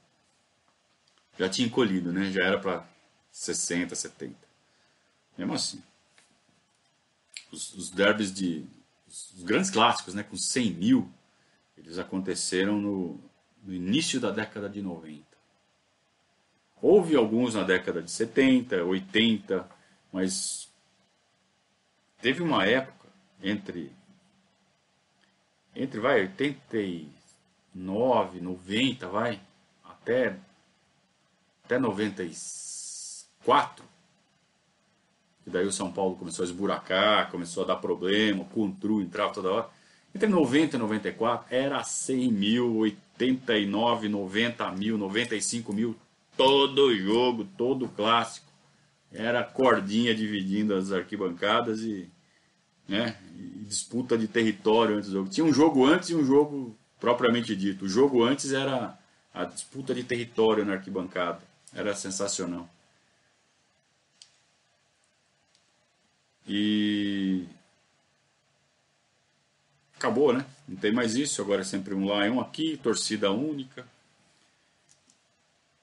Já 1.39 1.47
tinha 1.47 1.69
encolhido, 1.69 2.11
né? 2.11 2.33
Já 2.33 2.43
era 2.43 2.59
para 2.59 2.87
60, 3.31 3.95
70. 3.95 4.35
Mesmo 5.37 5.53
assim. 5.53 5.83
Os, 7.53 7.75
os 7.75 7.91
derbys 7.91 8.33
de. 8.33 8.65
Os, 9.07 9.43
grandes 9.43 9.69
clássicos, 9.69 10.15
né? 10.15 10.23
Com 10.23 10.39
100 10.39 10.71
mil, 10.71 11.13
eles 11.77 11.99
aconteceram 11.99 12.81
no, 12.81 13.21
no 13.63 13.75
início 13.75 14.19
da 14.19 14.31
década 14.31 14.71
de 14.71 14.81
90. 14.81 15.23
Houve 16.81 17.15
alguns 17.15 17.55
na 17.55 17.63
década 17.63 18.01
de 18.01 18.11
70, 18.11 18.85
80, 18.85 19.69
mas 20.11 20.67
teve 22.23 22.43
uma 22.43 22.65
época 22.65 22.94
entre 23.45 23.93
entre 25.77 26.01
vai 26.01 26.23
89, 26.23 28.41
90, 28.41 29.09
vai 29.09 29.41
até 29.85 30.37
até 31.65 31.79
94 31.79 33.95
que 35.45 35.51
daí 35.51 35.67
o 35.67 35.73
São 35.73 35.93
Paulo 35.93 36.17
começou 36.17 36.43
a 36.43 36.47
esburacar, 36.47 37.31
começou 37.31 37.65
a 37.65 37.67
dar 37.67 37.77
problema, 37.77 38.43
o 38.43 38.47
Contru 38.47 39.03
entrava 39.03 39.33
toda 39.33 39.53
hora. 39.53 39.69
Entre 40.15 40.27
90 40.27 40.77
e 40.77 40.79
94 40.79 41.55
era 41.55 41.83
100 41.83 42.33
mil, 42.33 42.77
89, 42.79 44.09
90 44.09 44.71
mil, 44.73 44.97
95 44.97 45.73
mil, 45.73 45.95
todo 46.37 46.97
jogo, 46.97 47.45
todo 47.59 47.89
clássico. 47.89 48.47
Era 49.13 49.45
cordinha 49.45 50.15
dividindo 50.15 50.75
as 50.75 50.93
arquibancadas 50.93 51.83
e, 51.83 52.09
né, 52.89 53.17
e 53.37 53.65
disputa 53.65 54.17
de 54.17 54.29
território 54.29 54.97
antes 54.97 55.09
do 55.11 55.15
jogo. 55.15 55.31
Tinha 55.31 55.47
um 55.47 55.53
jogo 55.53 55.85
antes 55.85 56.11
e 56.11 56.15
um 56.15 56.25
jogo 56.25 56.77
propriamente 57.01 57.55
dito. 57.57 57.85
O 57.85 57.89
jogo 57.89 58.23
antes 58.25 58.53
era 58.53 58.99
a 59.33 59.45
disputa 59.45 59.95
de 59.95 60.05
território 60.05 60.65
na 60.65 60.75
arquibancada. 60.75 61.41
Era 61.75 61.95
sensacional. 61.95 62.69
E 66.47 67.45
acabou, 69.97 70.33
né? 70.33 70.45
Não 70.69 70.77
tem 70.77 70.93
mais 70.93 71.15
isso. 71.15 71.41
Agora 71.43 71.63
é 71.63 71.65
sempre 71.65 71.95
um 71.95 72.07
lá 72.07 72.27
e 72.27 72.31
um 72.31 72.41
aqui, 72.41 72.79
torcida 72.83 73.31
única. 73.31 73.87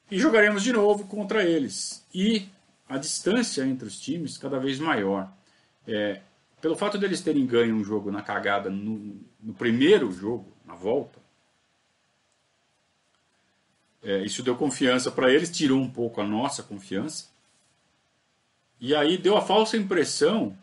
E 0.09 0.17
jogaremos 0.19 0.63
de 0.63 0.71
novo 0.71 1.05
contra 1.07 1.43
eles. 1.43 2.05
E 2.13 2.47
a 2.87 2.97
distância 2.97 3.63
entre 3.63 3.87
os 3.87 3.99
times 3.99 4.37
cada 4.37 4.59
vez 4.59 4.79
maior. 4.79 5.31
É, 5.87 6.21
pelo 6.61 6.75
fato 6.75 6.97
deles 6.97 7.21
terem 7.21 7.45
ganho 7.45 7.75
um 7.75 7.83
jogo 7.83 8.11
na 8.11 8.21
cagada 8.21 8.69
no, 8.69 9.19
no 9.41 9.53
primeiro 9.53 10.11
jogo, 10.11 10.51
na 10.65 10.75
volta, 10.75 11.19
é, 14.03 14.23
isso 14.23 14.41
deu 14.41 14.55
confiança 14.55 15.11
para 15.11 15.31
eles, 15.31 15.51
tirou 15.51 15.79
um 15.79 15.89
pouco 15.89 16.21
a 16.21 16.25
nossa 16.25 16.63
confiança. 16.63 17.29
E 18.79 18.95
aí 18.95 19.17
deu 19.17 19.37
a 19.37 19.41
falsa 19.41 19.77
impressão 19.77 20.57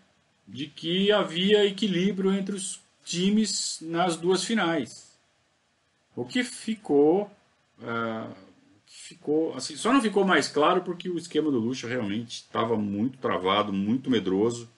de 0.47 0.67
que 0.67 1.13
havia 1.13 1.65
equilíbrio 1.65 2.33
entre 2.33 2.57
os 2.57 2.81
times 3.05 3.79
nas 3.81 4.17
duas 4.17 4.43
finais. 4.45 5.17
O 6.17 6.25
que 6.25 6.43
ficou. 6.43 7.31
Uh, 7.79 8.49
ficou 8.87 9.55
assim, 9.55 9.77
só 9.77 9.93
não 9.93 10.01
ficou 10.01 10.25
mais 10.25 10.49
claro 10.49 10.83
porque 10.83 11.09
o 11.09 11.17
esquema 11.17 11.51
do 11.51 11.61
Lucha 11.61 11.87
realmente 11.87 12.39
estava 12.39 12.77
muito 12.77 13.19
travado, 13.19 13.73
muito 13.73 14.11
medroso, 14.11 14.69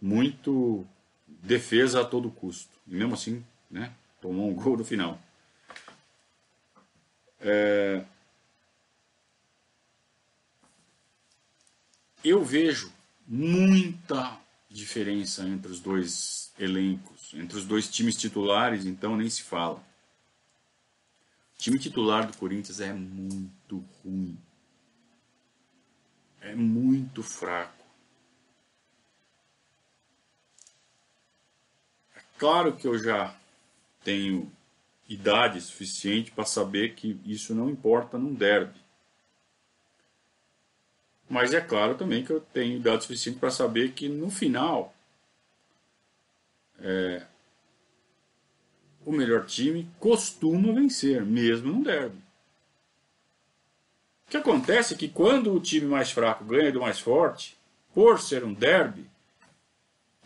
muito 0.00 0.86
defesa 1.26 2.00
a 2.00 2.04
todo 2.04 2.30
custo. 2.30 2.70
E 2.86 2.94
mesmo 2.94 3.14
assim, 3.14 3.44
né, 3.70 3.92
tomou 4.20 4.50
um 4.50 4.54
gol 4.54 4.76
no 4.76 4.84
final. 4.84 5.20
É, 7.40 8.04
eu 12.24 12.44
vejo 12.44 12.92
muita 13.26 14.38
diferença 14.68 15.46
entre 15.46 15.70
os 15.70 15.80
dois 15.80 16.52
elencos, 16.58 17.32
entre 17.34 17.56
os 17.56 17.64
dois 17.64 17.88
times 17.88 18.16
titulares, 18.16 18.84
então 18.84 19.16
nem 19.16 19.30
se 19.30 19.42
fala. 19.42 19.78
O 21.54 21.58
time 21.58 21.78
titular 21.78 22.26
do 22.26 22.36
Corinthians 22.36 22.80
é 22.80 22.92
muito 22.92 23.84
ruim. 24.02 24.38
É 26.40 26.54
muito 26.54 27.22
fraco. 27.22 27.84
É 32.14 32.20
claro 32.38 32.74
que 32.74 32.86
eu 32.86 32.98
já 32.98 33.34
tenho 34.04 34.50
idade 35.08 35.60
suficiente 35.60 36.30
para 36.30 36.44
saber 36.44 36.94
que 36.94 37.20
isso 37.24 37.54
não 37.54 37.68
importa 37.68 38.16
num 38.18 38.34
derby. 38.34 38.78
Mas 41.28 41.52
é 41.52 41.60
claro 41.60 41.94
também 41.94 42.24
que 42.24 42.30
eu 42.30 42.40
tenho 42.40 42.80
dados 42.80 43.04
suficientes 43.04 43.40
para 43.40 43.50
saber 43.50 43.92
que 43.92 44.08
no 44.08 44.30
final 44.30 44.94
é, 46.78 47.26
o 49.04 49.12
melhor 49.12 49.44
time 49.44 49.90
costuma 49.98 50.72
vencer, 50.72 51.24
mesmo 51.24 51.72
no 51.72 51.84
derby. 51.84 52.18
O 54.26 54.30
que 54.30 54.36
acontece 54.36 54.94
é 54.94 54.96
que 54.96 55.08
quando 55.08 55.52
o 55.54 55.60
time 55.60 55.86
mais 55.86 56.10
fraco 56.10 56.44
ganha 56.44 56.70
do 56.70 56.80
mais 56.80 56.98
forte, 56.98 57.56
por 57.94 58.20
ser 58.20 58.44
um 58.44 58.52
derby, 58.52 59.06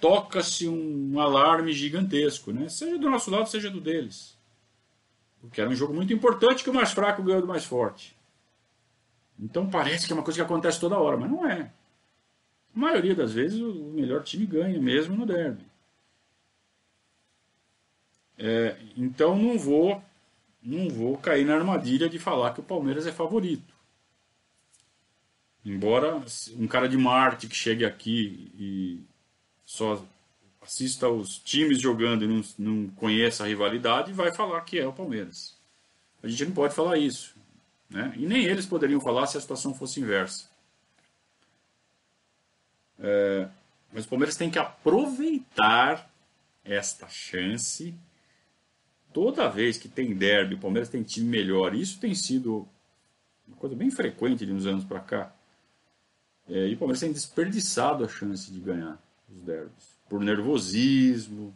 toca-se 0.03 0.69
um 0.69 1.21
alarme 1.21 1.73
gigantesco, 1.73 2.53
né? 2.53 2.69
seja 2.69 2.99
do 2.99 3.09
nosso 3.09 3.31
lado, 3.31 3.49
seja 3.49 3.71
do 3.71 3.81
deles. 3.81 4.37
Porque 5.41 5.61
era 5.61 5.71
um 5.71 5.77
jogo 5.77 5.95
muito 5.95 6.13
importante 6.13 6.65
que 6.65 6.71
o 6.71 6.75
mais 6.75 6.91
fraco 6.91 7.23
ganhou 7.23 7.41
do 7.41 7.47
mais 7.47 7.65
forte. 7.65 8.17
Então 9.39 9.71
parece 9.71 10.05
que 10.05 10.13
é 10.13 10.17
uma 10.17 10.25
coisa 10.25 10.41
que 10.41 10.45
acontece 10.45 10.81
toda 10.81 10.99
hora, 10.99 11.17
mas 11.17 11.31
não 11.31 11.49
é. 11.49 11.71
A 12.75 12.79
maioria 12.79 13.15
das 13.15 13.33
vezes 13.33 13.61
o 13.61 13.93
melhor 13.95 14.25
time 14.25 14.45
ganha, 14.45 14.81
mesmo 14.81 15.17
no 15.17 15.25
derby. 15.25 15.65
É, 18.37 18.77
então 18.97 19.39
não 19.39 19.57
vou, 19.57 20.03
não 20.61 20.89
vou 20.89 21.17
cair 21.17 21.47
na 21.47 21.55
armadilha 21.55 22.09
de 22.09 22.19
falar 22.19 22.55
que 22.55 22.61
o 22.61 22.65
Palmeiras 22.65 23.07
é 23.07 23.13
favorito. 23.13 23.73
Embora 25.65 26.21
um 26.59 26.67
cara 26.67 26.89
de 26.89 26.99
Marte 26.99 27.47
que 27.47 27.55
chegue 27.55 27.85
aqui 27.85 28.51
e 28.59 29.12
só 29.73 30.05
assista 30.61 31.09
os 31.09 31.39
times 31.39 31.81
jogando 31.81 32.25
e 32.25 32.29
não, 32.29 32.45
não 32.59 32.91
conheça 32.91 33.43
a 33.43 33.47
rivalidade, 33.47 34.13
vai 34.13 34.31
falar 34.31 34.61
que 34.61 34.79
é 34.79 34.87
o 34.87 34.93
Palmeiras. 34.93 35.57
A 36.23 36.29
gente 36.29 36.45
não 36.45 36.53
pode 36.53 36.75
falar 36.75 36.99
isso. 36.99 37.35
Né? 37.89 38.13
E 38.17 38.27
nem 38.27 38.45
eles 38.45 38.67
poderiam 38.67 39.01
falar 39.01 39.27
se 39.27 39.39
a 39.39 39.41
situação 39.41 39.73
fosse 39.73 39.99
inversa. 39.99 40.51
É, 42.99 43.49
mas 43.91 44.05
o 44.05 44.09
Palmeiras 44.09 44.37
tem 44.37 44.51
que 44.51 44.59
aproveitar 44.59 46.11
esta 46.63 47.09
chance. 47.09 47.95
Toda 49.11 49.49
vez 49.49 49.79
que 49.79 49.89
tem 49.89 50.15
derby, 50.15 50.55
o 50.55 50.61
Palmeiras 50.61 50.91
tem 50.91 51.03
time 51.03 51.31
melhor. 51.31 51.75
Isso 51.75 51.99
tem 51.99 52.15
sido 52.15 52.69
uma 53.49 53.57
coisa 53.57 53.75
bem 53.75 53.91
frequente 53.91 54.45
de 54.45 54.53
uns 54.53 54.67
anos 54.67 54.85
para 54.85 55.01
cá. 55.01 55.35
É, 56.47 56.69
e 56.69 56.75
o 56.75 56.77
Palmeiras 56.77 57.01
tem 57.01 57.13
desperdiçado 57.13 58.05
a 58.05 58.09
chance 58.09 58.53
de 58.53 58.61
ganhar 58.61 59.01
os 59.35 59.43
derbys. 59.43 59.93
Por 60.09 60.21
nervosismo, 60.21 61.55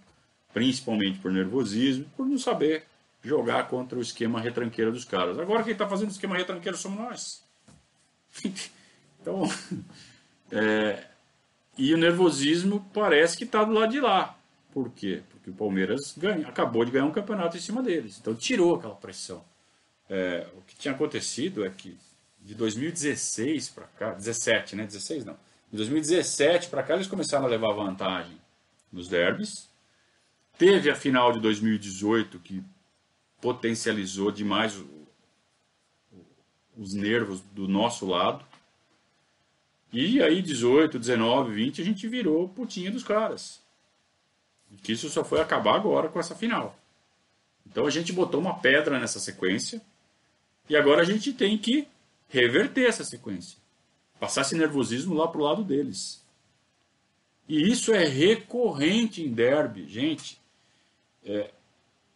principalmente 0.52 1.18
por 1.18 1.30
nervosismo, 1.30 2.06
por 2.16 2.26
não 2.26 2.38
saber 2.38 2.84
jogar 3.22 3.68
contra 3.68 3.98
o 3.98 4.02
esquema 4.02 4.40
retranqueiro 4.40 4.92
dos 4.92 5.04
caras. 5.04 5.38
Agora 5.38 5.62
quem 5.62 5.72
está 5.72 5.86
fazendo 5.88 6.08
o 6.08 6.12
esquema 6.12 6.36
retranqueiro 6.36 6.76
somos 6.76 6.98
nós. 6.98 7.44
então, 9.20 9.42
é, 10.50 11.04
e 11.76 11.92
o 11.92 11.98
nervosismo 11.98 12.88
parece 12.94 13.36
que 13.36 13.44
está 13.44 13.64
do 13.64 13.72
lado 13.72 13.90
de 13.90 14.00
lá. 14.00 14.38
Por 14.72 14.90
quê? 14.90 15.22
Porque 15.30 15.50
o 15.50 15.54
Palmeiras 15.54 16.14
ganha, 16.16 16.46
acabou 16.48 16.84
de 16.84 16.90
ganhar 16.90 17.06
um 17.06 17.12
campeonato 17.12 17.56
em 17.56 17.60
cima 17.60 17.82
deles. 17.82 18.18
Então 18.20 18.34
tirou 18.34 18.76
aquela 18.76 18.94
pressão. 18.94 19.44
É, 20.08 20.46
o 20.56 20.62
que 20.62 20.76
tinha 20.76 20.94
acontecido 20.94 21.64
é 21.64 21.70
que 21.70 21.96
de 22.40 22.54
2016 22.54 23.70
para 23.70 23.86
cá, 23.98 24.12
17, 24.12 24.76
né? 24.76 24.86
16 24.86 25.24
não. 25.24 25.36
De 25.70 25.76
2017 25.76 26.68
para 26.68 26.82
cá 26.82 26.94
eles 26.94 27.06
começaram 27.06 27.46
a 27.46 27.48
levar 27.48 27.72
vantagem 27.72 28.40
nos 28.92 29.08
derbys. 29.08 29.68
Teve 30.58 30.90
a 30.90 30.94
final 30.94 31.32
de 31.32 31.40
2018 31.40 32.38
que 32.38 32.62
potencializou 33.40 34.30
demais 34.30 34.76
o, 34.76 34.88
os 36.76 36.94
nervos 36.94 37.40
do 37.52 37.68
nosso 37.68 38.06
lado. 38.06 38.44
E 39.92 40.20
aí, 40.22 40.42
18, 40.42 40.98
19, 40.98 41.52
20, 41.52 41.80
a 41.80 41.84
gente 41.84 42.08
virou 42.08 42.48
putinha 42.48 42.90
dos 42.90 43.04
caras. 43.04 43.62
Que 44.82 44.92
isso 44.92 45.08
só 45.08 45.24
foi 45.24 45.40
acabar 45.40 45.74
agora 45.76 46.08
com 46.08 46.18
essa 46.18 46.34
final. 46.34 46.78
Então 47.66 47.86
a 47.86 47.90
gente 47.90 48.12
botou 48.12 48.40
uma 48.40 48.58
pedra 48.58 48.98
nessa 48.98 49.20
sequência. 49.20 49.80
E 50.68 50.76
agora 50.76 51.02
a 51.02 51.04
gente 51.04 51.32
tem 51.32 51.56
que 51.56 51.86
reverter 52.28 52.86
essa 52.86 53.04
sequência. 53.04 53.58
Passar 54.18 54.42
esse 54.42 54.56
nervosismo 54.56 55.14
lá 55.14 55.28
pro 55.28 55.42
lado 55.42 55.62
deles. 55.62 56.24
E 57.48 57.70
isso 57.70 57.92
é 57.92 58.04
recorrente 58.04 59.22
em 59.22 59.32
derby, 59.32 59.86
gente. 59.86 60.40
É, 61.24 61.50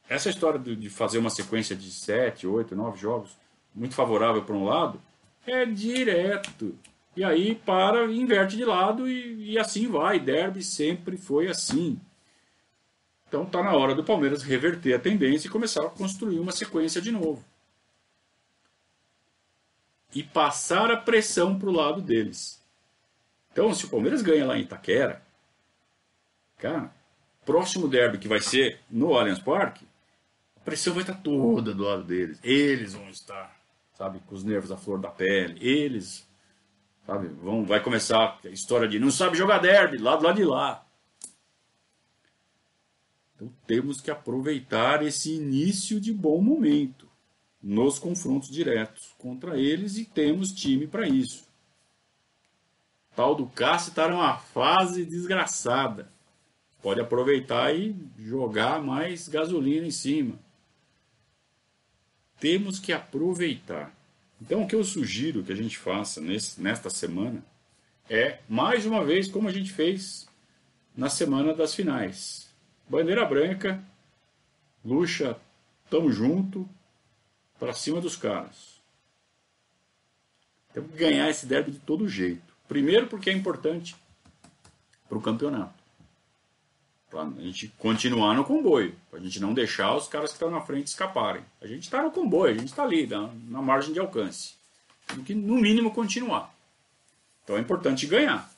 essa 0.08 0.28
história 0.28 0.58
de 0.58 0.90
fazer 0.90 1.18
uma 1.18 1.30
sequência 1.30 1.76
de 1.76 1.90
7, 1.90 2.46
8, 2.46 2.74
9 2.74 2.98
jogos 2.98 3.30
muito 3.74 3.94
favorável 3.94 4.42
para 4.42 4.56
um 4.56 4.64
lado 4.64 5.00
é 5.46 5.64
direto. 5.64 6.76
E 7.16 7.24
aí 7.24 7.54
para, 7.54 8.04
inverte 8.06 8.56
de 8.56 8.64
lado 8.64 9.08
e, 9.08 9.52
e 9.52 9.58
assim 9.58 9.88
vai. 9.88 10.18
Derby 10.18 10.62
sempre 10.62 11.16
foi 11.16 11.48
assim. 11.48 12.00
Então 13.28 13.44
está 13.44 13.62
na 13.62 13.72
hora 13.72 13.94
do 13.94 14.02
Palmeiras 14.02 14.42
reverter 14.42 14.94
a 14.94 14.98
tendência 14.98 15.46
e 15.46 15.50
começar 15.50 15.84
a 15.84 15.90
construir 15.90 16.40
uma 16.40 16.52
sequência 16.52 17.00
de 17.00 17.12
novo. 17.12 17.44
E 20.12 20.22
passar 20.22 20.90
a 20.90 20.96
pressão 20.96 21.58
para 21.58 21.68
o 21.68 21.72
lado 21.72 22.00
deles. 22.00 22.60
Então, 23.52 23.72
se 23.74 23.84
o 23.84 23.88
Palmeiras 23.88 24.22
ganha 24.22 24.46
lá 24.46 24.56
em 24.58 24.62
Itaquera, 24.62 25.22
cara, 26.58 26.92
próximo 27.44 27.88
derby 27.88 28.18
que 28.18 28.28
vai 28.28 28.40
ser 28.40 28.80
no 28.90 29.16
Allianz 29.16 29.40
Parque, 29.40 29.86
a 30.56 30.60
pressão 30.60 30.94
vai 30.94 31.02
estar 31.02 31.14
toda 31.14 31.74
do 31.74 31.82
lado 31.82 32.04
deles. 32.04 32.38
Eles 32.42 32.94
vão 32.94 33.08
estar, 33.08 33.56
sabe, 33.94 34.20
com 34.20 34.34
os 34.34 34.44
nervos 34.44 34.70
à 34.70 34.76
flor 34.76 35.00
da 35.00 35.10
pele. 35.10 35.58
Eles, 35.60 36.28
sabe, 37.06 37.28
vão, 37.28 37.64
vai 37.64 37.82
começar 37.82 38.38
a 38.44 38.48
história 38.48 38.86
de 38.86 38.98
não 38.98 39.10
sabe 39.10 39.36
jogar 39.36 39.58
derby, 39.58 39.98
lá 39.98 40.16
do 40.16 40.24
lado 40.24 40.36
de 40.36 40.44
lá. 40.44 40.86
Então 43.34 43.52
temos 43.66 44.00
que 44.00 44.10
aproveitar 44.10 45.02
esse 45.02 45.34
início 45.34 45.98
de 45.98 46.12
bom 46.12 46.40
momento 46.40 47.09
nos 47.62 47.98
confrontos 47.98 48.50
diretos 48.50 49.14
contra 49.18 49.58
eles 49.58 49.96
e 49.96 50.04
temos 50.04 50.52
time 50.52 50.86
para 50.86 51.08
isso. 51.08 51.48
Tal 53.14 53.34
do 53.34 53.46
Cássio 53.46 53.90
está 53.90 54.08
numa 54.08 54.36
fase 54.38 55.04
desgraçada. 55.04 56.10
Pode 56.82 57.00
aproveitar 57.00 57.74
e 57.74 57.94
jogar 58.18 58.82
mais 58.82 59.28
gasolina 59.28 59.86
em 59.86 59.90
cima 59.90 60.38
temos 62.40 62.78
que 62.78 62.92
aproveitar. 62.92 63.94
Então, 64.40 64.62
o 64.62 64.66
que 64.66 64.74
eu 64.74 64.82
sugiro 64.82 65.44
que 65.44 65.52
a 65.52 65.56
gente 65.56 65.76
faça 65.76 66.20
nesse, 66.20 66.60
nesta 66.60 66.88
semana 66.88 67.44
é, 68.08 68.38
mais 68.48 68.86
uma 68.86 69.04
vez, 69.04 69.28
como 69.28 69.46
a 69.46 69.52
gente 69.52 69.70
fez 69.70 70.26
na 70.96 71.10
semana 71.10 71.54
das 71.54 71.74
finais. 71.74 72.48
Bandeira 72.88 73.24
branca, 73.24 73.80
Luxa, 74.84 75.38
tamo 75.88 76.10
junto, 76.10 76.68
para 77.60 77.74
cima 77.74 78.00
dos 78.00 78.16
caras. 78.16 78.80
Temos 80.72 80.90
que 80.92 80.96
ganhar 80.96 81.28
esse 81.28 81.44
derby 81.44 81.72
de 81.72 81.78
todo 81.78 82.08
jeito. 82.08 82.54
Primeiro, 82.66 83.06
porque 83.06 83.28
é 83.28 83.32
importante 83.32 83.94
para 85.06 85.18
o 85.18 85.20
campeonato. 85.20 85.78
Para 87.10 87.24
a 87.24 87.30
gente 87.42 87.68
continuar 87.78 88.34
no 88.34 88.44
comboio. 88.44 88.96
Para 89.10 89.18
a 89.18 89.22
gente 89.22 89.38
não 89.40 89.52
deixar 89.52 89.94
os 89.94 90.08
caras 90.08 90.30
que 90.30 90.36
estão 90.36 90.50
na 90.50 90.62
frente 90.62 90.86
escaparem. 90.86 91.44
A 91.60 91.66
gente 91.66 91.82
está 91.82 92.02
no 92.02 92.10
comboio, 92.10 92.54
a 92.54 92.58
gente 92.58 92.68
está 92.68 92.84
ali, 92.84 93.06
na, 93.06 93.28
na 93.48 93.60
margem 93.60 93.92
de 93.92 94.00
alcance. 94.00 94.54
Tem 95.06 95.22
que, 95.22 95.34
no 95.34 95.56
mínimo, 95.56 95.92
continuar. 95.92 96.54
Então 97.44 97.56
é 97.56 97.60
importante 97.60 98.06
ganhar. 98.06 98.50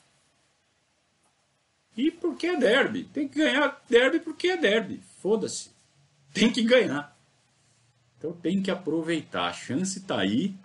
E 1.97 2.09
porque 2.09 2.47
é 2.47 2.57
derby? 2.57 3.03
Tem 3.05 3.27
que 3.27 3.39
ganhar 3.39 3.83
derby 3.89 4.19
porque 4.19 4.49
é 4.49 4.57
derby. 4.57 5.01
Foda-se. 5.21 5.71
Tem 6.31 6.51
que 6.51 6.61
ganhar. 6.61 7.12
Então 8.23 8.31
tem 8.31 8.61
que 8.61 8.71
aproveitar. 8.71 9.49
A 9.49 9.53
chance 9.53 9.99
está 9.99 10.17
aí. 10.21 10.55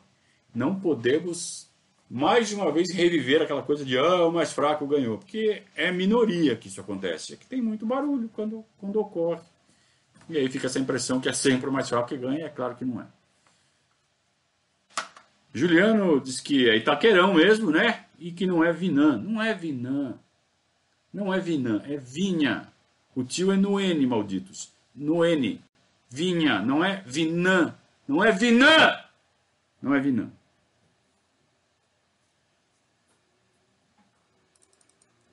Não 0.55 0.79
podemos 0.79 1.69
mais 2.09 2.53
uma 2.53 2.71
vez 2.71 2.95
reviver 2.95 3.43
aquela 3.43 3.65
coisa 3.65 3.85
de 3.85 3.99
ah, 3.99 4.27
o 4.27 4.33
mais 4.33 4.53
fraco 4.53 4.87
ganhou, 4.87 5.19
porque 5.19 5.65
é 5.75 5.91
minoria 5.91 6.55
que 6.55 6.69
isso 6.69 6.81
acontece, 6.81 7.35
é 7.35 7.37
que 7.37 7.47
tem 7.47 7.61
muito 7.61 7.85
barulho 7.85 8.31
quando, 8.33 8.65
quando 8.79 9.01
ocorre. 9.01 9.43
E 10.29 10.39
aí 10.39 10.49
fica 10.49 10.69
essa 10.69 10.79
impressão 10.79 11.21
que 11.21 11.29
é 11.29 11.33
sempre 11.33 11.69
o 11.69 11.73
mais 11.73 11.89
fraco 11.89 12.09
que 12.09 12.17
ganha, 12.17 12.47
é 12.47 12.49
claro 12.49 12.77
que 12.77 12.85
não 12.85 13.03
é. 13.03 13.07
Juliano 15.53 16.21
diz 16.21 16.41
que 16.41 16.71
é 16.71 16.77
Itaquerão 16.77 17.35
mesmo, 17.35 17.73
né? 17.73 18.05
E 18.21 18.31
que 18.31 18.47
não 18.47 18.63
é 18.63 18.73
Vinã. 18.73 19.19
Não 19.19 19.43
é 19.43 19.53
Vinã. 19.53 20.17
Não 21.13 21.35
é 21.35 21.41
Vinã, 21.41 21.83
é 21.87 21.97
Vinha. 21.97 22.69
O 23.17 23.25
tio 23.25 23.51
é 23.51 23.57
no 23.57 23.81
N, 23.81 24.07
malditos. 24.07 24.73
No 24.95 25.25
N. 25.25 25.61
Vinha, 26.11 26.61
não 26.61 26.85
é 26.85 27.03
Vinã. 27.07 27.77
Não 28.07 28.25
é 28.25 28.33
Vinã! 28.33 29.05
Não 29.81 29.95
é 29.95 30.01
Vinã. 30.01 30.31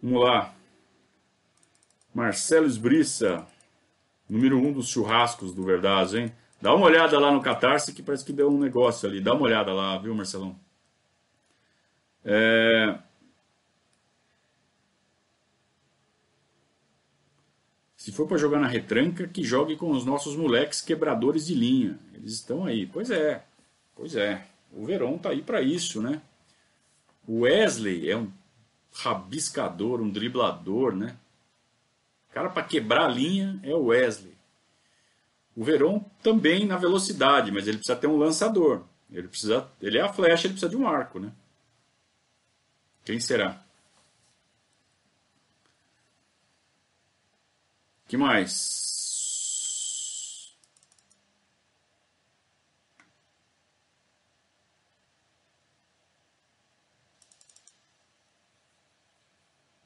Vamos 0.01 0.21
lá. 0.23 0.53
Marcelo 2.13 2.67
Esbriça, 2.67 3.45
número 4.29 4.57
um 4.57 4.71
dos 4.71 4.87
churrascos 4.87 5.53
do 5.53 5.63
Verdade, 5.63 6.17
hein? 6.17 6.35
Dá 6.61 6.73
uma 6.73 6.85
olhada 6.85 7.19
lá 7.19 7.31
no 7.31 7.41
Catarse 7.41 7.93
que 7.93 8.03
parece 8.03 8.23
que 8.23 8.31
deu 8.31 8.49
um 8.49 8.59
negócio 8.59 9.09
ali. 9.09 9.19
Dá 9.19 9.33
uma 9.33 9.43
olhada 9.43 9.73
lá, 9.73 9.97
viu, 9.97 10.15
Marcelão? 10.15 10.59
É... 12.23 12.97
Se 18.05 18.11
for 18.11 18.27
para 18.27 18.37
jogar 18.37 18.59
na 18.59 18.67
retranca, 18.67 19.27
que 19.27 19.43
jogue 19.43 19.75
com 19.75 19.89
os 19.89 20.05
nossos 20.05 20.35
moleques 20.35 20.79
quebradores 20.79 21.47
de 21.47 21.55
linha. 21.55 21.97
Eles 22.13 22.33
estão 22.33 22.63
aí. 22.63 22.85
Pois 22.85 23.09
é. 23.09 23.43
Pois 23.95 24.15
é. 24.15 24.45
O 24.71 24.85
Verão 24.85 25.17
tá 25.17 25.29
aí 25.29 25.41
para 25.41 25.59
isso, 25.59 26.03
né? 26.03 26.21
O 27.27 27.39
Wesley 27.39 28.07
é 28.07 28.15
um 28.15 28.31
rabiscador, 28.93 30.01
um 30.01 30.09
driblador, 30.11 30.95
né? 30.95 31.17
O 32.29 32.33
cara 32.35 32.47
para 32.47 32.61
quebrar 32.61 33.05
a 33.05 33.11
linha 33.11 33.59
é 33.63 33.73
o 33.73 33.85
Wesley. 33.85 34.35
O 35.55 35.63
Verón 35.63 35.99
também 36.21 36.63
na 36.63 36.77
velocidade, 36.77 37.51
mas 37.51 37.67
ele 37.67 37.77
precisa 37.77 37.97
ter 37.97 38.05
um 38.05 38.17
lançador. 38.17 38.83
Ele 39.11 39.27
precisa, 39.27 39.67
ele 39.81 39.97
é 39.97 40.01
a 40.01 40.13
flecha, 40.13 40.45
ele 40.45 40.53
precisa 40.53 40.69
de 40.69 40.77
um 40.77 40.87
arco, 40.87 41.17
né? 41.17 41.31
Quem 43.03 43.19
será? 43.19 43.64
Que 48.07 48.17
mais? 48.17 48.85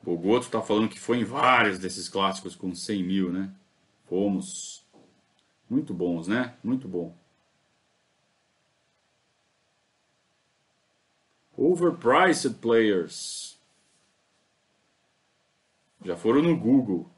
O 0.05 0.17
Goto 0.17 0.45
está 0.45 0.61
falando 0.61 0.89
que 0.89 0.99
foi 0.99 1.19
em 1.19 1.23
vários 1.23 1.77
desses 1.77 2.09
clássicos 2.09 2.55
com 2.55 2.73
100 2.73 3.03
mil, 3.03 3.31
né? 3.31 3.53
Fomos. 4.05 4.83
Muito 5.69 5.93
bons, 5.93 6.27
né? 6.27 6.57
Muito 6.63 6.87
bom. 6.87 7.15
Overpriced 11.55 12.55
players. 12.55 13.59
Já 16.03 16.17
foram 16.17 16.41
no 16.41 16.57
Google. 16.57 17.11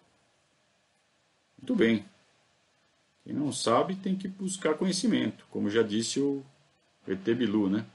Muito 1.62 1.76
bem. 1.76 2.06
Quem 3.24 3.34
não 3.34 3.52
sabe 3.54 3.96
tem 3.96 4.16
que 4.16 4.28
buscar 4.28 4.74
conhecimento, 4.74 5.46
como 5.52 5.70
já 5.70 5.84
disse 5.84 6.20
o 6.20 6.44
ET 7.08 7.24
Bilu, 7.24 7.70
né? 7.70 7.86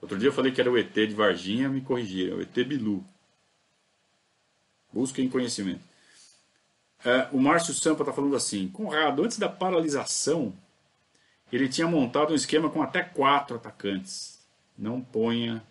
Outro 0.00 0.18
dia 0.18 0.28
eu 0.28 0.32
falei 0.32 0.52
que 0.52 0.60
era 0.60 0.70
o 0.70 0.76
ET 0.76 0.92
de 0.92 1.14
Varginha, 1.14 1.68
me 1.68 1.80
corrigiram, 1.80 2.36
o 2.36 2.42
ET 2.42 2.52
Bilu. 2.52 3.04
Busquem 4.92 5.28
conhecimento. 5.28 5.82
É, 7.02 7.28
o 7.32 7.40
Márcio 7.40 7.72
Sampa 7.72 8.02
está 8.02 8.12
falando 8.12 8.36
assim: 8.36 8.68
Conrado, 8.68 9.24
antes 9.24 9.38
da 9.38 9.48
paralisação, 9.48 10.52
ele 11.50 11.68
tinha 11.68 11.86
montado 11.86 12.32
um 12.32 12.36
esquema 12.36 12.68
com 12.68 12.82
até 12.82 13.02
quatro 13.02 13.56
atacantes. 13.56 14.38
Não 14.76 15.00
ponha 15.00 15.62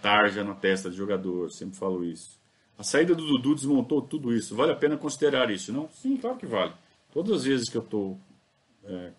tarja 0.00 0.42
na 0.42 0.54
testa 0.54 0.90
do 0.90 0.96
jogador, 0.96 1.50
sempre 1.50 1.78
falo 1.78 2.04
isso. 2.04 2.41
A 2.78 2.82
saída 2.82 3.14
do 3.14 3.26
Dudu 3.26 3.54
desmontou 3.54 4.02
tudo 4.02 4.34
isso. 4.34 4.56
Vale 4.56 4.72
a 4.72 4.76
pena 4.76 4.96
considerar 4.96 5.50
isso, 5.50 5.72
não? 5.72 5.88
Sim, 5.90 6.16
claro 6.16 6.36
que 6.36 6.46
vale. 6.46 6.72
Todas 7.12 7.38
as 7.38 7.44
vezes 7.44 7.68
que 7.68 7.76
eu 7.76 7.82
estou 7.82 8.18
é, 8.84 9.12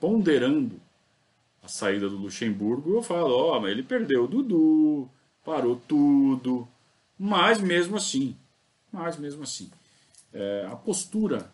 ponderando 0.00 0.80
a 1.62 1.68
saída 1.68 2.08
do 2.08 2.16
Luxemburgo, 2.16 2.94
eu 2.94 3.02
falo: 3.02 3.34
Ó, 3.34 3.56
oh, 3.56 3.60
mas 3.60 3.70
ele 3.70 3.82
perdeu 3.82 4.24
o 4.24 4.28
Dudu, 4.28 5.08
parou 5.44 5.76
tudo, 5.76 6.68
mas 7.18 7.60
mesmo 7.60 7.96
assim, 7.96 8.36
mas 8.92 9.16
mesmo 9.16 9.42
assim, 9.42 9.70
é, 10.32 10.66
a 10.70 10.76
postura, 10.76 11.52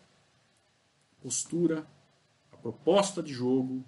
postura, 1.21 1.85
a 2.51 2.57
proposta 2.57 3.21
de 3.21 3.33
jogo 3.33 3.83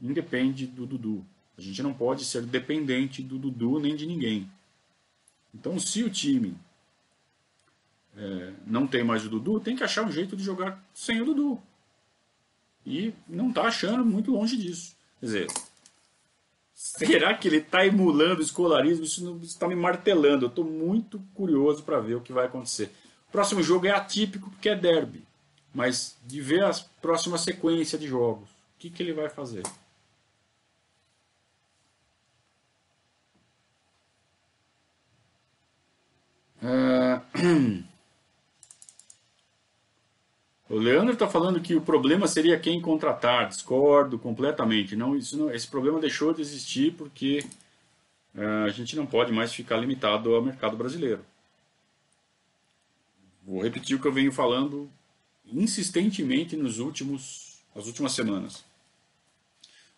independe 0.00 0.66
do 0.66 0.86
Dudu. 0.86 1.24
A 1.56 1.60
gente 1.60 1.82
não 1.82 1.92
pode 1.92 2.24
ser 2.24 2.42
dependente 2.42 3.22
do 3.22 3.38
Dudu 3.38 3.78
nem 3.78 3.94
de 3.94 4.06
ninguém. 4.06 4.50
Então, 5.54 5.78
se 5.78 6.02
o 6.02 6.10
time 6.10 6.56
é, 8.16 8.52
não 8.66 8.86
tem 8.86 9.04
mais 9.04 9.24
o 9.24 9.28
Dudu, 9.28 9.60
tem 9.60 9.76
que 9.76 9.84
achar 9.84 10.04
um 10.04 10.12
jeito 10.12 10.36
de 10.36 10.42
jogar 10.42 10.82
sem 10.94 11.20
o 11.20 11.24
Dudu. 11.24 11.60
E 12.84 13.12
não 13.28 13.50
está 13.50 13.62
achando 13.62 14.04
muito 14.04 14.30
longe 14.30 14.56
disso. 14.56 14.96
Quer 15.18 15.26
dizer, 15.26 15.46
será 16.74 17.34
que 17.34 17.46
ele 17.46 17.58
está 17.58 17.86
emulando 17.86 18.40
o 18.40 18.44
escolarismo? 18.44 19.04
Isso 19.04 19.40
está 19.42 19.68
me 19.68 19.76
martelando. 19.76 20.46
Eu 20.46 20.48
estou 20.48 20.64
muito 20.64 21.20
curioso 21.34 21.82
para 21.82 22.00
ver 22.00 22.14
o 22.14 22.20
que 22.20 22.32
vai 22.32 22.46
acontecer. 22.46 22.90
O 23.28 23.32
próximo 23.32 23.62
jogo 23.62 23.86
é 23.86 23.90
atípico 23.90 24.50
porque 24.50 24.68
é 24.68 24.74
derby. 24.74 25.24
Mas 25.72 26.16
de 26.26 26.40
ver 26.40 26.64
a 26.64 26.72
próxima 27.00 27.38
sequência 27.38 27.98
de 27.98 28.08
jogos. 28.08 28.48
O 28.48 28.78
que, 28.80 28.90
que 28.90 29.02
ele 29.02 29.12
vai 29.12 29.28
fazer? 29.28 29.62
Uh... 36.62 37.90
O 40.70 40.76
Leandro 40.76 41.12
está 41.12 41.26
falando 41.26 41.60
que 41.60 41.74
o 41.74 41.80
problema 41.80 42.28
seria 42.28 42.56
quem 42.56 42.80
contratar. 42.80 43.48
Discordo 43.48 44.16
completamente. 44.20 44.94
Não, 44.94 45.16
isso 45.16 45.36
não, 45.36 45.52
esse 45.52 45.66
problema 45.66 45.98
deixou 45.98 46.32
de 46.32 46.40
existir 46.40 46.92
porque 46.92 47.44
uh, 48.36 48.66
a 48.66 48.68
gente 48.68 48.94
não 48.94 49.04
pode 49.04 49.32
mais 49.32 49.52
ficar 49.52 49.78
limitado 49.78 50.32
ao 50.32 50.40
mercado 50.40 50.76
brasileiro. 50.76 51.24
Vou 53.44 53.60
repetir 53.64 53.96
o 53.96 54.00
que 54.00 54.06
eu 54.06 54.12
venho 54.12 54.30
falando 54.30 54.88
insistentemente 55.44 56.56
nos 56.56 56.78
últimos, 56.78 57.64
nas 57.74 57.88
últimas 57.88 58.12
semanas. 58.12 58.64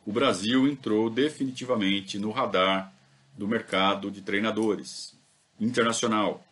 O 0.06 0.12
Brasil 0.12 0.66
entrou 0.66 1.10
definitivamente 1.10 2.18
no 2.18 2.30
radar 2.30 2.90
do 3.36 3.46
mercado 3.46 4.10
de 4.10 4.22
treinadores 4.22 5.14
internacional. 5.60 6.42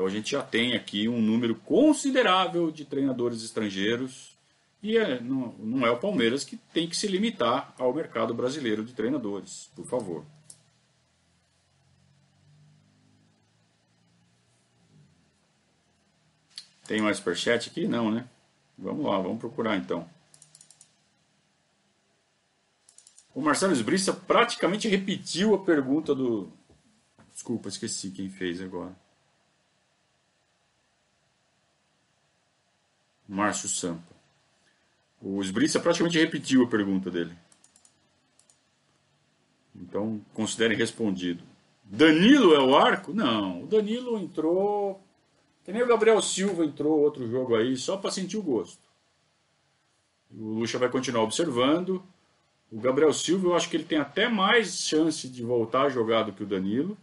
Então 0.00 0.08
a 0.08 0.10
gente 0.10 0.30
já 0.30 0.42
tem 0.42 0.74
aqui 0.74 1.08
um 1.08 1.20
número 1.20 1.54
considerável 1.54 2.70
de 2.70 2.86
treinadores 2.86 3.44
estrangeiros 3.44 4.34
e 4.82 4.96
é, 4.96 5.20
não, 5.20 5.52
não 5.58 5.86
é 5.86 5.90
o 5.90 5.98
Palmeiras 5.98 6.42
que 6.42 6.56
tem 6.56 6.88
que 6.88 6.96
se 6.96 7.06
limitar 7.06 7.74
ao 7.78 7.92
mercado 7.92 8.32
brasileiro 8.32 8.82
de 8.82 8.94
treinadores, 8.94 9.70
por 9.76 9.84
favor. 9.84 10.24
Tem 16.86 17.02
mais 17.02 17.18
superchat 17.18 17.68
aqui? 17.68 17.86
Não, 17.86 18.10
né? 18.10 18.26
Vamos 18.78 19.04
lá, 19.04 19.18
vamos 19.18 19.38
procurar 19.38 19.76
então. 19.76 20.08
O 23.34 23.42
Marcelo 23.42 23.74
Esbriça 23.74 24.14
praticamente 24.14 24.88
repetiu 24.88 25.54
a 25.54 25.62
pergunta 25.62 26.14
do. 26.14 26.50
Desculpa, 27.34 27.68
esqueci 27.68 28.10
quem 28.10 28.30
fez 28.30 28.62
agora. 28.62 28.96
Márcio 33.30 33.68
Sampa. 33.68 34.02
O 35.22 35.40
Esbriça 35.40 35.78
praticamente 35.78 36.18
repetiu 36.18 36.64
a 36.64 36.68
pergunta 36.68 37.12
dele. 37.12 37.32
Então, 39.72 40.20
considerem 40.34 40.76
respondido. 40.76 41.44
Danilo 41.84 42.54
é 42.54 42.60
o 42.60 42.76
arco? 42.76 43.14
Não, 43.14 43.62
o 43.62 43.66
Danilo 43.68 44.18
entrou. 44.18 45.00
Que 45.64 45.72
nem 45.72 45.80
o 45.80 45.86
Gabriel 45.86 46.20
Silva 46.20 46.64
entrou 46.64 46.98
outro 46.98 47.30
jogo 47.30 47.54
aí, 47.54 47.76
só 47.76 47.96
para 47.96 48.10
sentir 48.10 48.36
o 48.36 48.42
gosto. 48.42 48.82
O 50.32 50.54
Lucha 50.54 50.78
vai 50.78 50.88
continuar 50.88 51.22
observando. 51.22 52.02
O 52.70 52.80
Gabriel 52.80 53.12
Silva, 53.12 53.48
eu 53.48 53.54
acho 53.54 53.70
que 53.70 53.76
ele 53.76 53.84
tem 53.84 53.98
até 53.98 54.28
mais 54.28 54.80
chance 54.80 55.28
de 55.28 55.44
voltar 55.44 55.82
a 55.82 55.88
jogar 55.88 56.24
do 56.24 56.32
que 56.32 56.42
o 56.42 56.46
Danilo. 56.46 56.98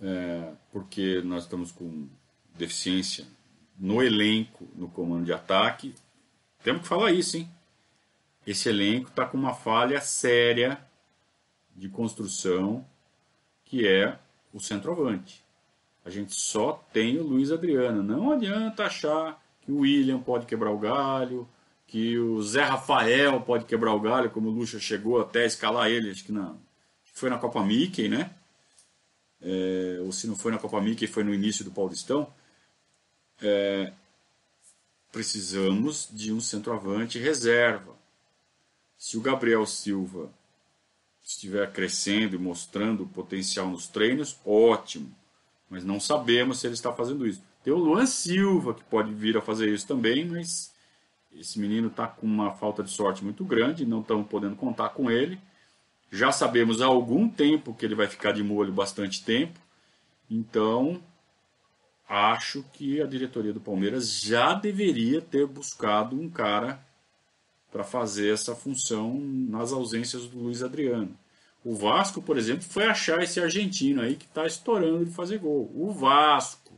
É, 0.00 0.52
porque 0.72 1.20
nós 1.22 1.42
estamos 1.42 1.70
com 1.70 2.08
deficiência 2.60 3.26
no 3.78 4.02
elenco, 4.02 4.68
no 4.76 4.88
comando 4.88 5.24
de 5.24 5.32
ataque. 5.32 5.94
Temos 6.62 6.82
que 6.82 6.88
falar 6.88 7.10
isso, 7.10 7.38
hein? 7.38 7.50
Esse 8.46 8.68
elenco 8.68 9.08
está 9.08 9.24
com 9.24 9.38
uma 9.38 9.54
falha 9.54 10.00
séria 10.00 10.78
de 11.74 11.88
construção, 11.88 12.86
que 13.64 13.86
é 13.86 14.18
o 14.52 14.60
centroavante. 14.60 15.42
A 16.04 16.10
gente 16.10 16.34
só 16.34 16.72
tem 16.92 17.18
o 17.18 17.22
Luiz 17.22 17.50
Adriano. 17.50 18.02
Não 18.02 18.32
adianta 18.32 18.84
achar 18.84 19.42
que 19.62 19.72
o 19.72 19.80
William 19.80 20.18
pode 20.18 20.46
quebrar 20.46 20.70
o 20.70 20.78
galho, 20.78 21.48
que 21.86 22.18
o 22.18 22.42
Zé 22.42 22.62
Rafael 22.62 23.40
pode 23.40 23.64
quebrar 23.64 23.94
o 23.94 24.00
galho, 24.00 24.30
como 24.30 24.48
o 24.48 24.52
Lucha 24.52 24.78
chegou 24.78 25.20
até 25.20 25.42
a 25.42 25.46
escalar 25.46 25.90
ele, 25.90 26.10
acho 26.10 26.24
que 26.24 26.32
não. 26.32 26.58
Foi 27.12 27.28
na 27.28 27.38
Copa 27.38 27.62
Mickey, 27.62 28.08
né? 28.08 28.30
É, 29.42 29.98
ou 30.02 30.12
se 30.12 30.26
não 30.26 30.36
foi 30.36 30.52
na 30.52 30.58
Copa 30.58 30.80
Mickey, 30.80 31.06
foi 31.06 31.24
no 31.24 31.32
início 31.32 31.64
do 31.64 31.70
Paulistão 31.70 32.32
é, 33.42 33.92
precisamos 35.12 36.08
de 36.12 36.32
um 36.32 36.40
centroavante 36.40 37.18
reserva. 37.18 37.96
Se 38.96 39.16
o 39.16 39.20
Gabriel 39.20 39.64
Silva 39.66 40.30
estiver 41.22 41.70
crescendo 41.72 42.36
e 42.36 42.38
mostrando 42.38 43.06
potencial 43.06 43.68
nos 43.68 43.86
treinos, 43.86 44.38
ótimo. 44.44 45.14
Mas 45.68 45.84
não 45.84 46.00
sabemos 46.00 46.60
se 46.60 46.66
ele 46.66 46.74
está 46.74 46.92
fazendo 46.92 47.26
isso. 47.26 47.42
Tem 47.62 47.72
o 47.72 47.78
Luan 47.78 48.06
Silva 48.06 48.74
que 48.74 48.82
pode 48.84 49.12
vir 49.12 49.36
a 49.36 49.42
fazer 49.42 49.72
isso 49.72 49.86
também, 49.86 50.24
mas 50.24 50.72
esse 51.32 51.58
menino 51.60 51.88
está 51.88 52.06
com 52.08 52.26
uma 52.26 52.52
falta 52.52 52.82
de 52.82 52.90
sorte 52.90 53.22
muito 53.22 53.44
grande, 53.44 53.86
não 53.86 54.00
estamos 54.00 54.26
podendo 54.26 54.56
contar 54.56 54.90
com 54.90 55.10
ele. 55.10 55.38
Já 56.10 56.32
sabemos 56.32 56.82
há 56.82 56.86
algum 56.86 57.28
tempo 57.28 57.74
que 57.74 57.84
ele 57.84 57.94
vai 57.94 58.08
ficar 58.08 58.32
de 58.32 58.42
molho 58.42 58.72
bastante 58.72 59.24
tempo, 59.24 59.60
então 60.28 61.00
acho 62.10 62.64
que 62.72 63.00
a 63.00 63.06
diretoria 63.06 63.52
do 63.52 63.60
Palmeiras 63.60 64.20
já 64.20 64.52
deveria 64.52 65.20
ter 65.20 65.46
buscado 65.46 66.20
um 66.20 66.28
cara 66.28 66.84
para 67.70 67.84
fazer 67.84 68.34
essa 68.34 68.52
função 68.56 69.14
nas 69.20 69.70
ausências 69.70 70.26
do 70.26 70.40
Luiz 70.40 70.60
Adriano. 70.60 71.16
O 71.64 71.76
Vasco, 71.76 72.20
por 72.20 72.36
exemplo, 72.36 72.64
foi 72.64 72.84
achar 72.84 73.22
esse 73.22 73.38
argentino 73.38 74.02
aí 74.02 74.16
que 74.16 74.24
está 74.24 74.44
estourando 74.44 75.04
de 75.04 75.12
fazer 75.12 75.38
gol. 75.38 75.70
O 75.72 75.92
Vasco. 75.92 76.72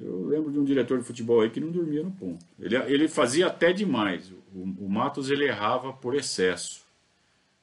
Eu 0.00 0.26
lembro 0.26 0.50
de 0.50 0.58
um 0.58 0.64
diretor 0.64 0.98
de 0.98 1.04
futebol 1.04 1.42
aí 1.42 1.50
que 1.50 1.60
não 1.60 1.70
dormia 1.70 2.02
no 2.02 2.12
ponto. 2.12 2.42
Ele, 2.58 2.74
ele 2.76 3.06
fazia 3.06 3.48
até 3.48 3.70
demais. 3.70 4.32
O, 4.54 4.62
o 4.62 4.88
Matos 4.88 5.28
ele 5.30 5.44
errava 5.44 5.92
por 5.92 6.14
excesso. 6.14 6.82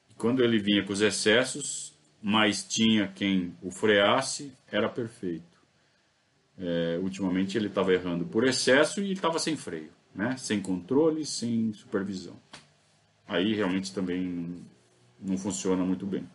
E 0.08 0.14
quando 0.14 0.44
ele 0.44 0.60
vinha 0.60 0.84
com 0.84 0.92
os 0.92 1.00
excessos, 1.00 1.89
mas 2.22 2.62
tinha 2.64 3.08
quem 3.08 3.54
o 3.62 3.70
freasse, 3.70 4.52
era 4.70 4.88
perfeito. 4.88 5.44
É, 6.58 6.98
ultimamente 7.02 7.56
ele 7.56 7.68
estava 7.68 7.92
errando 7.92 8.26
por 8.26 8.46
excesso 8.46 9.00
e 9.00 9.12
estava 9.12 9.38
sem 9.38 9.56
freio, 9.56 9.90
né? 10.14 10.36
sem 10.36 10.60
controle, 10.60 11.24
sem 11.24 11.72
supervisão. 11.72 12.36
Aí 13.26 13.54
realmente 13.54 13.94
também 13.94 14.62
não 15.20 15.38
funciona 15.38 15.84
muito 15.84 16.04
bem. 16.04 16.28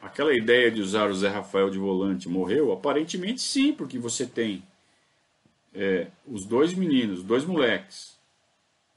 Aquela 0.00 0.34
ideia 0.34 0.70
de 0.70 0.80
usar 0.80 1.10
o 1.10 1.14
Zé 1.14 1.28
Rafael 1.28 1.68
de 1.68 1.78
volante 1.78 2.28
morreu? 2.28 2.72
Aparentemente 2.72 3.40
sim, 3.40 3.72
porque 3.72 3.98
você 3.98 4.24
tem 4.24 4.62
é, 5.74 6.08
os 6.26 6.46
dois 6.46 6.72
meninos, 6.72 7.18
os 7.18 7.24
dois 7.24 7.44
moleques, 7.44 8.13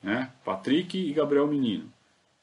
né? 0.02 0.32
Patrick 0.44 0.98
e 0.98 1.14
Gabriel 1.14 1.48
Menino. 1.48 1.92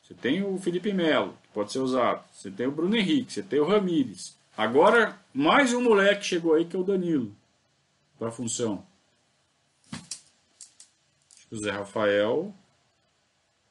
Você 0.03 0.15
tem 0.15 0.43
o 0.43 0.59
Felipe 0.59 0.93
Melo, 0.93 1.37
que 1.43 1.49
pode 1.55 1.73
ser 1.73 1.79
usado. 1.79 2.23
Você 2.33 2.51
tem 2.51 2.67
o 2.67 2.73
Bruno 2.73 2.97
Henrique, 2.97 3.33
você 3.33 3.43
tem 3.43 3.59
o 3.59 3.67
Ramires. 3.67 4.37
Agora, 4.57 5.19
mais 5.33 5.73
um 5.73 5.83
moleque 5.83 6.25
chegou 6.25 6.55
aí 6.55 6.65
que 6.65 6.77
é 6.77 6.79
o 6.79 6.85
Danilo 6.85 7.35
para 8.19 8.29
a 8.29 8.33
função. 8.33 8.85
O 11.51 11.57
Zé 11.57 11.71
Rafael 11.71 12.55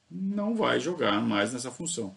não 0.10 0.56
vai 0.56 0.80
jogar 0.80 1.22
mais 1.22 1.54
nessa 1.54 1.72
função. 1.72 2.16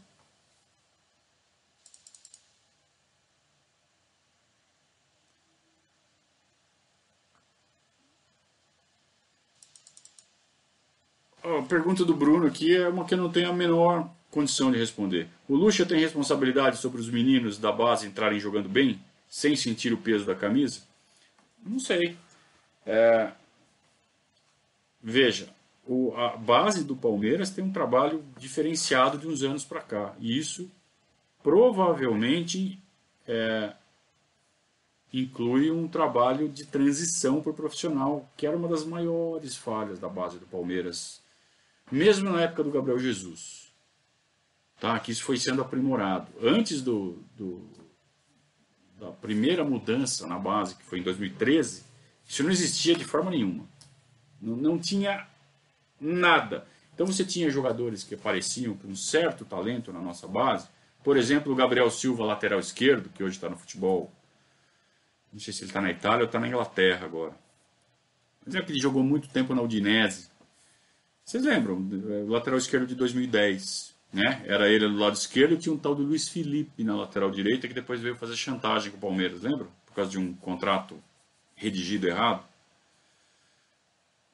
A 11.58 11.62
pergunta 11.62 12.04
do 12.04 12.14
Bruno 12.14 12.46
aqui 12.46 12.76
é 12.76 12.88
uma 12.88 13.04
que 13.04 13.14
eu 13.14 13.18
não 13.18 13.30
tenho 13.30 13.50
a 13.50 13.52
menor 13.52 14.10
condição 14.30 14.70
de 14.70 14.78
responder. 14.78 15.28
O 15.48 15.54
Lucha 15.54 15.86
tem 15.86 15.98
responsabilidade 15.98 16.78
sobre 16.78 17.00
os 17.00 17.08
meninos 17.08 17.58
da 17.58 17.72
base 17.72 18.06
entrarem 18.06 18.38
jogando 18.38 18.68
bem, 18.68 19.00
sem 19.28 19.56
sentir 19.56 19.92
o 19.92 19.98
peso 19.98 20.24
da 20.24 20.34
camisa? 20.34 20.80
Não 21.64 21.78
sei. 21.78 22.16
É... 22.84 23.32
Veja, 25.02 25.48
o, 25.86 26.12
a 26.16 26.36
base 26.36 26.84
do 26.84 26.96
Palmeiras 26.96 27.50
tem 27.50 27.64
um 27.64 27.72
trabalho 27.72 28.24
diferenciado 28.38 29.18
de 29.18 29.26
uns 29.26 29.42
anos 29.42 29.64
para 29.64 29.80
cá. 29.80 30.14
E 30.18 30.36
isso 30.36 30.70
provavelmente 31.42 32.78
é, 33.26 33.72
inclui 35.12 35.70
um 35.70 35.86
trabalho 35.86 36.48
de 36.48 36.66
transição 36.66 37.40
para 37.40 37.50
o 37.50 37.54
profissional, 37.54 38.28
que 38.36 38.46
era 38.46 38.56
uma 38.56 38.68
das 38.68 38.84
maiores 38.84 39.56
falhas 39.56 39.98
da 39.98 40.08
base 40.08 40.38
do 40.38 40.46
Palmeiras, 40.46 41.22
mesmo 41.90 42.30
na 42.30 42.42
época 42.42 42.64
do 42.64 42.70
Gabriel 42.70 42.98
Jesus. 42.98 43.72
Tá? 44.80 44.98
Que 44.98 45.12
isso 45.12 45.22
foi 45.22 45.36
sendo 45.38 45.62
aprimorado. 45.62 46.30
Antes 46.42 46.82
do, 46.82 47.22
do 47.36 47.68
da 48.98 49.10
primeira 49.10 49.64
mudança 49.64 50.26
na 50.26 50.38
base, 50.38 50.74
que 50.74 50.82
foi 50.82 50.98
em 50.98 51.02
2013, 51.02 51.84
isso 52.26 52.42
não 52.42 52.50
existia 52.50 52.94
de 52.94 53.04
forma 53.04 53.30
nenhuma. 53.30 53.66
Não, 54.40 54.56
não 54.56 54.78
tinha 54.78 55.26
nada. 56.00 56.66
Então 56.94 57.06
você 57.06 57.24
tinha 57.24 57.50
jogadores 57.50 58.02
que 58.02 58.14
apareciam 58.14 58.74
com 58.74 58.88
um 58.88 58.96
certo 58.96 59.44
talento 59.44 59.92
na 59.92 60.00
nossa 60.00 60.26
base. 60.26 60.68
Por 61.04 61.16
exemplo, 61.16 61.52
o 61.52 61.56
Gabriel 61.56 61.90
Silva, 61.90 62.24
lateral 62.24 62.58
esquerdo, 62.58 63.10
que 63.10 63.22
hoje 63.22 63.36
está 63.36 63.48
no 63.48 63.56
futebol. 63.56 64.10
Não 65.32 65.38
sei 65.38 65.52
se 65.52 65.60
ele 65.60 65.70
está 65.70 65.80
na 65.80 65.90
Itália 65.90 66.20
ou 66.20 66.26
está 66.26 66.40
na 66.40 66.48
Inglaterra 66.48 67.04
agora. 67.04 67.34
Mas 68.44 68.54
é 68.54 68.62
que 68.62 68.72
ele 68.72 68.80
jogou 68.80 69.02
muito 69.02 69.28
tempo 69.28 69.54
na 69.54 69.62
Udinese. 69.62 70.30
Vocês 71.26 71.44
lembram? 71.44 71.84
Lateral 72.28 72.56
esquerdo 72.56 72.86
de 72.86 72.94
2010. 72.94 73.96
Né? 74.12 74.44
Era 74.46 74.68
ele 74.68 74.86
do 74.86 74.96
lado 74.96 75.14
esquerdo 75.14 75.54
e 75.54 75.58
tinha 75.58 75.74
um 75.74 75.78
tal 75.78 75.94
de 75.94 76.02
Luiz 76.02 76.28
Felipe 76.28 76.84
na 76.84 76.96
lateral 76.96 77.30
direita 77.32 77.66
que 77.66 77.74
depois 77.74 78.00
veio 78.00 78.14
fazer 78.14 78.36
chantagem 78.36 78.92
com 78.92 78.96
o 78.96 79.00
Palmeiras, 79.00 79.42
lembra? 79.42 79.66
Por 79.84 79.92
causa 79.92 80.12
de 80.12 80.18
um 80.18 80.32
contrato 80.34 81.02
redigido 81.56 82.06
errado. 82.06 82.44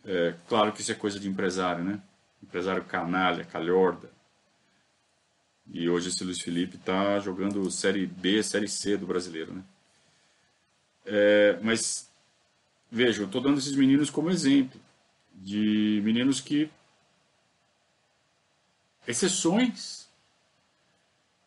É, 0.04 0.34
claro 0.46 0.70
que 0.70 0.82
isso 0.82 0.92
é 0.92 0.94
coisa 0.94 1.18
de 1.18 1.26
empresário, 1.26 1.82
né? 1.82 1.98
Empresário 2.42 2.84
canalha, 2.84 3.44
calhorda. 3.44 4.10
E 5.72 5.88
hoje 5.88 6.10
esse 6.10 6.22
Luiz 6.22 6.40
Felipe 6.40 6.76
está 6.76 7.18
jogando 7.20 7.70
Série 7.70 8.04
B, 8.04 8.42
Série 8.42 8.68
C 8.68 8.98
do 8.98 9.06
brasileiro, 9.06 9.54
né? 9.54 9.62
É, 11.06 11.58
mas, 11.62 12.10
veja, 12.90 13.22
eu 13.22 13.26
estou 13.26 13.40
dando 13.40 13.58
esses 13.58 13.74
meninos 13.74 14.10
como 14.10 14.30
exemplo 14.30 14.78
de 15.34 16.00
meninos 16.04 16.40
que 16.40 16.70
exceções 19.06 20.08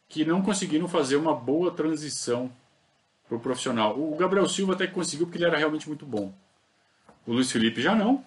que 0.08 0.24
não 0.26 0.42
conseguiram 0.42 0.88
fazer 0.88 1.16
uma 1.16 1.34
boa 1.36 1.72
transição 1.72 2.52
para 3.28 3.38
o 3.38 3.40
profissional. 3.40 4.00
O 4.00 4.16
Gabriel 4.16 4.48
Silva 4.48 4.74
até 4.74 4.88
conseguiu 4.88 5.26
porque 5.26 5.38
ele 5.38 5.46
era 5.46 5.58
realmente 5.58 5.88
muito 5.88 6.06
bom. 6.06 6.34
O 7.26 7.34
Luiz 7.34 7.52
Felipe 7.52 7.82
já 7.82 7.96
não, 7.96 8.24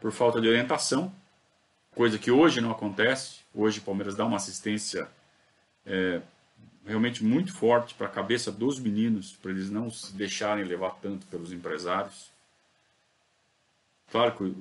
por 0.00 0.10
falta 0.12 0.40
de 0.40 0.48
orientação, 0.48 1.12
coisa 1.94 2.18
que 2.18 2.30
hoje 2.30 2.60
não 2.60 2.70
acontece. 2.70 3.40
Hoje 3.54 3.78
o 3.78 3.82
Palmeiras 3.82 4.16
dá 4.16 4.26
uma 4.26 4.36
assistência 4.36 5.08
é, 5.86 6.20
realmente 6.84 7.24
muito 7.24 7.54
forte 7.54 7.94
para 7.94 8.06
a 8.06 8.10
cabeça 8.10 8.50
dos 8.50 8.78
meninos, 8.78 9.32
para 9.40 9.52
eles 9.52 9.70
não 9.70 9.90
se 9.90 10.12
deixarem 10.14 10.64
levar 10.64 10.90
tanto 11.00 11.26
pelos 11.26 11.52
empresários. 11.52 12.33
Claro 14.14 14.30
que, 14.36 14.54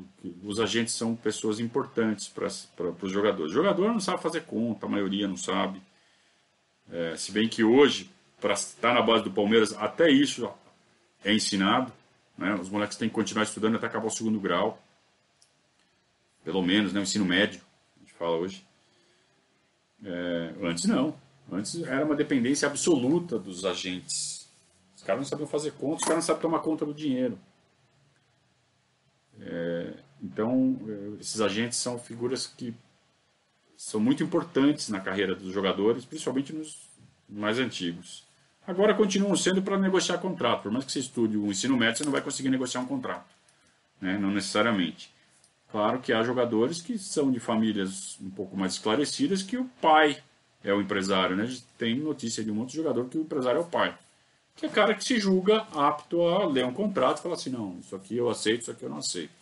os 0.44 0.60
agentes 0.60 0.96
são 0.96 1.16
pessoas 1.16 1.60
importantes 1.60 2.28
para 2.28 2.48
os 2.48 3.12
jogadores. 3.12 3.52
O 3.52 3.54
jogador 3.54 3.92
não 3.92 4.00
sabe 4.00 4.20
fazer 4.20 4.46
conta, 4.46 4.88
a 4.88 4.90
maioria 4.90 5.28
não 5.28 5.38
sabe. 5.38 5.80
É, 6.92 7.16
se 7.16 7.32
bem 7.32 7.48
que 7.48 7.64
hoje, 7.64 8.10
para 8.42 8.56
estar 8.56 8.96
na 8.96 9.02
base 9.04 9.24
do 9.24 9.30
Palmeiras, 9.30 9.72
até 9.74 10.10
isso 10.10 10.50
é 11.24 11.32
ensinado. 11.32 11.94
Né? 12.36 12.56
Os 12.56 12.68
moleques 12.68 12.98
têm 12.98 13.08
que 13.08 13.14
continuar 13.14 13.44
estudando 13.44 13.76
até 13.76 13.86
acabar 13.86 14.08
o 14.08 14.10
segundo 14.10 14.40
grau. 14.40 14.82
Pelo 16.44 16.64
menos, 16.64 16.92
né? 16.92 17.00
o 17.00 17.04
ensino 17.04 17.24
médio, 17.24 17.62
a 17.96 18.00
gente 18.00 18.14
fala 18.14 18.36
hoje. 18.38 18.66
É, 20.04 20.54
antes 20.64 20.86
não. 20.86 21.16
Antes 21.52 21.80
era 21.84 22.04
uma 22.04 22.16
dependência 22.16 22.68
absoluta 22.68 23.38
dos 23.38 23.66
agentes. 23.66 24.52
Os 24.96 25.04
caras 25.04 25.22
não 25.22 25.30
sabiam 25.30 25.48
fazer 25.48 25.74
conta, 25.74 25.98
os 25.98 26.04
caras 26.06 26.16
não 26.16 26.22
sabem 26.24 26.42
tomar 26.42 26.58
conta 26.62 26.88
do 26.88 26.94
dinheiro. 26.94 27.38
É, 29.42 29.94
então, 30.22 30.80
é, 30.88 31.22
esses 31.22 31.42
agentes 31.42 31.78
são 31.78 32.00
figuras 32.00 32.48
que 32.48 32.74
são 33.76 34.00
muito 34.00 34.24
importantes 34.24 34.90
na 34.90 35.00
carreira 35.00 35.36
dos 35.36 35.52
jogadores, 35.54 36.06
principalmente 36.06 36.54
nos 36.54 36.90
mais 37.28 37.60
antigos. 37.60 38.26
Agora 38.66 38.94
continuam 38.94 39.36
sendo 39.36 39.62
para 39.62 39.78
negociar 39.78 40.20
contrato. 40.20 40.64
Por 40.64 40.72
mais 40.72 40.86
que 40.86 40.92
você 40.92 41.00
estude 41.00 41.38
o 41.38 41.48
ensino 41.48 41.76
médio, 41.76 41.98
você 41.98 42.06
não 42.06 42.12
vai 42.12 42.22
conseguir 42.22 42.50
negociar 42.50 42.80
um 42.80 42.86
contrato. 42.86 43.36
Né? 44.00 44.18
Não 44.18 44.32
necessariamente. 44.32 45.14
Claro 45.70 46.00
que 46.00 46.14
há 46.14 46.24
jogadores 46.24 46.82
que 46.82 46.98
são 46.98 47.32
de 47.32 47.40
famílias 47.40 48.18
um 48.22 48.30
pouco 48.30 48.56
mais 48.56 48.74
esclarecidas 48.74 49.42
que 49.42 49.58
o 49.58 49.66
pai 49.82 50.22
é 50.64 50.74
o 50.74 50.80
empresário. 50.80 51.36
Né? 51.36 51.54
Tem 51.78 52.00
notícia 52.00 52.44
de 52.44 52.52
um 52.52 52.56
monte 52.56 52.70
de 52.70 52.78
jogador 52.78 53.10
que 53.10 53.18
o 53.18 53.22
empresário 53.22 53.58
é 53.58 53.62
o 53.62 53.66
pai 53.66 53.98
que 54.56 54.66
é 54.66 54.70
cara 54.70 54.94
que 54.94 55.04
se 55.04 55.20
julga 55.20 55.68
apto 55.74 56.22
a 56.22 56.46
ler 56.46 56.66
um 56.66 56.74
contrato 56.74 57.20
e 57.20 57.22
falar 57.22 57.36
assim, 57.36 57.50
não, 57.50 57.80
isso 57.80 57.96
aqui 57.96 58.16
eu 58.16 58.30
aceito, 58.30 58.62
isso 58.62 58.72
aqui 58.72 58.84
eu 58.84 58.90
não 58.90 58.98
aceito. 58.98 59.34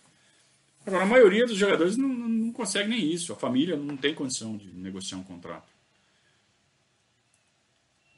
Agora, 0.85 1.03
a 1.03 1.07
maioria 1.07 1.45
dos 1.45 1.57
jogadores 1.57 1.95
não, 1.95 2.07
não, 2.07 2.27
não 2.27 2.53
consegue 2.53 2.89
nem 2.89 3.11
isso, 3.11 3.33
a 3.33 3.35
família 3.35 3.75
não 3.75 3.95
tem 3.95 4.15
condição 4.15 4.57
de 4.57 4.67
negociar 4.73 5.17
um 5.17 5.23
contrato. 5.23 5.69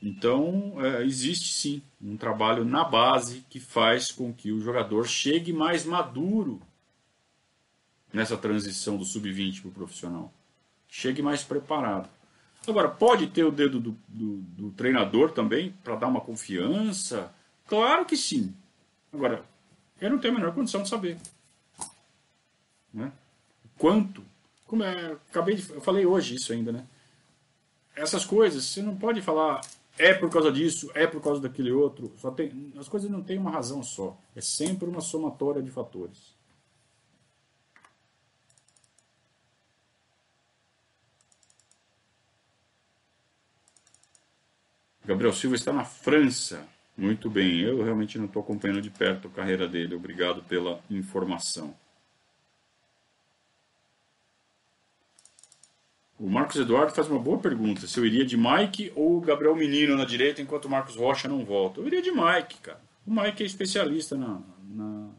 Então, 0.01 0.75
é, 0.83 1.03
existe 1.03 1.53
sim 1.53 1.81
um 2.01 2.17
trabalho 2.17 2.65
na 2.65 2.83
base 2.83 3.45
que 3.49 3.59
faz 3.59 4.11
com 4.11 4.33
que 4.33 4.51
o 4.51 4.59
jogador 4.59 5.07
chegue 5.07 5.53
mais 5.53 5.85
maduro 5.85 6.61
nessa 8.11 8.37
transição 8.37 8.97
do 8.97 9.05
sub-20 9.05 9.61
para 9.61 9.69
o 9.69 9.73
profissional. 9.73 10.33
Chegue 10.89 11.21
mais 11.21 11.43
preparado. 11.43 12.09
Agora, 12.67 12.89
pode 12.89 13.27
ter 13.27 13.43
o 13.43 13.51
dedo 13.51 13.79
do, 13.79 13.91
do, 14.07 14.37
do 14.37 14.71
treinador 14.71 15.31
também 15.31 15.73
para 15.83 15.95
dar 15.95 16.07
uma 16.07 16.21
confiança? 16.21 17.33
Claro 17.67 18.05
que 18.05 18.15
sim. 18.15 18.53
Agora, 19.11 19.43
eu 19.99 20.09
não 20.09 20.17
tenho 20.17 20.33
a 20.33 20.37
menor 20.37 20.53
condição 20.53 20.81
de 20.81 20.89
saber. 20.89 21.17
Né? 22.93 23.11
Quanto? 23.77 24.23
Como 24.65 24.83
é, 24.83 25.17
acabei 25.29 25.55
de, 25.55 25.69
eu 25.69 25.81
falei 25.81 26.05
hoje 26.05 26.35
isso 26.35 26.53
ainda, 26.53 26.71
né? 26.71 26.85
Essas 27.95 28.25
coisas, 28.25 28.65
você 28.65 28.81
não 28.81 28.95
pode 28.95 29.21
falar 29.21 29.61
é 29.97 30.13
por 30.13 30.29
causa 30.29 30.51
disso, 30.51 30.89
é 30.95 31.05
por 31.05 31.21
causa 31.21 31.39
daquele 31.39 31.71
outro. 31.71 32.11
Só 32.17 32.31
tem, 32.31 32.73
as 32.77 32.87
coisas 32.87 33.09
não 33.09 33.21
têm 33.21 33.37
uma 33.37 33.51
razão 33.51 33.83
só. 33.83 34.17
É 34.35 34.41
sempre 34.41 34.89
uma 34.89 35.01
somatória 35.01 35.61
de 35.61 35.69
fatores. 35.69 36.32
Gabriel 45.05 45.33
Silva 45.33 45.55
está 45.55 45.73
na 45.73 45.83
França. 45.83 46.65
Muito 46.95 47.29
bem, 47.29 47.59
eu 47.59 47.83
realmente 47.83 48.17
não 48.17 48.25
estou 48.25 48.41
acompanhando 48.41 48.81
de 48.81 48.89
perto 48.89 49.27
a 49.27 49.31
carreira 49.31 49.67
dele. 49.67 49.95
Obrigado 49.95 50.43
pela 50.43 50.79
informação. 50.89 51.75
O 56.19 56.29
Marcos 56.29 56.55
Eduardo 56.55 56.93
faz 56.93 57.09
uma 57.09 57.19
boa 57.19 57.39
pergunta. 57.39 57.85
Se 57.85 57.99
eu 57.99 58.05
iria 58.05 58.23
de 58.23 58.37
Mike 58.37 58.93
ou 58.95 59.19
Gabriel 59.19 59.55
Menino 59.55 59.97
na 59.97 60.05
direita 60.05 60.41
enquanto 60.41 60.65
o 60.65 60.69
Marcos 60.69 60.95
Rocha 60.95 61.27
não 61.27 61.43
volta? 61.43 61.81
Eu 61.81 61.87
iria 61.87 62.01
de 62.01 62.11
Mike, 62.11 62.59
cara. 62.61 62.79
O 63.05 63.11
Mike 63.11 63.43
é 63.43 63.45
especialista 63.45 64.15
na, 64.15 64.41
na, 64.63 65.09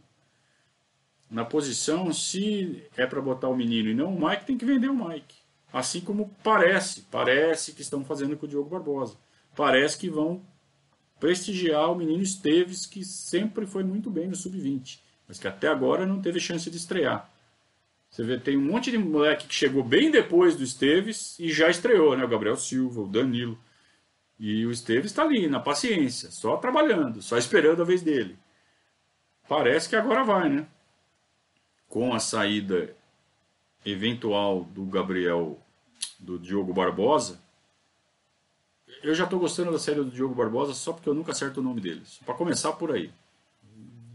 na 1.30 1.44
posição. 1.44 2.10
Se 2.10 2.84
é 2.96 3.04
para 3.04 3.20
botar 3.20 3.48
o 3.48 3.56
menino 3.56 3.90
e 3.90 3.94
não 3.94 4.14
o 4.14 4.28
Mike, 4.28 4.46
tem 4.46 4.56
que 4.56 4.64
vender 4.64 4.88
o 4.88 5.08
Mike. 5.08 5.34
Assim 5.70 6.00
como 6.00 6.34
parece, 6.42 7.02
parece 7.10 7.72
que 7.72 7.82
estão 7.82 8.04
fazendo 8.04 8.36
com 8.36 8.46
o 8.46 8.48
Diogo 8.48 8.70
Barbosa 8.70 9.18
parece 9.54 9.98
que 9.98 10.08
vão 10.08 10.42
prestigiar 11.18 11.90
o 11.90 11.94
menino 11.94 12.22
Esteves, 12.22 12.86
que 12.86 13.04
sempre 13.04 13.66
foi 13.66 13.82
muito 13.82 14.10
bem 14.10 14.28
no 14.28 14.36
sub-20, 14.36 14.98
mas 15.26 15.38
que 15.38 15.48
até 15.48 15.68
agora 15.68 16.04
não 16.04 16.20
teve 16.20 16.38
chance 16.40 16.70
de 16.70 16.76
estrear. 16.76 17.30
Você 18.10 18.22
vê, 18.22 18.38
tem 18.38 18.56
um 18.56 18.64
monte 18.64 18.90
de 18.90 18.98
moleque 18.98 19.48
que 19.48 19.54
chegou 19.54 19.82
bem 19.82 20.10
depois 20.10 20.54
do 20.54 20.62
Esteves 20.62 21.36
e 21.38 21.52
já 21.52 21.68
estreou, 21.68 22.16
né? 22.16 22.24
O 22.24 22.28
Gabriel 22.28 22.56
Silva, 22.56 23.00
o 23.00 23.08
Danilo. 23.08 23.58
E 24.38 24.64
o 24.66 24.70
Esteves 24.70 25.10
está 25.10 25.22
ali, 25.22 25.48
na 25.48 25.58
paciência, 25.58 26.30
só 26.30 26.56
trabalhando, 26.56 27.22
só 27.22 27.36
esperando 27.36 27.82
a 27.82 27.84
vez 27.84 28.02
dele. 28.02 28.38
Parece 29.48 29.88
que 29.88 29.96
agora 29.96 30.22
vai, 30.22 30.48
né? 30.48 30.66
Com 31.88 32.14
a 32.14 32.20
saída 32.20 32.94
eventual 33.84 34.64
do 34.64 34.84
Gabriel, 34.84 35.60
do 36.18 36.38
Diogo 36.38 36.72
Barbosa, 36.72 37.40
eu 39.04 39.14
já 39.14 39.24
estou 39.24 39.38
gostando 39.38 39.70
da 39.70 39.78
série 39.78 40.02
do 40.02 40.10
Diogo 40.10 40.34
Barbosa 40.34 40.72
só 40.72 40.94
porque 40.94 41.08
eu 41.08 41.14
nunca 41.14 41.32
acerto 41.32 41.60
o 41.60 41.62
nome 41.62 41.80
dele. 41.80 42.02
Para 42.24 42.34
começar 42.34 42.72
por 42.72 42.90
aí. 42.90 43.12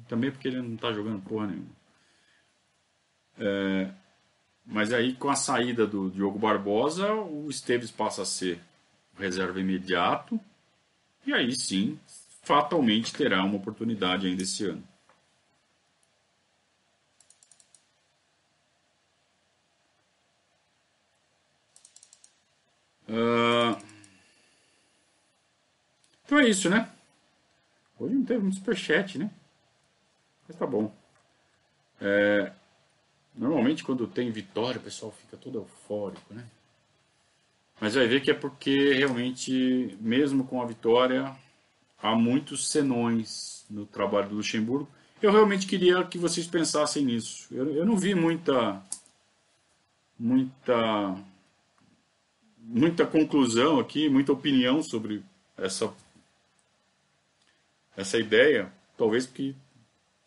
Também 0.07 0.31
porque 0.31 0.47
ele 0.47 0.61
não 0.61 0.73
está 0.73 0.91
jogando 0.91 1.21
porra 1.21 1.45
nenhuma. 1.45 1.69
É, 3.37 3.91
mas 4.65 4.91
aí 4.91 5.13
com 5.13 5.29
a 5.29 5.35
saída 5.35 5.85
do 5.85 6.09
Diogo 6.09 6.39
Barbosa, 6.39 7.13
o 7.13 7.47
Esteves 7.49 7.91
passa 7.91 8.23
a 8.23 8.25
ser 8.25 8.59
reserva 9.15 9.59
imediato. 9.59 10.39
E 11.25 11.33
aí 11.33 11.55
sim, 11.55 11.99
fatalmente 12.41 13.13
terá 13.13 13.43
uma 13.43 13.57
oportunidade 13.57 14.25
ainda 14.25 14.41
esse 14.41 14.65
ano. 14.65 14.83
Uh, 23.07 23.88
Então 26.29 26.39
é 26.39 26.47
isso, 26.47 26.69
né? 26.69 26.87
Hoje 27.99 28.13
não 28.13 28.23
teve 28.23 28.39
muito 28.39 28.57
superchat, 28.57 29.17
né? 29.17 29.31
Mas 30.47 30.55
tá 30.55 30.67
bom. 30.67 30.93
É, 31.99 32.51
normalmente 33.35 33.83
quando 33.83 34.05
tem 34.05 34.29
vitória 34.29 34.79
o 34.79 34.83
pessoal 34.83 35.11
fica 35.11 35.35
todo 35.35 35.57
eufórico, 35.57 36.31
né? 36.31 36.45
Mas 37.81 37.95
vai 37.95 38.05
ver 38.05 38.21
que 38.21 38.29
é 38.29 38.35
porque 38.35 38.93
realmente, 38.93 39.97
mesmo 39.99 40.43
com 40.43 40.61
a 40.61 40.67
vitória, 40.67 41.35
há 41.99 42.15
muitos 42.15 42.69
senões 42.69 43.65
no 43.67 43.87
trabalho 43.87 44.29
do 44.29 44.35
Luxemburgo. 44.35 44.87
Eu 45.19 45.31
realmente 45.31 45.65
queria 45.65 46.03
que 46.03 46.19
vocês 46.19 46.45
pensassem 46.45 47.03
nisso. 47.03 47.47
Eu, 47.51 47.73
eu 47.73 47.85
não 47.87 47.97
vi 47.97 48.13
muita, 48.13 48.79
muita, 50.19 51.15
muita 52.59 53.07
conclusão 53.07 53.79
aqui, 53.79 54.07
muita 54.07 54.31
opinião 54.31 54.83
sobre 54.83 55.23
essa, 55.57 55.91
essa 57.99 58.17
ideia. 58.17 58.71
Talvez 58.97 59.25
porque, 59.25 59.55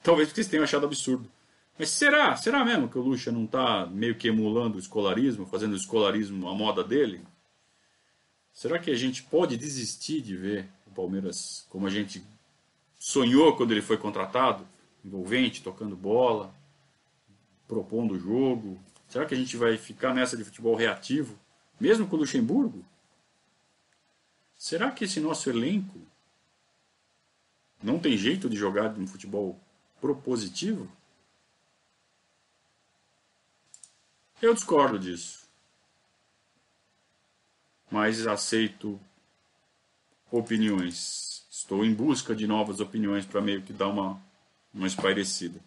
talvez 0.03 0.29
porque 0.29 0.43
vocês 0.43 0.51
tenham 0.51 0.65
achado 0.65 0.87
absurdo. 0.87 1.31
Mas 1.79 1.91
será? 1.91 2.37
Será 2.37 2.65
mesmo 2.65 2.89
que 2.89 2.99
o 2.99 3.03
Lucha 3.03 3.33
não 3.33 3.45
está 3.45 3.87
meio 3.87 4.15
que 4.15 4.29
emulando 4.29 4.77
o 4.77 4.79
escolarismo, 4.79 5.47
fazendo 5.47 5.73
o 5.73 5.77
escolarismo 5.77 6.49
a 6.49 6.55
moda 6.55 6.85
dele? 6.85 7.23
Será 8.53 8.79
que 8.79 8.91
a 8.91 8.95
gente 8.95 9.23
pode 9.23 9.57
desistir 9.57 10.21
de 10.21 10.37
ver 10.37 10.69
o 10.87 10.91
Palmeiras 10.91 11.67
como 11.71 11.87
a 11.87 11.91
gente 11.91 12.23
sonhou 12.99 13.57
quando 13.57 13.73
ele 13.73 13.81
foi 13.81 13.97
contratado? 13.97 14.67
Envolvente, 15.03 15.63
tocando 15.63 15.97
bola, 15.97 16.55
propondo 17.67 18.15
o 18.15 18.19
jogo. 18.19 18.79
Será 19.09 19.25
que 19.25 19.35
a 19.35 19.37
gente 19.37 19.57
vai 19.57 19.79
ficar 19.79 20.15
nessa 20.15 20.37
de 20.37 20.45
futebol 20.45 20.77
reativo, 20.77 21.39
mesmo 21.81 22.07
com 22.07 22.17
o 22.17 22.19
Luxemburgo? 22.19 22.85
Será 24.55 24.91
que 24.91 25.05
esse 25.05 25.19
nosso 25.19 25.49
elenco 25.51 26.12
não 27.83 27.99
tem 27.99 28.17
jeito 28.17 28.49
de 28.49 28.57
jogar 28.57 28.97
um 28.99 29.07
futebol 29.07 29.59
propositivo? 30.01 30.91
Eu 34.41 34.55
discordo 34.55 34.99
disso 34.99 35.43
mas 37.93 38.27
aceito 38.27 38.99
opiniões. 40.31 41.47
Estou 41.51 41.85
em 41.85 41.93
busca 41.93 42.35
de 42.35 42.47
novas 42.47 42.81
opiniões 42.81 43.27
para 43.27 43.43
meio 43.43 43.61
que 43.61 43.73
dar 43.73 43.89
uma, 43.89 44.19
uma 44.73 44.87
espairecida. 44.87 45.61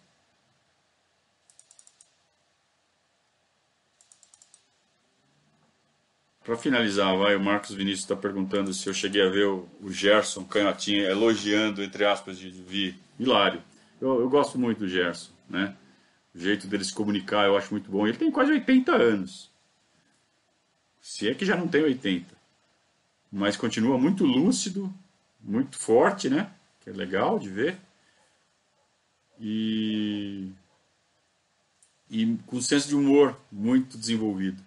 Para 6.46 6.56
finalizar, 6.56 7.16
vai, 7.16 7.34
o 7.34 7.40
Marcos 7.40 7.74
Vinícius 7.74 8.02
está 8.02 8.14
perguntando 8.14 8.72
se 8.72 8.88
eu 8.88 8.94
cheguei 8.94 9.20
a 9.20 9.28
ver 9.28 9.46
o, 9.46 9.68
Gerson 9.88 10.44
Canhotinha 10.44 11.10
elogiando, 11.10 11.82
entre 11.82 12.04
aspas, 12.04 12.38
de 12.38 12.50
Vi. 12.50 12.96
Hilário. 13.18 13.60
Eu, 14.00 14.20
eu 14.20 14.28
gosto 14.28 14.56
muito 14.56 14.78
do 14.78 14.88
Gerson, 14.88 15.32
né? 15.50 15.74
O 16.32 16.38
jeito 16.38 16.68
dele 16.68 16.84
se 16.84 16.94
comunicar 16.94 17.46
eu 17.46 17.56
acho 17.56 17.72
muito 17.72 17.90
bom. 17.90 18.06
Ele 18.06 18.16
tem 18.16 18.30
quase 18.30 18.52
80 18.52 18.92
anos. 18.94 19.50
Se 21.00 21.28
é 21.28 21.34
que 21.34 21.44
já 21.44 21.56
não 21.56 21.66
tem 21.66 21.82
80. 21.82 22.32
Mas 23.32 23.56
continua 23.56 23.98
muito 23.98 24.24
lúcido, 24.24 24.94
muito 25.40 25.76
forte, 25.76 26.30
né? 26.30 26.52
Que 26.80 26.90
é 26.90 26.92
legal 26.92 27.40
de 27.40 27.48
ver. 27.48 27.76
E, 29.40 30.52
e 32.08 32.38
com 32.46 32.60
senso 32.60 32.86
de 32.86 32.94
humor 32.94 33.36
muito 33.50 33.98
desenvolvido. 33.98 34.65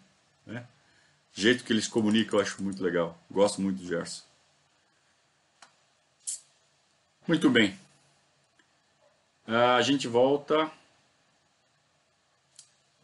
O 1.36 1.40
jeito 1.40 1.64
que 1.64 1.72
eles 1.72 1.88
comunicam 1.88 2.40
eu 2.40 2.44
acho 2.44 2.62
muito 2.62 2.84
legal. 2.84 3.18
Gosto 3.30 3.62
muito 3.62 3.78
do 3.78 3.88
Gerson. 3.88 4.24
Muito 7.28 7.50
bem. 7.50 7.78
A 9.46 9.82
gente 9.82 10.08
volta 10.08 10.72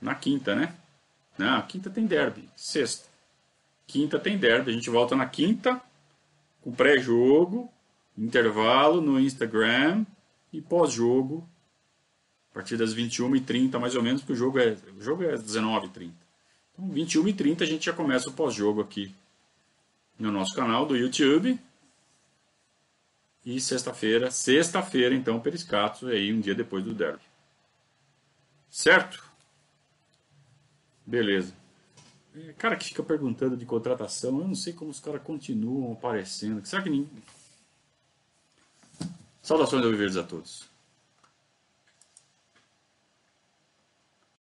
na 0.02 0.16
quinta, 0.16 0.56
né? 0.56 0.76
Na 1.38 1.62
quinta 1.62 1.90
tem 1.90 2.06
derby. 2.06 2.50
Sexta. 2.56 3.08
Quinta 3.88 4.20
tem 4.20 4.38
derby. 4.38 4.72
A 4.72 4.74
gente 4.74 4.90
volta 4.90 5.16
na 5.16 5.28
quinta 5.28 5.82
com 6.62 6.72
pré-jogo, 6.72 7.72
intervalo 8.18 9.00
no 9.00 9.20
Instagram 9.20 10.06
e 10.52 10.60
pós-jogo 10.60 11.48
a 12.52 12.54
partir 12.56 12.78
das 12.78 12.96
21h30 12.96 13.78
mais 13.78 13.96
ou 13.96 14.02
menos, 14.02 14.22
porque 14.22 14.34
o 14.34 14.36
jogo 14.36 14.58
é, 14.58 14.76
jogo 15.00 15.24
é 15.24 15.36
19h30. 15.36 16.25
Então, 16.78 16.90
21h30 16.90 17.62
a 17.62 17.66
gente 17.66 17.86
já 17.86 17.94
começa 17.94 18.30
o 18.30 18.34
pós-jogo 18.34 18.82
aqui 18.82 19.14
no 20.20 20.32
nosso 20.32 20.54
canal 20.54 20.86
do 20.86 20.96
YouTube. 20.96 21.60
E 23.46 23.62
sexta-feira, 23.62 24.32
sexta-feira 24.32 25.14
então, 25.14 25.40
Periscatos, 25.40 26.10
aí 26.10 26.34
um 26.34 26.40
dia 26.40 26.56
depois 26.56 26.84
do 26.84 26.94
derby. 26.94 27.22
Certo? 28.70 29.24
Beleza. 31.06 31.54
É, 32.36 32.54
cara 32.54 32.76
que 32.76 32.86
fica 32.86 33.04
perguntando 33.04 33.56
de 33.56 33.66
contratação, 33.66 34.40
eu 34.40 34.48
não 34.48 34.56
sei 34.56 34.74
como 34.74 34.90
os 34.90 35.00
caras 35.00 35.22
continuam 35.22 35.94
aparecendo. 35.94 36.66
Será 36.66 36.82
que 36.82 36.90
ninguém. 36.90 37.10
Saudações 39.42 39.86
ao 39.86 39.92
Viverdes 39.92 40.18
a 40.18 40.24
todos. 40.24 40.75